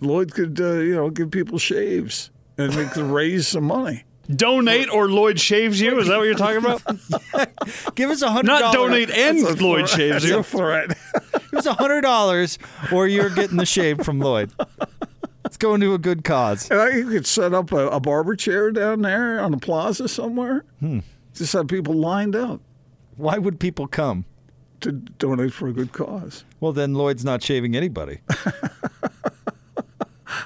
lloyd 0.00 0.32
could 0.32 0.60
uh, 0.60 0.72
you 0.74 0.94
know 0.94 1.10
give 1.10 1.30
people 1.30 1.58
shaves 1.58 2.30
and 2.58 2.72
they 2.72 2.86
could 2.86 3.04
raise 3.04 3.46
some 3.48 3.64
money 3.64 4.04
Donate 4.28 4.90
or 4.90 5.08
Lloyd 5.08 5.38
shaves 5.38 5.80
you. 5.80 6.00
Is 6.00 6.08
that 6.08 6.16
what 6.18 6.24
you're 6.24 6.34
talking 6.34 6.56
about? 6.58 6.82
Give 7.94 8.10
us 8.10 8.22
a 8.22 8.28
hundred. 8.28 8.48
Not 8.48 8.74
donate 8.74 9.08
and 9.08 9.38
That's 9.38 9.60
a 9.60 9.62
Lloyd 9.64 9.88
threat. 9.88 10.00
shaves 10.00 10.22
That's 10.24 10.24
you. 10.24 10.38
a 10.38 10.42
threat 10.42 10.88
Give 11.52 11.58
us 11.60 11.66
a 11.66 11.74
hundred 11.74 12.00
dollars, 12.00 12.58
or 12.92 13.06
you're 13.06 13.30
getting 13.30 13.56
the 13.56 13.64
shave 13.64 14.04
from 14.04 14.18
Lloyd. 14.18 14.50
It's 15.44 15.56
going 15.56 15.80
to 15.80 15.94
a 15.94 15.98
good 15.98 16.24
cause. 16.24 16.68
Uh, 16.68 16.86
you 16.86 17.08
could 17.08 17.24
set 17.24 17.54
up 17.54 17.70
a, 17.70 17.86
a 17.86 18.00
barber 18.00 18.34
chair 18.34 18.72
down 18.72 19.02
there 19.02 19.38
on 19.38 19.52
the 19.52 19.58
plaza 19.58 20.08
somewhere. 20.08 20.64
Hmm. 20.80 20.98
Just 21.32 21.52
have 21.52 21.68
people 21.68 21.94
lined 21.94 22.34
up 22.34 22.60
Why 23.16 23.38
would 23.38 23.60
people 23.60 23.86
come? 23.86 24.24
To 24.80 24.92
donate 24.92 25.52
for 25.52 25.68
a 25.68 25.72
good 25.72 25.92
cause. 25.92 26.44
Well, 26.60 26.72
then 26.72 26.94
Lloyd's 26.94 27.24
not 27.24 27.42
shaving 27.42 27.76
anybody. 27.76 28.20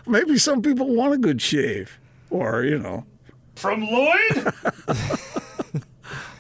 Maybe 0.07 0.39
some 0.39 0.63
people 0.63 0.95
want 0.95 1.15
a 1.15 1.19
good 1.19 1.41
shave, 1.41 1.99
or 2.31 2.65
you 2.65 2.79
know, 2.79 3.05
From 3.57 3.83
Lloyd? 3.83 4.53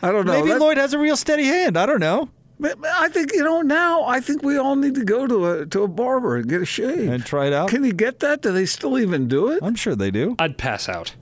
I 0.03 0.11
don't 0.12 0.26
know. 0.26 0.33
Maybe 0.33 0.48
That- 0.50 0.61
Lloyd 0.61 0.76
has 0.79 0.94
a 0.94 0.98
real 0.98 1.16
steady 1.16 1.44
hand. 1.44 1.76
I 1.76 1.87
don't 1.87 2.00
know. 2.00 2.29
but- 2.59 2.81
but 2.81 2.90
I 2.90 3.09
think 3.09 3.33
you 3.33 3.44
know 3.44 3.62
now. 3.62 4.05
I 4.05 4.20
think 4.20 4.42
we 4.42 4.57
all 4.57 4.76
need 4.76 4.94
to 4.96 5.05
go 5.05 5.26
to 5.26 5.46
a 5.50 5.66
to 5.66 5.83
a 5.83 5.88
barber 5.88 6.37
and 6.37 6.48
get 6.48 6.62
a 6.62 6.66
shave 6.66 7.09
And 7.09 7.24
try 7.24 7.46
it 7.46 7.53
out. 7.53 7.68
Can 7.68 7.85
you 7.85 7.92
get 7.92 8.20
that? 8.20 8.42
Do 8.42 8.53
they 8.53 8.66
still 8.66 8.98
even 8.98 9.29
do 9.29 9.50
it? 9.50 9.61
I'm 9.62 9.74
sure 9.74 9.94
they 9.94 10.11
do. 10.11 10.37
I'd 10.38 10.59
pass 10.59 10.88
out. 10.88 11.14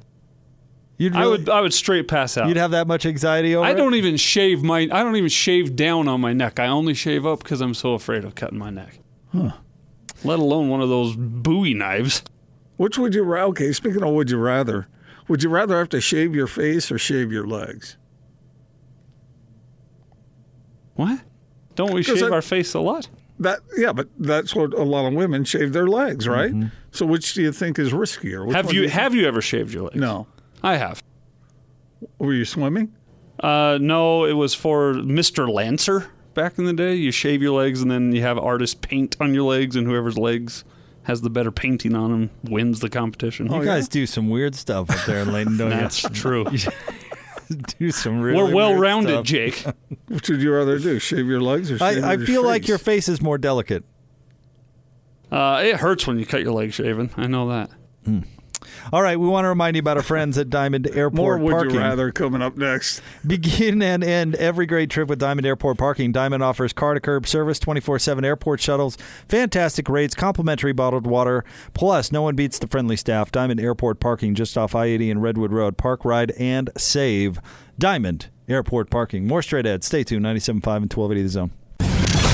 You'd 0.98 1.14
I 1.14 1.26
would. 1.26 1.48
I 1.48 1.60
would 1.60 1.72
straight 1.72 2.08
pass 2.08 2.36
out. 2.36 2.48
You'd 2.48 2.56
have 2.56 2.72
that 2.72 2.88
much 2.88 3.06
anxiety 3.06 3.54
over 3.54 3.64
I 3.64 3.70
it? 3.70 3.74
don't 3.74 3.94
even 3.94 4.16
shave 4.16 4.64
my. 4.64 4.80
I 4.80 5.02
don't 5.04 5.14
even 5.14 5.28
shave 5.28 5.76
down 5.76 6.08
on 6.08 6.20
my 6.20 6.32
neck. 6.32 6.58
I 6.58 6.66
only 6.66 6.92
shave 6.92 7.24
up 7.24 7.38
because 7.42 7.60
I'm 7.60 7.74
so 7.74 7.94
afraid 7.94 8.24
of 8.24 8.34
cutting 8.34 8.58
my 8.58 8.70
neck. 8.70 8.98
Huh. 9.32 9.52
Let 10.24 10.40
alone 10.40 10.68
one 10.68 10.80
of 10.80 10.88
those 10.88 11.14
Bowie 11.16 11.72
knives. 11.74 12.24
Which 12.78 12.98
would 12.98 13.14
you 13.14 13.22
rather? 13.22 13.48
Okay, 13.50 13.72
speaking 13.72 14.02
of 14.02 14.12
would 14.12 14.28
you 14.30 14.38
rather, 14.38 14.88
would 15.28 15.44
you 15.44 15.48
rather 15.50 15.78
have 15.78 15.88
to 15.90 16.00
shave 16.00 16.34
your 16.34 16.48
face 16.48 16.90
or 16.90 16.98
shave 16.98 17.30
your 17.30 17.46
legs? 17.46 17.96
What? 20.94 21.20
Don't 21.76 21.92
we 21.92 22.02
shave 22.02 22.24
I- 22.24 22.30
our 22.30 22.42
face 22.42 22.74
a 22.74 22.80
lot? 22.80 23.08
That 23.40 23.60
yeah, 23.76 23.92
but 23.92 24.08
that's 24.18 24.52
what 24.52 24.74
a 24.74 24.82
lot 24.82 25.06
of 25.06 25.14
women 25.14 25.44
shave 25.44 25.72
their 25.72 25.86
legs, 25.86 26.26
right? 26.26 26.50
Mm-hmm. 26.50 26.68
So 26.90 27.06
which 27.06 27.34
do 27.34 27.42
you 27.42 27.52
think 27.52 27.78
is 27.78 27.92
riskier? 27.92 28.44
Which 28.44 28.56
have 28.56 28.64
one 28.64 28.74
do 28.74 28.80
you 28.80 28.88
have 28.88 29.14
you 29.14 29.28
ever 29.28 29.40
shaved 29.40 29.72
your 29.72 29.84
legs? 29.84 29.94
No. 29.94 30.26
I 30.62 30.76
have. 30.76 31.02
Were 32.18 32.32
you 32.32 32.44
swimming? 32.44 32.92
Uh, 33.40 33.78
no, 33.80 34.24
it 34.24 34.32
was 34.32 34.54
for 34.54 34.94
Mr. 34.94 35.48
Lancer 35.52 36.10
back 36.34 36.58
in 36.58 36.64
the 36.64 36.72
day. 36.72 36.94
You 36.94 37.10
shave 37.12 37.40
your 37.42 37.56
legs 37.60 37.80
and 37.82 37.90
then 37.90 38.12
you 38.12 38.22
have 38.22 38.38
artists 38.38 38.74
paint 38.80 39.16
on 39.20 39.34
your 39.34 39.44
legs, 39.44 39.76
and 39.76 39.86
whoever's 39.86 40.18
legs 40.18 40.64
has 41.04 41.20
the 41.22 41.30
better 41.30 41.50
painting 41.50 41.94
on 41.94 42.10
them 42.10 42.30
wins 42.44 42.80
the 42.80 42.90
competition. 42.90 43.50
You 43.52 43.64
guys 43.64 43.88
do 43.88 44.06
some 44.06 44.28
weird 44.28 44.54
stuff 44.54 44.90
up 44.90 45.06
there 45.06 45.20
in 45.20 45.32
Layton, 45.32 45.56
don't 45.56 45.70
That's 45.70 46.02
you? 46.04 46.10
true. 46.10 46.44
do 47.78 47.90
some 47.90 48.20
really 48.20 48.36
We're 48.36 48.44
weird 48.44 48.54
well 48.54 48.74
rounded, 48.74 49.12
stuff. 49.12 49.24
Jake. 49.24 49.64
Which 50.08 50.28
would 50.28 50.42
you 50.42 50.52
rather 50.52 50.78
do? 50.78 50.98
Shave 50.98 51.26
your 51.26 51.40
legs 51.40 51.70
or 51.70 51.78
shave 51.78 52.04
I, 52.04 52.10
I 52.10 52.12
your 52.14 52.26
feel 52.26 52.44
like 52.44 52.68
your 52.68 52.78
face 52.78 53.08
is 53.08 53.22
more 53.22 53.38
delicate. 53.38 53.84
Uh, 55.30 55.62
it 55.64 55.76
hurts 55.76 56.06
when 56.06 56.18
you 56.18 56.26
cut 56.26 56.42
your 56.42 56.52
leg 56.52 56.72
shaving. 56.72 57.10
I 57.16 57.26
know 57.26 57.48
that. 57.48 57.70
All 58.92 59.02
right, 59.02 59.18
we 59.18 59.26
want 59.26 59.44
to 59.44 59.48
remind 59.48 59.76
you 59.76 59.80
about 59.80 59.96
our 59.96 60.02
friends 60.02 60.38
at 60.38 60.50
Diamond 60.50 60.86
Airport 60.92 61.14
Parking. 61.14 61.16
More 61.16 61.38
would 61.38 61.50
Parking. 61.52 61.74
you 61.74 61.80
rather 61.80 62.10
coming 62.12 62.42
up 62.42 62.56
next. 62.56 63.00
Begin 63.26 63.82
and 63.82 64.02
end 64.02 64.34
every 64.36 64.66
great 64.66 64.90
trip 64.90 65.08
with 65.08 65.18
Diamond 65.18 65.46
Airport 65.46 65.78
Parking. 65.78 66.12
Diamond 66.12 66.42
offers 66.42 66.72
car 66.72 66.94
to 66.94 67.00
curb 67.00 67.26
service, 67.26 67.58
24 67.58 67.98
7 67.98 68.24
airport 68.24 68.60
shuttles, 68.60 68.96
fantastic 69.28 69.88
rates, 69.88 70.14
complimentary 70.14 70.72
bottled 70.72 71.06
water. 71.06 71.44
Plus, 71.74 72.10
no 72.12 72.22
one 72.22 72.36
beats 72.36 72.58
the 72.58 72.66
friendly 72.66 72.96
staff. 72.96 73.30
Diamond 73.30 73.60
Airport 73.60 74.00
Parking 74.00 74.34
just 74.34 74.56
off 74.56 74.74
I 74.74 74.86
80 74.86 75.10
and 75.10 75.22
Redwood 75.22 75.52
Road. 75.52 75.76
Park, 75.76 76.04
ride, 76.04 76.30
and 76.32 76.70
save. 76.76 77.38
Diamond 77.78 78.28
Airport 78.48 78.90
Parking. 78.90 79.26
More 79.26 79.42
straight 79.42 79.66
ahead. 79.66 79.84
Stay 79.84 80.02
tuned. 80.04 80.24
97.5 80.24 80.48
and 80.48 80.64
1280 80.92 81.22
The 81.22 81.28
Zone. 81.28 81.50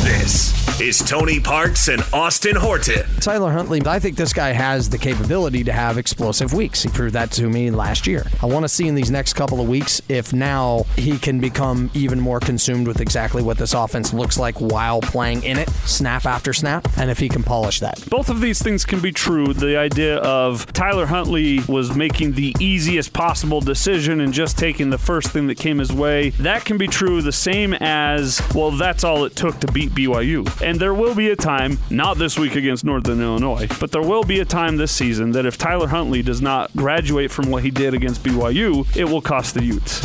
This 0.04 0.52
is 0.80 0.98
Tony 0.98 1.40
Parks 1.40 1.88
and 1.88 2.02
Austin 2.12 2.56
Horton. 2.56 3.06
Tyler 3.20 3.52
Huntley, 3.52 3.80
I 3.86 3.98
think 3.98 4.16
this 4.16 4.34
guy 4.34 4.50
has 4.50 4.90
the 4.90 4.98
capability 4.98 5.64
to 5.64 5.72
have 5.72 5.96
explosive 5.96 6.52
weeks. 6.52 6.82
He 6.82 6.90
proved 6.90 7.14
that 7.14 7.30
to 7.32 7.48
me 7.48 7.70
last 7.70 8.06
year. 8.06 8.26
I 8.42 8.46
want 8.46 8.64
to 8.64 8.68
see 8.68 8.86
in 8.86 8.94
these 8.94 9.10
next 9.10 9.32
couple 9.32 9.60
of 9.60 9.68
weeks 9.68 10.02
if 10.10 10.34
now 10.34 10.84
he 10.96 11.16
can 11.16 11.40
become 11.40 11.90
even 11.94 12.20
more 12.20 12.38
consumed 12.38 12.86
with 12.86 13.00
exactly 13.00 13.42
what 13.42 13.56
this 13.56 13.72
offense 13.72 14.12
looks 14.12 14.36
like 14.36 14.60
while 14.60 15.00
playing 15.00 15.42
in 15.44 15.58
it, 15.58 15.70
snap 15.86 16.26
after 16.26 16.52
snap, 16.52 16.86
and 16.98 17.10
if 17.10 17.18
he 17.18 17.30
can 17.30 17.42
polish 17.42 17.80
that. 17.80 18.04
Both 18.10 18.28
of 18.28 18.42
these 18.42 18.60
things 18.60 18.84
can 18.84 19.00
be 19.00 19.12
true. 19.12 19.54
The 19.54 19.78
idea 19.78 20.16
of 20.18 20.70
Tyler 20.74 21.06
Huntley 21.06 21.60
was 21.66 21.96
making 21.96 22.32
the 22.32 22.54
easiest 22.58 23.14
possible 23.14 23.62
decision 23.62 24.20
and 24.20 24.34
just 24.34 24.58
taking 24.58 24.90
the 24.90 24.98
first 24.98 25.28
thing 25.28 25.46
that 25.46 25.56
came 25.56 25.78
his 25.78 25.92
way. 25.92 26.30
That 26.30 26.66
can 26.66 26.76
be 26.76 26.88
true 26.88 27.22
the 27.22 27.32
same 27.32 27.72
as, 27.74 28.42
well, 28.54 28.72
that's 28.72 29.02
all 29.04 29.24
it 29.24 29.34
took 29.34 29.60
to 29.60 29.72
beat 29.72 29.93
BYU. 29.94 30.60
And 30.60 30.80
there 30.80 30.94
will 30.94 31.14
be 31.14 31.30
a 31.30 31.36
time, 31.36 31.78
not 31.90 32.18
this 32.18 32.38
week 32.38 32.56
against 32.56 32.84
Northern 32.84 33.20
Illinois, 33.20 33.68
but 33.80 33.92
there 33.92 34.02
will 34.02 34.24
be 34.24 34.40
a 34.40 34.44
time 34.44 34.76
this 34.76 34.92
season 34.92 35.32
that 35.32 35.46
if 35.46 35.56
Tyler 35.56 35.88
Huntley 35.88 36.22
does 36.22 36.42
not 36.42 36.74
graduate 36.76 37.30
from 37.30 37.50
what 37.50 37.62
he 37.62 37.70
did 37.70 37.94
against 37.94 38.22
BYU, 38.22 38.84
it 38.96 39.04
will 39.04 39.22
cost 39.22 39.54
the 39.54 39.64
Utes. 39.64 40.00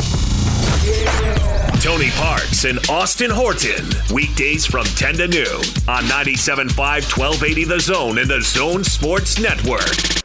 Tony 1.82 2.10
Parks 2.10 2.64
and 2.64 2.78
Austin 2.90 3.30
Horton. 3.30 3.86
Weekdays 4.14 4.66
from 4.66 4.84
10 4.84 5.14
to 5.14 5.28
noon 5.28 5.62
on 5.88 6.04
97.5 6.04 6.76
1280 6.76 7.64
The 7.64 7.80
Zone 7.80 8.18
and 8.18 8.28
The 8.28 8.42
Zone 8.42 8.84
Sports 8.84 9.38
Network. 9.40 10.20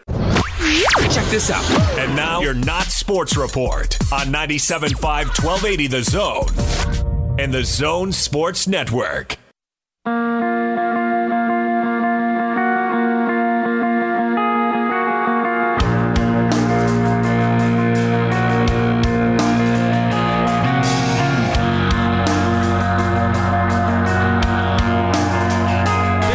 Check 1.12 1.26
this 1.28 1.50
out. 1.50 1.64
And 1.98 2.16
now 2.16 2.42
your 2.42 2.54
Not 2.54 2.88
Sports 2.88 3.38
Report 3.38 3.98
on 4.12 4.28
97.5 4.28 5.02
1280 5.02 5.88
The 5.88 6.04
Zone 6.04 7.40
and 7.40 7.54
The 7.54 7.64
Zone 7.64 8.12
Sports 8.12 8.68
Network. 8.68 9.38
Big 10.06 10.12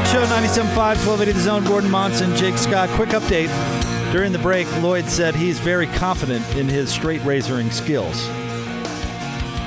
Show 0.08 0.24
97.5, 0.26 0.74
1280 0.74 1.32
The 1.32 1.40
Zone. 1.40 1.64
Gordon 1.64 1.90
Monson, 1.92 2.34
Jake 2.34 2.58
Scott. 2.58 2.88
Quick 2.90 3.10
update. 3.10 3.50
During 4.10 4.32
the 4.32 4.40
break, 4.40 4.66
Lloyd 4.82 5.04
said 5.08 5.36
he's 5.36 5.60
very 5.60 5.86
confident 5.86 6.44
in 6.56 6.68
his 6.68 6.90
straight 6.90 7.20
razoring 7.20 7.70
skills. 7.70 8.28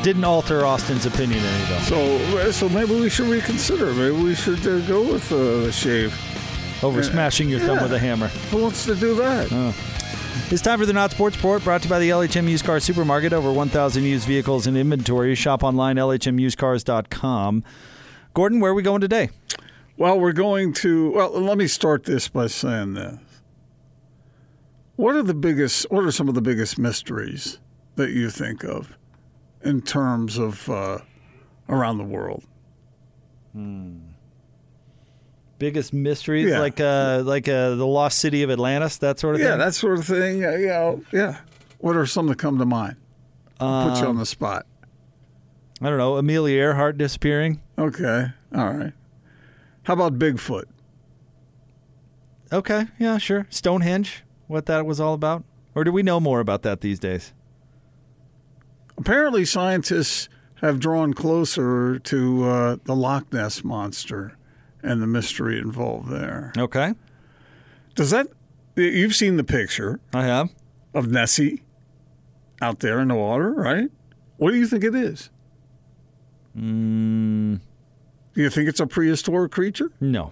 Didn't 0.03 0.25
alter 0.25 0.65
Austin's 0.65 1.05
opinion 1.05 1.39
any 1.43 1.63
though. 1.65 1.79
So, 1.79 2.51
so 2.51 2.69
maybe 2.69 2.93
we 2.99 3.09
should 3.09 3.27
reconsider. 3.29 3.93
Maybe 3.93 4.11
we 4.21 4.35
should 4.35 4.59
uh, 4.67 4.79
go 4.81 5.01
with 5.13 5.31
uh, 5.31 5.35
the 5.61 5.71
shave. 5.71 6.13
Over 6.83 7.01
Yeah. 7.01 7.09
smashing 7.09 7.47
your 7.49 7.61
thumb 7.61 7.81
with 7.81 7.93
a 7.93 7.99
hammer. 7.99 8.27
Who 8.51 8.57
wants 8.63 8.83
to 8.85 8.95
do 8.95 9.15
that? 9.15 9.73
It's 10.51 10.61
time 10.61 10.77
for 10.77 10.85
the 10.85 10.91
Not 10.91 11.11
Sports 11.11 11.37
Report, 11.37 11.63
brought 11.63 11.81
to 11.83 11.87
you 11.87 11.89
by 11.89 11.99
the 11.99 12.09
LHM 12.09 12.49
Used 12.49 12.65
Car 12.65 12.81
Supermarket. 12.81 13.31
Over 13.31 13.51
1,000 13.53 14.03
used 14.03 14.27
vehicles 14.27 14.67
in 14.67 14.75
inventory. 14.75 15.35
Shop 15.35 15.63
online, 15.63 15.95
lhmusedcars.com. 15.95 17.63
Gordon, 18.33 18.59
where 18.59 18.71
are 18.71 18.75
we 18.75 18.83
going 18.83 18.99
today? 18.99 19.29
Well, 19.95 20.19
we're 20.19 20.33
going 20.33 20.73
to. 20.73 21.11
Well, 21.11 21.39
let 21.39 21.57
me 21.57 21.67
start 21.67 22.03
this 22.03 22.27
by 22.27 22.47
saying 22.47 22.95
this. 22.95 23.19
What 24.97 25.15
are 25.15 25.23
the 25.23 25.33
biggest? 25.33 25.89
What 25.89 26.03
are 26.03 26.11
some 26.11 26.27
of 26.27 26.35
the 26.35 26.41
biggest 26.41 26.77
mysteries 26.77 27.59
that 27.95 28.09
you 28.11 28.29
think 28.29 28.65
of 28.65 28.97
in 29.63 29.81
terms 29.81 30.37
of 30.37 30.69
uh, 30.69 30.99
around 31.69 31.97
the 31.97 32.03
world? 32.03 32.43
Biggest 35.59 35.93
mysteries, 35.93 36.49
Yeah. 36.49 36.59
like 36.59 36.79
uh, 36.79 37.21
like 37.25 37.47
uh, 37.47 37.75
the 37.75 37.85
lost 37.85 38.17
city 38.19 38.43
of 38.43 38.49
Atlantis, 38.51 38.97
that 38.97 39.19
sort 39.19 39.35
of 39.35 39.41
Yeah, 39.41 39.51
thing. 39.51 39.59
Yeah, 39.59 39.65
that 39.65 39.73
sort 39.73 39.99
of 39.99 40.05
thing. 40.05 40.43
Uh, 40.43 40.49
you 40.51 40.67
know, 40.67 41.03
yeah. 41.13 41.37
What 41.79 41.95
are 41.95 42.05
some 42.05 42.27
that 42.27 42.37
come 42.37 42.57
to 42.59 42.65
mind? 42.65 42.95
I'll 43.59 43.91
put 43.91 44.01
you 44.01 44.07
on 44.07 44.17
the 44.17 44.25
spot. 44.25 44.65
I 45.81 45.89
don't 45.89 45.97
know. 45.97 46.17
Amelia 46.17 46.57
Earhart 46.57 46.97
disappearing. 46.97 47.61
Okay. 47.77 48.27
All 48.55 48.73
right. 48.73 48.93
How 49.83 49.93
about 49.93 50.17
Bigfoot? 50.17 50.63
Okay, 52.51 52.85
yeah, 52.99 53.17
sure. 53.17 53.47
Stonehenge, 53.49 54.23
what 54.47 54.65
that 54.67 54.85
was 54.85 54.99
all 54.99 55.13
about, 55.13 55.43
or 55.75 55.83
do 55.83 55.91
we 55.91 56.03
know 56.03 56.19
more 56.19 56.39
about 56.39 56.61
that 56.61 56.81
these 56.81 56.99
days? 56.99 57.33
Apparently, 58.97 59.43
scientists 59.45 60.29
have 60.61 60.79
drawn 60.79 61.13
closer 61.13 61.99
to 61.99 62.43
uh, 62.45 62.77
the 62.85 62.95
Loch 62.95 63.31
Ness 63.33 63.63
monster 63.63 64.37
and 64.81 65.01
the 65.01 65.07
mystery 65.07 65.57
involved 65.57 66.09
there. 66.09 66.53
Okay, 66.57 66.93
Does 67.95 68.11
that? 68.11 68.27
You've 68.75 69.15
seen 69.15 69.37
the 69.37 69.43
picture 69.43 69.99
I 70.13 70.23
have. 70.25 70.49
of 70.93 71.09
Nessie 71.11 71.63
out 72.61 72.79
there 72.79 72.99
in 72.99 73.09
the 73.09 73.15
water, 73.15 73.51
right? 73.51 73.89
What 74.37 74.51
do 74.51 74.57
you 74.57 74.65
think 74.67 74.83
it 74.83 74.95
is? 74.95 75.29
Mm, 76.57 77.59
Do 78.33 78.41
you 78.41 78.49
think 78.49 78.69
it's 78.69 78.79
a 78.79 78.87
prehistoric 78.87 79.51
creature, 79.51 79.91
no, 79.99 80.31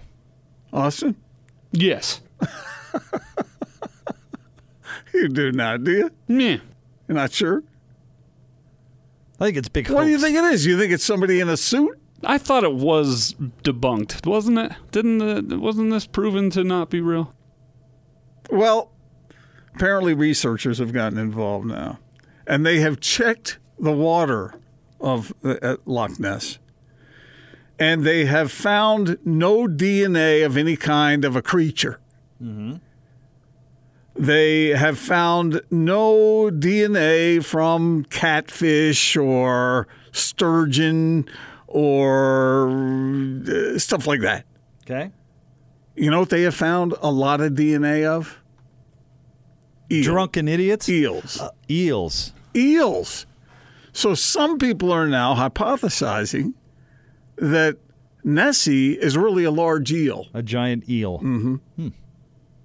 Austin? 0.72 1.16
Yes. 1.72 2.20
You 5.14 5.28
do 5.28 5.52
not, 5.52 5.84
do 5.84 5.92
you? 5.92 6.10
Yeah. 6.26 6.56
You're 7.06 7.14
not 7.16 7.32
sure? 7.32 7.62
I 9.42 9.46
think 9.46 9.56
it's 9.56 9.68
big. 9.68 9.90
What 9.90 10.04
do 10.04 10.10
you 10.10 10.20
think 10.20 10.36
it 10.36 10.44
is? 10.44 10.66
You 10.66 10.78
think 10.78 10.92
it's 10.92 11.02
somebody 11.02 11.40
in 11.40 11.48
a 11.48 11.56
suit? 11.56 11.98
I 12.22 12.38
thought 12.38 12.62
it 12.62 12.74
was 12.74 13.34
debunked, 13.64 14.24
wasn't 14.24 14.58
it? 14.58 14.72
Didn't 14.92 15.18
the, 15.18 15.58
wasn't 15.58 15.90
this 15.90 16.06
proven 16.06 16.48
to 16.50 16.62
not 16.62 16.90
be 16.90 17.00
real? 17.00 17.34
Well, 18.50 18.92
apparently 19.74 20.14
researchers 20.14 20.78
have 20.78 20.92
gotten 20.92 21.18
involved 21.18 21.66
now, 21.66 21.98
and 22.46 22.64
they 22.64 22.78
have 22.78 23.00
checked 23.00 23.58
the 23.80 23.90
water 23.90 24.54
of 25.00 25.34
the, 25.42 25.58
at 25.60 25.88
Loch 25.88 26.20
Ness, 26.20 26.60
and 27.80 28.04
they 28.04 28.26
have 28.26 28.52
found 28.52 29.18
no 29.24 29.66
DNA 29.66 30.46
of 30.46 30.56
any 30.56 30.76
kind 30.76 31.24
of 31.24 31.34
a 31.34 31.42
creature. 31.42 31.98
Mm-hmm. 32.40 32.76
They 34.14 34.68
have 34.68 34.98
found 34.98 35.62
no 35.70 36.50
DNA 36.52 37.42
from 37.44 38.04
catfish 38.10 39.16
or 39.16 39.88
sturgeon 40.12 41.26
or 41.66 42.68
uh, 43.48 43.78
stuff 43.78 44.06
like 44.06 44.20
that. 44.20 44.44
Okay, 44.84 45.10
You 45.96 46.10
know 46.10 46.20
what 46.20 46.28
they 46.30 46.42
have 46.42 46.54
found 46.54 46.94
a 47.00 47.10
lot 47.10 47.40
of 47.40 47.52
DNA 47.52 48.04
of? 48.04 48.38
Eel. 49.90 50.04
drunken 50.04 50.48
idiots, 50.48 50.88
eels. 50.88 51.40
eels. 51.70 52.32
eels. 52.56 53.26
So 53.92 54.14
some 54.14 54.58
people 54.58 54.90
are 54.90 55.06
now 55.06 55.34
hypothesizing 55.34 56.54
that 57.36 57.76
Nessie 58.24 58.92
is 58.94 59.16
really 59.18 59.44
a 59.44 59.50
large 59.50 59.92
eel. 59.92 60.28
A 60.32 60.42
giant 60.42 60.88
eel. 60.88 61.18
Mm-hmm. 61.18 61.88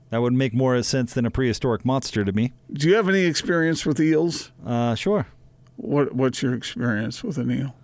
That 0.10 0.22
would 0.22 0.34
make 0.34 0.54
more 0.54 0.82
sense 0.84 1.14
than 1.14 1.26
a 1.26 1.32
prehistoric 1.32 1.84
monster 1.84 2.24
to 2.24 2.32
me. 2.32 2.54
Do 2.72 2.88
you 2.88 2.96
have 2.96 3.10
any 3.10 3.26
experience 3.26 3.86
with 3.86 4.00
eels? 4.00 4.52
Uh, 4.66 4.96
sure. 4.96 5.28
What 5.76 6.16
What's 6.16 6.42
your 6.42 6.54
experience 6.54 7.24
with 7.24 7.38
an 7.38 7.52
eel? 7.52 7.76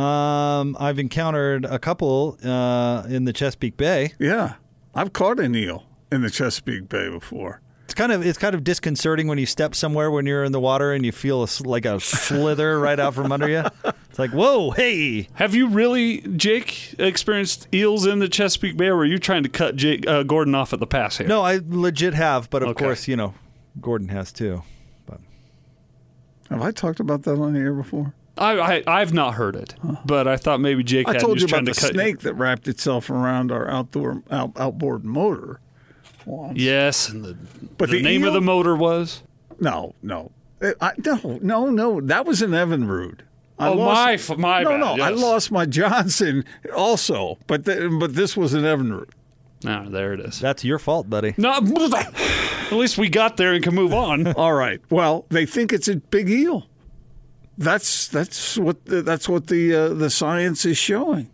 Um, 0.00 0.76
I've 0.78 0.98
encountered 0.98 1.64
a 1.64 1.78
couple 1.78 2.38
uh, 2.44 3.04
in 3.08 3.24
the 3.24 3.32
Chesapeake 3.32 3.76
Bay. 3.76 4.12
Yeah, 4.18 4.54
I've 4.94 5.12
caught 5.12 5.40
an 5.40 5.54
eel 5.54 5.84
in 6.12 6.22
the 6.22 6.30
Chesapeake 6.30 6.88
Bay 6.88 7.08
before. 7.08 7.60
It's 7.88 7.94
kind 7.94 8.12
of 8.12 8.24
it's 8.24 8.36
kind 8.36 8.54
of 8.54 8.64
disconcerting 8.64 9.28
when 9.28 9.38
you 9.38 9.46
step 9.46 9.74
somewhere 9.74 10.10
when 10.10 10.26
you're 10.26 10.44
in 10.44 10.52
the 10.52 10.60
water 10.60 10.92
and 10.92 11.06
you 11.06 11.10
feel 11.12 11.40
a, 11.40 11.44
s- 11.44 11.62
like 11.62 11.86
a 11.86 11.98
slither 12.00 12.78
right 12.78 13.00
out 13.00 13.14
from 13.14 13.32
under 13.32 13.48
you. 13.48 13.64
It's 14.10 14.18
like 14.18 14.30
whoa, 14.32 14.72
hey. 14.72 15.26
Have 15.32 15.54
you 15.54 15.68
really, 15.68 16.20
Jake, 16.20 16.94
experienced 16.98 17.66
eels 17.72 18.04
in 18.04 18.18
the 18.18 18.28
Chesapeake 18.28 18.76
Bay, 18.76 18.88
or 18.88 18.96
were 18.96 19.06
you 19.06 19.16
trying 19.16 19.42
to 19.44 19.48
cut 19.48 19.74
Jake, 19.74 20.06
uh, 20.06 20.22
Gordon 20.22 20.54
off 20.54 20.74
at 20.74 20.80
the 20.80 20.86
pass 20.86 21.16
here? 21.16 21.26
No, 21.26 21.40
I 21.40 21.60
legit 21.66 22.12
have, 22.12 22.50
but 22.50 22.62
of 22.62 22.68
Okay. 22.70 22.84
course 22.84 23.08
you 23.08 23.16
know 23.16 23.32
Gordon 23.80 24.08
has 24.08 24.32
too. 24.32 24.62
But 25.06 25.20
Have 26.50 26.60
I 26.60 26.72
talked 26.72 27.00
about 27.00 27.22
that 27.22 27.38
on 27.40 27.54
the 27.54 27.60
air 27.60 27.72
before? 27.72 28.12
I, 28.36 28.58
I 28.60 28.82
I've 29.00 29.14
not 29.14 29.32
heard 29.34 29.56
it, 29.56 29.74
but 30.04 30.28
I 30.28 30.36
thought 30.36 30.60
maybe 30.60 30.84
Jake 30.84 31.08
I 31.08 31.12
had 31.12 31.22
told 31.22 31.40
you 31.40 31.46
about 31.46 31.64
the 31.64 31.72
to 31.72 31.80
cut 31.80 31.92
snake 31.94 32.18
that 32.18 32.34
wrapped 32.34 32.68
itself 32.68 33.08
around 33.08 33.50
our 33.50 33.66
outdoor 33.70 34.22
out, 34.30 34.52
outboard 34.56 35.06
motor. 35.06 35.58
Once. 36.28 36.58
Yes, 36.58 37.08
and 37.08 37.24
the, 37.24 37.36
But 37.76 37.90
the, 37.90 37.96
the 37.98 38.02
name 38.02 38.24
of 38.24 38.32
the 38.34 38.40
motor 38.40 38.76
was. 38.76 39.22
No, 39.60 39.94
no, 40.02 40.30
Uh, 40.62 40.72
I, 40.80 40.92
no, 41.04 41.38
no, 41.42 41.70
no. 41.70 42.00
That 42.00 42.24
was 42.26 42.42
in 42.42 42.50
Evinrude. 42.50 43.20
I 43.58 43.68
Oh, 43.68 43.72
lost- 43.74 43.94
my 44.04 44.12
f- 44.12 44.38
my 44.38 44.62
No, 44.62 44.70
bad, 44.70 44.80
no. 44.98 45.04
I 45.04 45.08
lost 45.10 45.50
my 45.50 45.66
Johnson 45.66 46.44
also, 46.76 47.38
but 47.48 47.64
th- 47.64 47.90
but 47.98 48.14
this 48.14 48.36
was 48.36 48.54
in 48.54 48.62
Evinrude. 48.62 49.10
Ah, 49.66 49.86
there 49.88 50.12
it 50.12 50.20
is. 50.20 50.38
that's 50.38 50.62
your 50.64 50.78
fault, 50.78 51.10
buddy. 51.10 51.34
No, 51.36 51.50
at 51.56 52.72
least 52.72 52.96
we 52.98 53.08
got 53.08 53.36
there 53.36 53.52
and 53.52 53.64
can 53.64 53.74
move 53.74 53.92
on. 53.92 54.28
All 54.36 54.52
right. 54.52 54.80
Well, 54.90 55.26
they 55.30 55.44
think 55.46 55.72
it's 55.72 55.88
a 55.88 55.96
big 55.96 56.30
eel. 56.30 56.66
That's 57.56 58.06
that's 58.06 58.56
what 58.56 58.84
the, 58.84 59.02
that's 59.02 59.28
what 59.28 59.48
the 59.48 59.74
uh, 59.74 59.88
the 59.94 60.10
science 60.10 60.64
is 60.64 60.78
showing. 60.78 61.28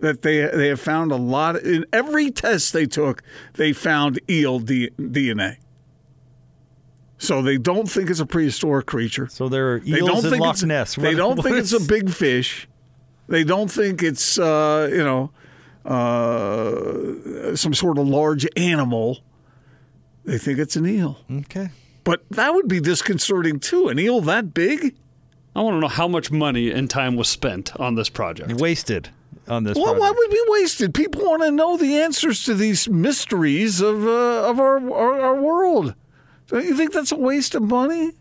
That 0.00 0.22
they 0.22 0.46
they 0.48 0.68
have 0.68 0.80
found 0.80 1.12
a 1.12 1.16
lot 1.16 1.56
in 1.56 1.86
every 1.92 2.30
test 2.30 2.72
they 2.72 2.84
took, 2.86 3.22
they 3.54 3.72
found 3.72 4.20
eel 4.28 4.58
D, 4.58 4.90
DNA. 4.98 5.56
So 7.16 7.40
they 7.40 7.56
don't 7.56 7.88
think 7.88 8.10
it's 8.10 8.20
a 8.20 8.26
prehistoric 8.26 8.86
creature. 8.86 9.28
So 9.28 9.48
there 9.48 9.74
are 9.74 9.80
They 9.80 9.98
eels 9.98 10.08
don't 10.08 10.24
in 10.24 10.30
think 10.30 10.42
Loch 10.42 10.54
it's, 10.54 10.62
Ness. 10.64 10.94
They 10.96 11.08
What- 11.14 11.16
don't 11.16 11.36
what 11.36 11.46
think 11.46 11.56
it's 11.58 11.72
a 11.72 11.80
big 11.80 12.10
fish. 12.10 12.68
They 13.28 13.44
don't 13.44 13.70
think 13.70 14.02
it's 14.02 14.38
uh, 14.38 14.90
you 14.92 15.02
know 15.04 15.30
uh, 15.84 17.56
some 17.56 17.72
sort 17.74 17.98
of 17.98 18.06
large 18.08 18.46
animal. 18.56 19.20
They 20.24 20.38
think 20.38 20.58
it's 20.58 20.76
an 20.76 20.86
eel. 20.86 21.18
Okay. 21.30 21.68
But 22.02 22.24
that 22.30 22.52
would 22.54 22.68
be 22.68 22.80
disconcerting 22.80 23.60
too. 23.60 23.88
An 23.88 23.98
eel 23.98 24.20
that 24.22 24.52
big? 24.54 24.94
I 25.56 25.60
want 25.62 25.76
to 25.76 25.80
know 25.80 25.88
how 25.88 26.08
much 26.08 26.30
money 26.30 26.70
and 26.70 26.90
time 26.90 27.16
was 27.16 27.28
spent 27.28 27.74
on 27.76 27.94
this 27.94 28.08
project. 28.08 28.54
Wasted 28.60 29.10
on 29.48 29.64
this. 29.64 29.76
Well, 29.76 29.84
project. 29.94 30.00
why 30.00 30.10
would 30.10 30.30
be 30.30 30.42
wasted? 30.48 30.94
People 30.94 31.22
want 31.24 31.42
to 31.42 31.50
know 31.50 31.76
the 31.76 31.96
answers 32.00 32.44
to 32.44 32.54
these 32.54 32.88
mysteries 32.88 33.80
of 33.80 34.06
uh, 34.06 34.48
of 34.50 34.58
our, 34.60 34.76
our 34.92 35.20
our 35.20 35.40
world. 35.40 35.94
Don't 36.48 36.64
you 36.64 36.76
think 36.76 36.92
that's 36.92 37.12
a 37.12 37.16
waste 37.16 37.54
of 37.54 37.62
money? 37.62 38.12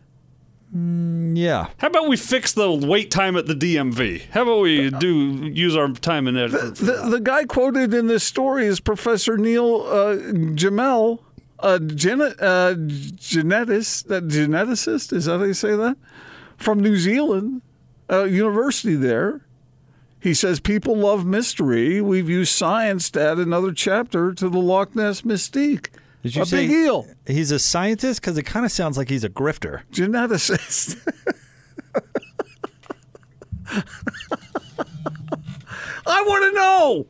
Yeah. 0.76 1.68
How 1.78 1.88
about 1.88 2.10
we 2.10 2.18
fix 2.18 2.54
the 2.54 2.72
wait 2.72 3.12
time 3.12 3.38
at 3.38 3.46
the 3.46 3.54
DMV? 3.54 4.30
How 4.32 4.42
about 4.42 4.62
we 4.62 4.90
do 4.90 5.50
use 5.54 5.76
our 5.76 5.90
time 5.92 6.26
and 6.28 6.36
effort? 6.38 6.78
for 6.78 6.86
The, 6.86 6.92
that? 6.94 7.10
the 7.12 7.20
guy 7.20 7.46
quoted 7.46 7.94
in 7.94 8.08
this 8.08 8.24
story 8.24 8.66
is 8.66 8.80
Professor 8.80 9.38
Neil 9.38 9.82
uh, 9.84 10.16
Gemmell, 10.56 11.20
a 11.60 11.80
gen- 11.80 12.22
uh, 12.22 12.74
genetist, 12.78 14.10
uh, 14.12 14.22
geneticist. 14.22 15.14
Is 15.14 15.26
that 15.26 15.38
how 15.38 15.44
you 15.44 15.54
say 15.54 15.76
that? 15.76 15.96
From 16.58 16.80
New 16.80 16.96
Zealand, 16.98 17.62
uh, 18.10 18.24
university 18.24 18.96
there. 18.96 19.46
He 20.24 20.34
says 20.34 20.62
people 20.62 20.96
love 20.96 21.26
mystery. 21.26 22.00
We've 22.00 22.30
used 22.30 22.54
science 22.54 23.12
to 23.12 23.22
add 23.22 23.40
another 23.40 23.74
chapter 23.74 24.34
to 24.34 24.48
the 24.48 24.58
Loch 24.58 24.96
Ness 24.96 25.24
mystique. 25.24 25.90
Did 26.22 26.38
you 26.38 26.44
a 26.44 26.46
say 26.46 26.66
big 26.66 26.72
eel, 26.72 27.06
he's 27.28 27.52
a 27.52 27.60
scientist? 27.60 28.22
Because 28.22 28.38
it 28.38 28.44
kind 28.44 28.66
of 28.66 28.72
sounds 28.72 28.98
like 28.98 29.10
he's 29.10 29.26
a 29.26 29.30
grifter. 29.30 29.82
geneticist. 29.92 31.06
I 36.08 36.22
want 36.22 36.44
to 36.46 36.52
know. 36.54 37.06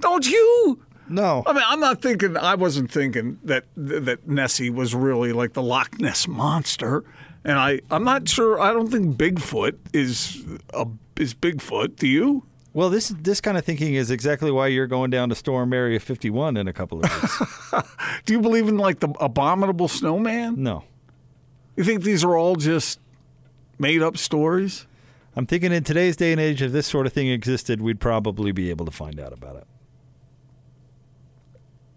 Don't 0.00 0.28
you? 0.28 0.82
No. 1.08 1.44
I 1.46 1.52
mean, 1.52 1.62
I'm 1.64 1.78
not 1.78 2.02
thinking. 2.02 2.36
I 2.36 2.56
wasn't 2.56 2.90
thinking 2.90 3.38
that 3.44 3.66
that 3.76 4.26
Nessie 4.26 4.70
was 4.70 4.96
really 4.96 5.32
like 5.32 5.52
the 5.52 5.62
Loch 5.62 6.00
Ness 6.00 6.26
monster, 6.26 7.04
and 7.44 7.56
I 7.56 7.82
I'm 7.88 8.02
not 8.02 8.28
sure. 8.28 8.60
I 8.60 8.72
don't 8.72 8.90
think 8.90 9.16
Bigfoot 9.16 9.76
is 9.92 10.44
a 10.74 10.88
is 11.18 11.34
Bigfoot. 11.34 11.96
Do 11.96 12.06
you? 12.08 12.44
Well, 12.74 12.90
this 12.90 13.08
this 13.08 13.40
kind 13.40 13.56
of 13.58 13.64
thinking 13.64 13.94
is 13.94 14.10
exactly 14.10 14.50
why 14.50 14.68
you're 14.68 14.86
going 14.86 15.10
down 15.10 15.30
to 15.30 15.34
Storm 15.34 15.72
Area 15.72 15.98
51 15.98 16.56
in 16.56 16.68
a 16.68 16.72
couple 16.72 17.02
of 17.02 17.10
weeks. 17.12 17.82
Do 18.24 18.32
you 18.34 18.40
believe 18.40 18.68
in 18.68 18.76
like 18.76 19.00
the 19.00 19.08
abominable 19.20 19.88
snowman? 19.88 20.62
no. 20.62 20.84
You 21.76 21.84
think 21.84 22.02
these 22.02 22.24
are 22.24 22.36
all 22.36 22.56
just 22.56 22.98
made 23.78 24.02
up 24.02 24.16
stories? 24.16 24.86
I'm 25.36 25.46
thinking 25.46 25.70
in 25.72 25.84
today's 25.84 26.16
day 26.16 26.32
and 26.32 26.40
age, 26.40 26.60
if 26.60 26.72
this 26.72 26.88
sort 26.88 27.06
of 27.06 27.12
thing 27.12 27.28
existed, 27.28 27.80
we'd 27.80 28.00
probably 28.00 28.50
be 28.50 28.70
able 28.70 28.84
to 28.84 28.90
find 28.90 29.20
out 29.20 29.32
about 29.32 29.54
it. 29.56 29.64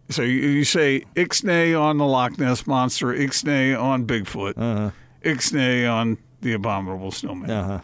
So 0.10 0.22
you, 0.22 0.34
you 0.50 0.64
say 0.66 1.06
Ixnay 1.16 1.80
on 1.80 1.98
the 1.98 2.06
Loch 2.06 2.38
Ness 2.38 2.68
monster, 2.68 3.08
Ixnay 3.08 3.80
on 3.82 4.06
Bigfoot, 4.06 4.54
Uh-huh. 4.58 4.92
Ixnay 5.24 5.92
on 5.92 6.18
the 6.42 6.54
abominable 6.54 7.12
snowman. 7.12 7.50
Uh-huh. 7.50 7.80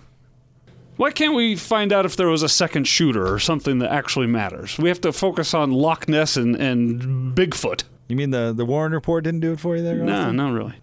Why 0.97 1.11
can't 1.11 1.35
we 1.35 1.55
find 1.55 1.93
out 1.93 2.05
if 2.05 2.15
there 2.15 2.27
was 2.27 2.43
a 2.43 2.49
second 2.49 2.85
shooter 2.87 3.31
or 3.31 3.39
something 3.39 3.79
that 3.79 3.91
actually 3.91 4.27
matters? 4.27 4.77
We 4.77 4.89
have 4.89 5.01
to 5.01 5.13
focus 5.13 5.53
on 5.53 5.71
Loch 5.71 6.07
Ness 6.09 6.35
and, 6.37 6.55
and 6.55 7.35
Bigfoot. 7.35 7.83
You 8.07 8.15
mean 8.15 8.31
the, 8.31 8.51
the 8.55 8.65
Warren 8.65 8.93
report 8.93 9.23
didn't 9.23 9.41
do 9.41 9.53
it 9.53 9.59
for 9.59 9.75
you 9.75 9.83
there? 9.83 9.95
No, 9.95 10.21
Austin? 10.21 10.35
not 10.35 10.53
really. 10.53 10.73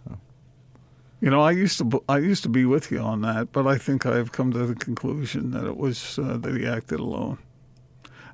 You 1.21 1.31
know, 1.31 1.41
I 1.41 1.53
used 1.53 1.79
to 1.79 1.85
b- 1.85 2.01
I 2.09 2.19
used 2.19 2.43
to 2.43 2.49
be 2.51 2.67
with 2.67 2.91
you 2.91 2.99
on 2.99 3.23
that, 3.23 3.51
but 3.51 3.67
I 3.67 3.79
think 3.79 4.05
I've 4.05 4.31
come 4.31 4.53
to 4.53 4.67
the 4.67 4.75
conclusion 4.75 5.53
that 5.53 5.65
it 5.65 5.77
was 5.79 6.19
uh, 6.19 6.37
that 6.37 6.55
he 6.55 6.67
acted 6.67 7.01
alone. 7.01 7.39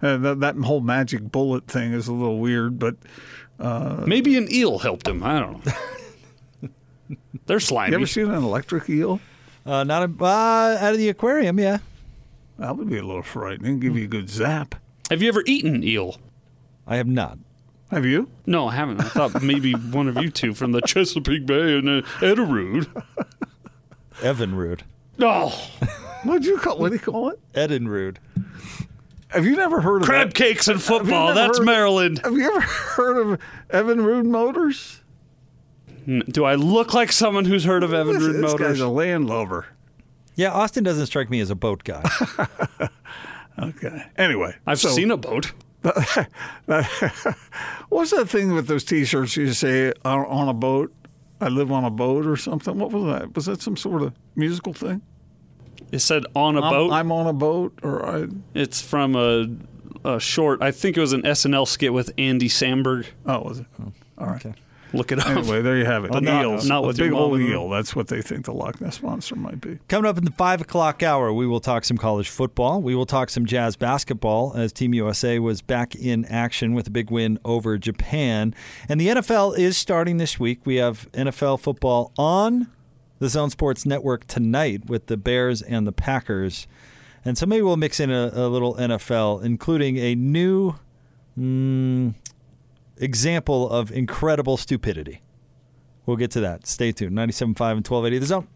Uh, 0.03 0.17
that, 0.17 0.41
that 0.41 0.57
whole 0.57 0.81
magic 0.81 1.31
bullet 1.31 1.67
thing 1.69 1.93
is 1.93 2.09
a 2.09 2.13
little 2.13 2.39
weird, 2.39 2.79
but 2.79 2.97
Maybe 4.07 4.37
an 4.37 4.51
eel 4.51 4.79
helped 4.79 5.07
him. 5.07 5.23
I 5.23 5.39
don't 5.39 5.65
know. 5.65 6.69
They're 7.47 7.61
slimy. 7.61 7.91
you 7.93 7.97
ever 7.99 8.07
seen 8.07 8.31
an 8.31 8.43
electric 8.43 8.89
eel? 8.89 9.21
Uh, 9.67 9.85
not 9.85 10.03
a, 10.03 10.25
uh, 10.25 10.79
out 10.81 10.93
of 10.93 10.99
the 10.99 11.09
aquarium, 11.09 11.59
yeah. 11.59 11.79
That 12.59 12.77
would 12.77 12.89
be 12.91 12.99
a 12.99 13.03
little 13.03 13.23
frightening. 13.23 13.81
Give 13.81 13.97
you 13.97 14.05
a 14.05 14.09
good 14.09 14.29
zap. 14.31 14.75
Have 15.11 15.23
you 15.23 15.29
ever 15.29 15.43
eaten 15.47 15.83
eel? 15.83 16.17
I 16.87 16.97
have 16.97 17.07
not. 17.07 17.39
Have 17.91 18.07
you? 18.07 18.31
No, 18.47 18.69
I 18.69 18.75
haven't. 18.75 19.01
I 19.01 19.09
thought 19.09 19.43
maybe 19.43 19.73
one 19.91 20.09
of 20.09 20.17
you 20.19 20.31
two 20.31 20.55
from 20.55 20.73
the 20.73 20.81
Chesapeake 20.83 21.47
Bay 21.47 21.77
and 21.79 21.89
uh, 21.89 22.03
Edarude. 22.21 22.87
Evan 24.23 24.55
Rude. 24.55 24.83
Oh, 25.21 25.49
What'd 26.25 26.45
you 26.45 26.59
call? 26.59 26.79
What 26.79 26.89
do 26.91 26.95
you 26.95 27.01
call 27.01 27.31
it? 27.31 27.41
Eden 27.57 27.89
Rude. 27.89 28.19
Have 29.29 29.47
you 29.47 29.57
never 29.57 29.81
heard 29.81 30.03
of 30.03 30.07
crab 30.09 30.29
that? 30.29 30.35
cakes 30.35 30.69
and 30.69 30.83
football. 30.83 31.35
That's 31.35 31.59
heard- 31.59 31.65
Maryland. 31.65 32.21
Have 32.25 32.35
you 32.35 32.45
ever 32.51 32.61
heard 32.61 33.17
of 33.17 33.41
Evan 33.71 34.03
Rude 34.05 34.27
Motors? 34.27 35.00
N- 36.11 36.23
Do 36.29 36.45
I 36.45 36.57
look 36.57 36.93
like 36.93 37.13
someone 37.13 37.45
who's 37.45 37.65
heard 37.65 37.85
of 37.85 37.95
Evan 37.95 38.15
this, 38.15 38.23
Rude 38.23 38.35
this 38.37 38.43
Motors? 38.53 38.67
guy's 38.67 38.81
a 38.81 38.85
landlover. 38.85 39.67
Yeah, 40.35 40.51
Austin 40.53 40.83
doesn't 40.85 41.07
strike 41.07 41.31
me 41.31 41.41
as 41.41 41.51
a 41.51 41.55
boat 41.55 41.85
guy. 41.85 42.03
Okay. 43.59 44.03
Anyway, 44.17 44.55
I've 44.67 44.79
so- 44.81 44.89
seen 44.89 45.11
a 45.11 45.17
boat. 45.19 45.53
What's 45.83 46.15
that 48.13 48.27
thing 48.29 48.53
with 48.55 48.69
those 48.69 48.85
T-shirts 48.85 49.37
you 49.37 49.53
say 49.53 49.93
on, 50.05 50.25
on 50.27 50.49
a 50.49 50.55
boat? 50.55 50.93
I 51.43 51.49
live 51.49 51.71
on 51.73 51.85
a 51.85 51.91
boat 51.91 52.27
or 52.27 52.37
something. 52.37 52.79
What 52.79 52.93
was 52.93 53.05
that? 53.05 53.35
Was 53.35 53.47
that 53.47 53.61
some 53.61 53.77
sort 53.77 54.03
of 54.03 54.15
musical 54.35 54.73
thing? 54.73 55.03
It 55.93 55.99
said 55.99 56.25
on 56.35 56.57
a 56.57 56.63
I'm, 56.63 56.73
boat. 56.73 56.93
I'm 56.93 57.13
on 57.13 57.27
a 57.27 57.33
boat, 57.33 57.79
or 57.83 58.07
I. 58.07 58.29
it's 58.55 58.81
from 58.81 59.17
a, 59.17 59.47
a 60.09 60.21
short. 60.21 60.63
I 60.63 60.71
think 60.71 60.97
it 60.97 61.01
was 61.01 61.13
an 61.13 61.23
SNL 61.23 61.67
skit 61.67 61.93
with 61.93 62.13
Andy 62.17 62.49
Samberg. 62.49 63.07
Oh, 63.27 63.41
was 63.41 63.59
it? 63.61 63.67
Oh, 63.83 63.93
All 64.19 64.27
right. 64.29 64.47
Look 64.93 65.13
it 65.13 65.19
up. 65.21 65.27
Anyway, 65.29 65.63
there 65.63 65.77
you 65.77 65.85
have 65.85 66.05
it. 66.05 66.11
But 66.11 66.23
not- 66.23 66.43
Eels. 66.45 66.69
not 66.69 66.85
a 66.85 66.87
with 66.89 66.99
your 66.99 67.09
big 67.09 67.15
old 67.15 67.33
mom 67.39 67.49
eel. 67.49 67.69
That's 67.69 67.95
what 67.95 68.09
they 68.09 68.23
think 68.23 68.45
the 68.45 68.53
Loch 68.53 68.81
Ness 68.81 69.03
monster 69.03 69.37
might 69.37 69.61
be. 69.61 69.79
Coming 69.89 70.09
up 70.09 70.19
in 70.19 70.25
the 70.25 70.33
five 70.33 70.61
o'clock 70.61 71.03
hour, 71.03 71.33
we 71.33 71.47
will 71.47 71.61
talk 71.61 71.85
some 71.85 71.97
college 71.97 72.29
football. 72.29 72.81
We 72.83 72.95
will 72.95 73.07
talk 73.07 73.31
some 73.31 73.47
jazz 73.47 73.77
basketball 73.77 74.55
as 74.57 74.73
Team 74.73 74.93
USA 74.95 75.39
was 75.39 75.63
back 75.63 75.95
in 75.95 76.25
action 76.25 76.75
with 76.75 76.87
a 76.89 76.91
big 76.91 77.11
win 77.11 77.39
over 77.45 77.79
Japan. 77.79 78.55
And 78.89 79.01
the 79.01 79.09
NFL 79.09 79.57
is 79.59 79.77
starting 79.77 80.17
this 80.17 80.41
week. 80.41 80.61
We 80.65 80.77
have 80.77 81.11
NFL 81.13 81.61
football 81.61 82.13
on 82.19 82.69
the 83.19 83.29
Zone 83.29 83.51
Sports 83.51 83.85
Network 83.87 84.27
tonight 84.27 84.87
with 84.87 85.07
the 85.07 85.17
Bears 85.17 85.63
and 85.63 85.87
the 85.87 85.93
Packers. 85.93 86.67
And 87.25 87.37
so 87.37 87.45
maybe 87.45 87.63
we'll 87.63 87.77
mix 87.77 88.01
in 88.01 88.11
a, 88.11 88.31
a 88.33 88.49
little 88.49 88.75
NFL, 88.77 89.45
including 89.45 89.99
a 89.99 90.15
new 90.15 90.75
mm, 91.39 92.15
example 93.01 93.69
of 93.69 93.91
incredible 93.91 94.57
stupidity. 94.57 95.23
We'll 96.07 96.17
get 96.17 96.31
to 96.33 96.41
that. 96.41 96.67
Stay 96.67 96.93
tuned. 96.93 97.17
97.5 97.17 97.31
and 97.31 97.87
1280 97.87 98.19
The 98.19 98.27
Zone. 98.27 98.49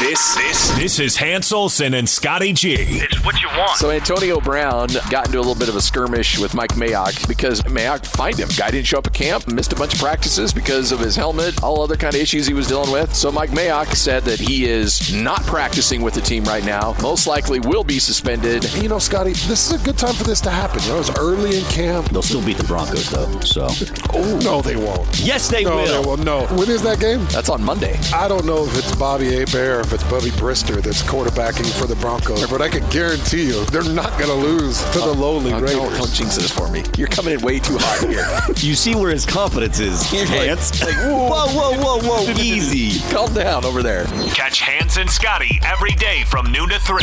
This 0.00 0.34
this 0.34 0.70
this 0.76 0.98
is 0.98 1.16
Hans 1.16 1.52
Olsen 1.52 1.94
and 1.94 2.08
Scotty 2.08 2.52
G. 2.52 3.02
It's 3.24 3.32
what 3.32 3.42
you 3.42 3.48
want. 3.58 3.78
So 3.78 3.90
Antonio 3.90 4.38
Brown 4.38 4.88
got 5.08 5.26
into 5.26 5.38
a 5.38 5.40
little 5.40 5.54
bit 5.54 5.70
of 5.70 5.76
a 5.76 5.80
skirmish 5.80 6.38
with 6.38 6.54
Mike 6.54 6.74
Mayock 6.74 7.26
because 7.26 7.62
Mayock 7.62 8.04
fined 8.04 8.38
him. 8.38 8.48
Guy 8.54 8.70
didn't 8.70 8.86
show 8.86 8.98
up 8.98 9.06
at 9.06 9.14
camp, 9.14 9.48
missed 9.50 9.72
a 9.72 9.76
bunch 9.76 9.94
of 9.94 10.00
practices 10.00 10.52
because 10.52 10.92
of 10.92 11.00
his 11.00 11.16
helmet, 11.16 11.62
all 11.62 11.80
other 11.80 11.96
kind 11.96 12.14
of 12.14 12.20
issues 12.20 12.46
he 12.46 12.52
was 12.52 12.66
dealing 12.66 12.92
with. 12.92 13.14
So 13.14 13.32
Mike 13.32 13.48
Mayock 13.50 13.94
said 13.94 14.24
that 14.24 14.38
he 14.38 14.66
is 14.66 15.14
not 15.14 15.42
practicing 15.44 16.02
with 16.02 16.12
the 16.12 16.20
team 16.20 16.44
right 16.44 16.64
now. 16.66 16.94
Most 17.00 17.26
likely 17.26 17.60
will 17.60 17.82
be 17.82 17.98
suspended. 17.98 18.70
You 18.74 18.90
know, 18.90 18.98
Scotty, 18.98 19.32
this 19.32 19.70
is 19.70 19.80
a 19.80 19.84
good 19.84 19.96
time 19.96 20.14
for 20.14 20.24
this 20.24 20.42
to 20.42 20.50
happen. 20.50 20.82
You 20.82 20.90
know, 20.90 21.00
it's 21.00 21.18
early 21.18 21.56
in 21.56 21.64
camp. 21.64 22.10
They'll 22.10 22.20
still 22.20 22.44
beat 22.44 22.58
the 22.58 22.64
Broncos, 22.64 23.08
though. 23.08 23.40
So. 23.40 23.68
Oh, 24.12 24.38
no, 24.44 24.60
they 24.60 24.76
won't. 24.76 25.18
Yes, 25.20 25.48
they 25.48 25.64
no, 25.64 25.76
will. 25.76 26.02
They 26.02 26.08
will. 26.08 26.16
No. 26.18 26.46
When 26.58 26.68
is 26.68 26.82
that 26.82 27.00
game? 27.00 27.24
That's 27.30 27.48
on 27.48 27.64
Monday. 27.64 27.98
I 28.12 28.28
don't 28.28 28.44
know 28.44 28.66
if 28.66 28.76
it's 28.76 28.94
Bobby 28.96 29.42
Abear 29.42 29.78
or 29.78 29.80
if 29.80 29.94
it's 29.94 30.04
Bubby 30.04 30.30
Brister 30.30 30.82
that's 30.82 31.02
quarterbacking 31.02 31.70
for 31.80 31.86
the 31.86 31.96
Broncos, 31.96 32.50
but 32.50 32.60
I 32.60 32.68
can 32.68 32.86
guarantee 32.90 33.13
you 33.32 33.64
they're 33.66 33.82
not 33.84 34.10
going 34.18 34.28
to 34.30 34.34
lose 34.34 34.82
to 34.92 34.98
the 34.98 35.12
lowly 35.12 35.52
Uh, 35.52 35.60
Raiders. 35.60 35.76
don't, 35.76 35.96
don't 35.96 36.12
jinx 36.12 36.36
this 36.36 36.50
for 36.50 36.68
me. 36.68 36.82
You're 36.98 37.08
coming 37.08 37.34
in 37.34 37.40
way 37.40 37.58
too 37.60 37.76
hot 37.78 38.08
here. 38.08 38.24
You 38.64 38.74
see 38.74 38.94
where 38.94 39.10
his 39.10 39.26
confidence 39.26 39.78
is, 39.78 40.02
Hans. 40.10 40.82
like, 40.82 40.94
whoa, 40.94 41.46
whoa, 41.48 41.76
whoa, 41.78 41.98
whoa, 42.00 42.30
easy. 42.40 42.98
Calm 43.12 43.32
down 43.34 43.64
over 43.64 43.82
there. 43.82 44.04
Catch 44.34 44.60
Hans 44.60 44.96
and 44.96 45.08
Scotty 45.10 45.60
every 45.64 45.92
day 45.92 46.24
from 46.24 46.50
noon 46.50 46.68
to 46.70 46.78
3. 46.80 47.02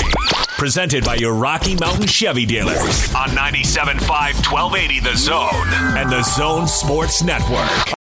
Presented 0.57 1.03
by 1.05 1.15
your 1.15 1.33
Rocky 1.33 1.75
Mountain 1.75 2.07
Chevy 2.07 2.45
dealers 2.45 3.13
on 3.15 3.29
97.5 3.29 4.01
1280 4.51 4.99
The 4.99 5.15
Zone 5.15 5.49
and 5.97 6.09
The 6.11 6.23
Zone 6.23 6.67
Sports 6.67 7.23
Network. 7.23 7.69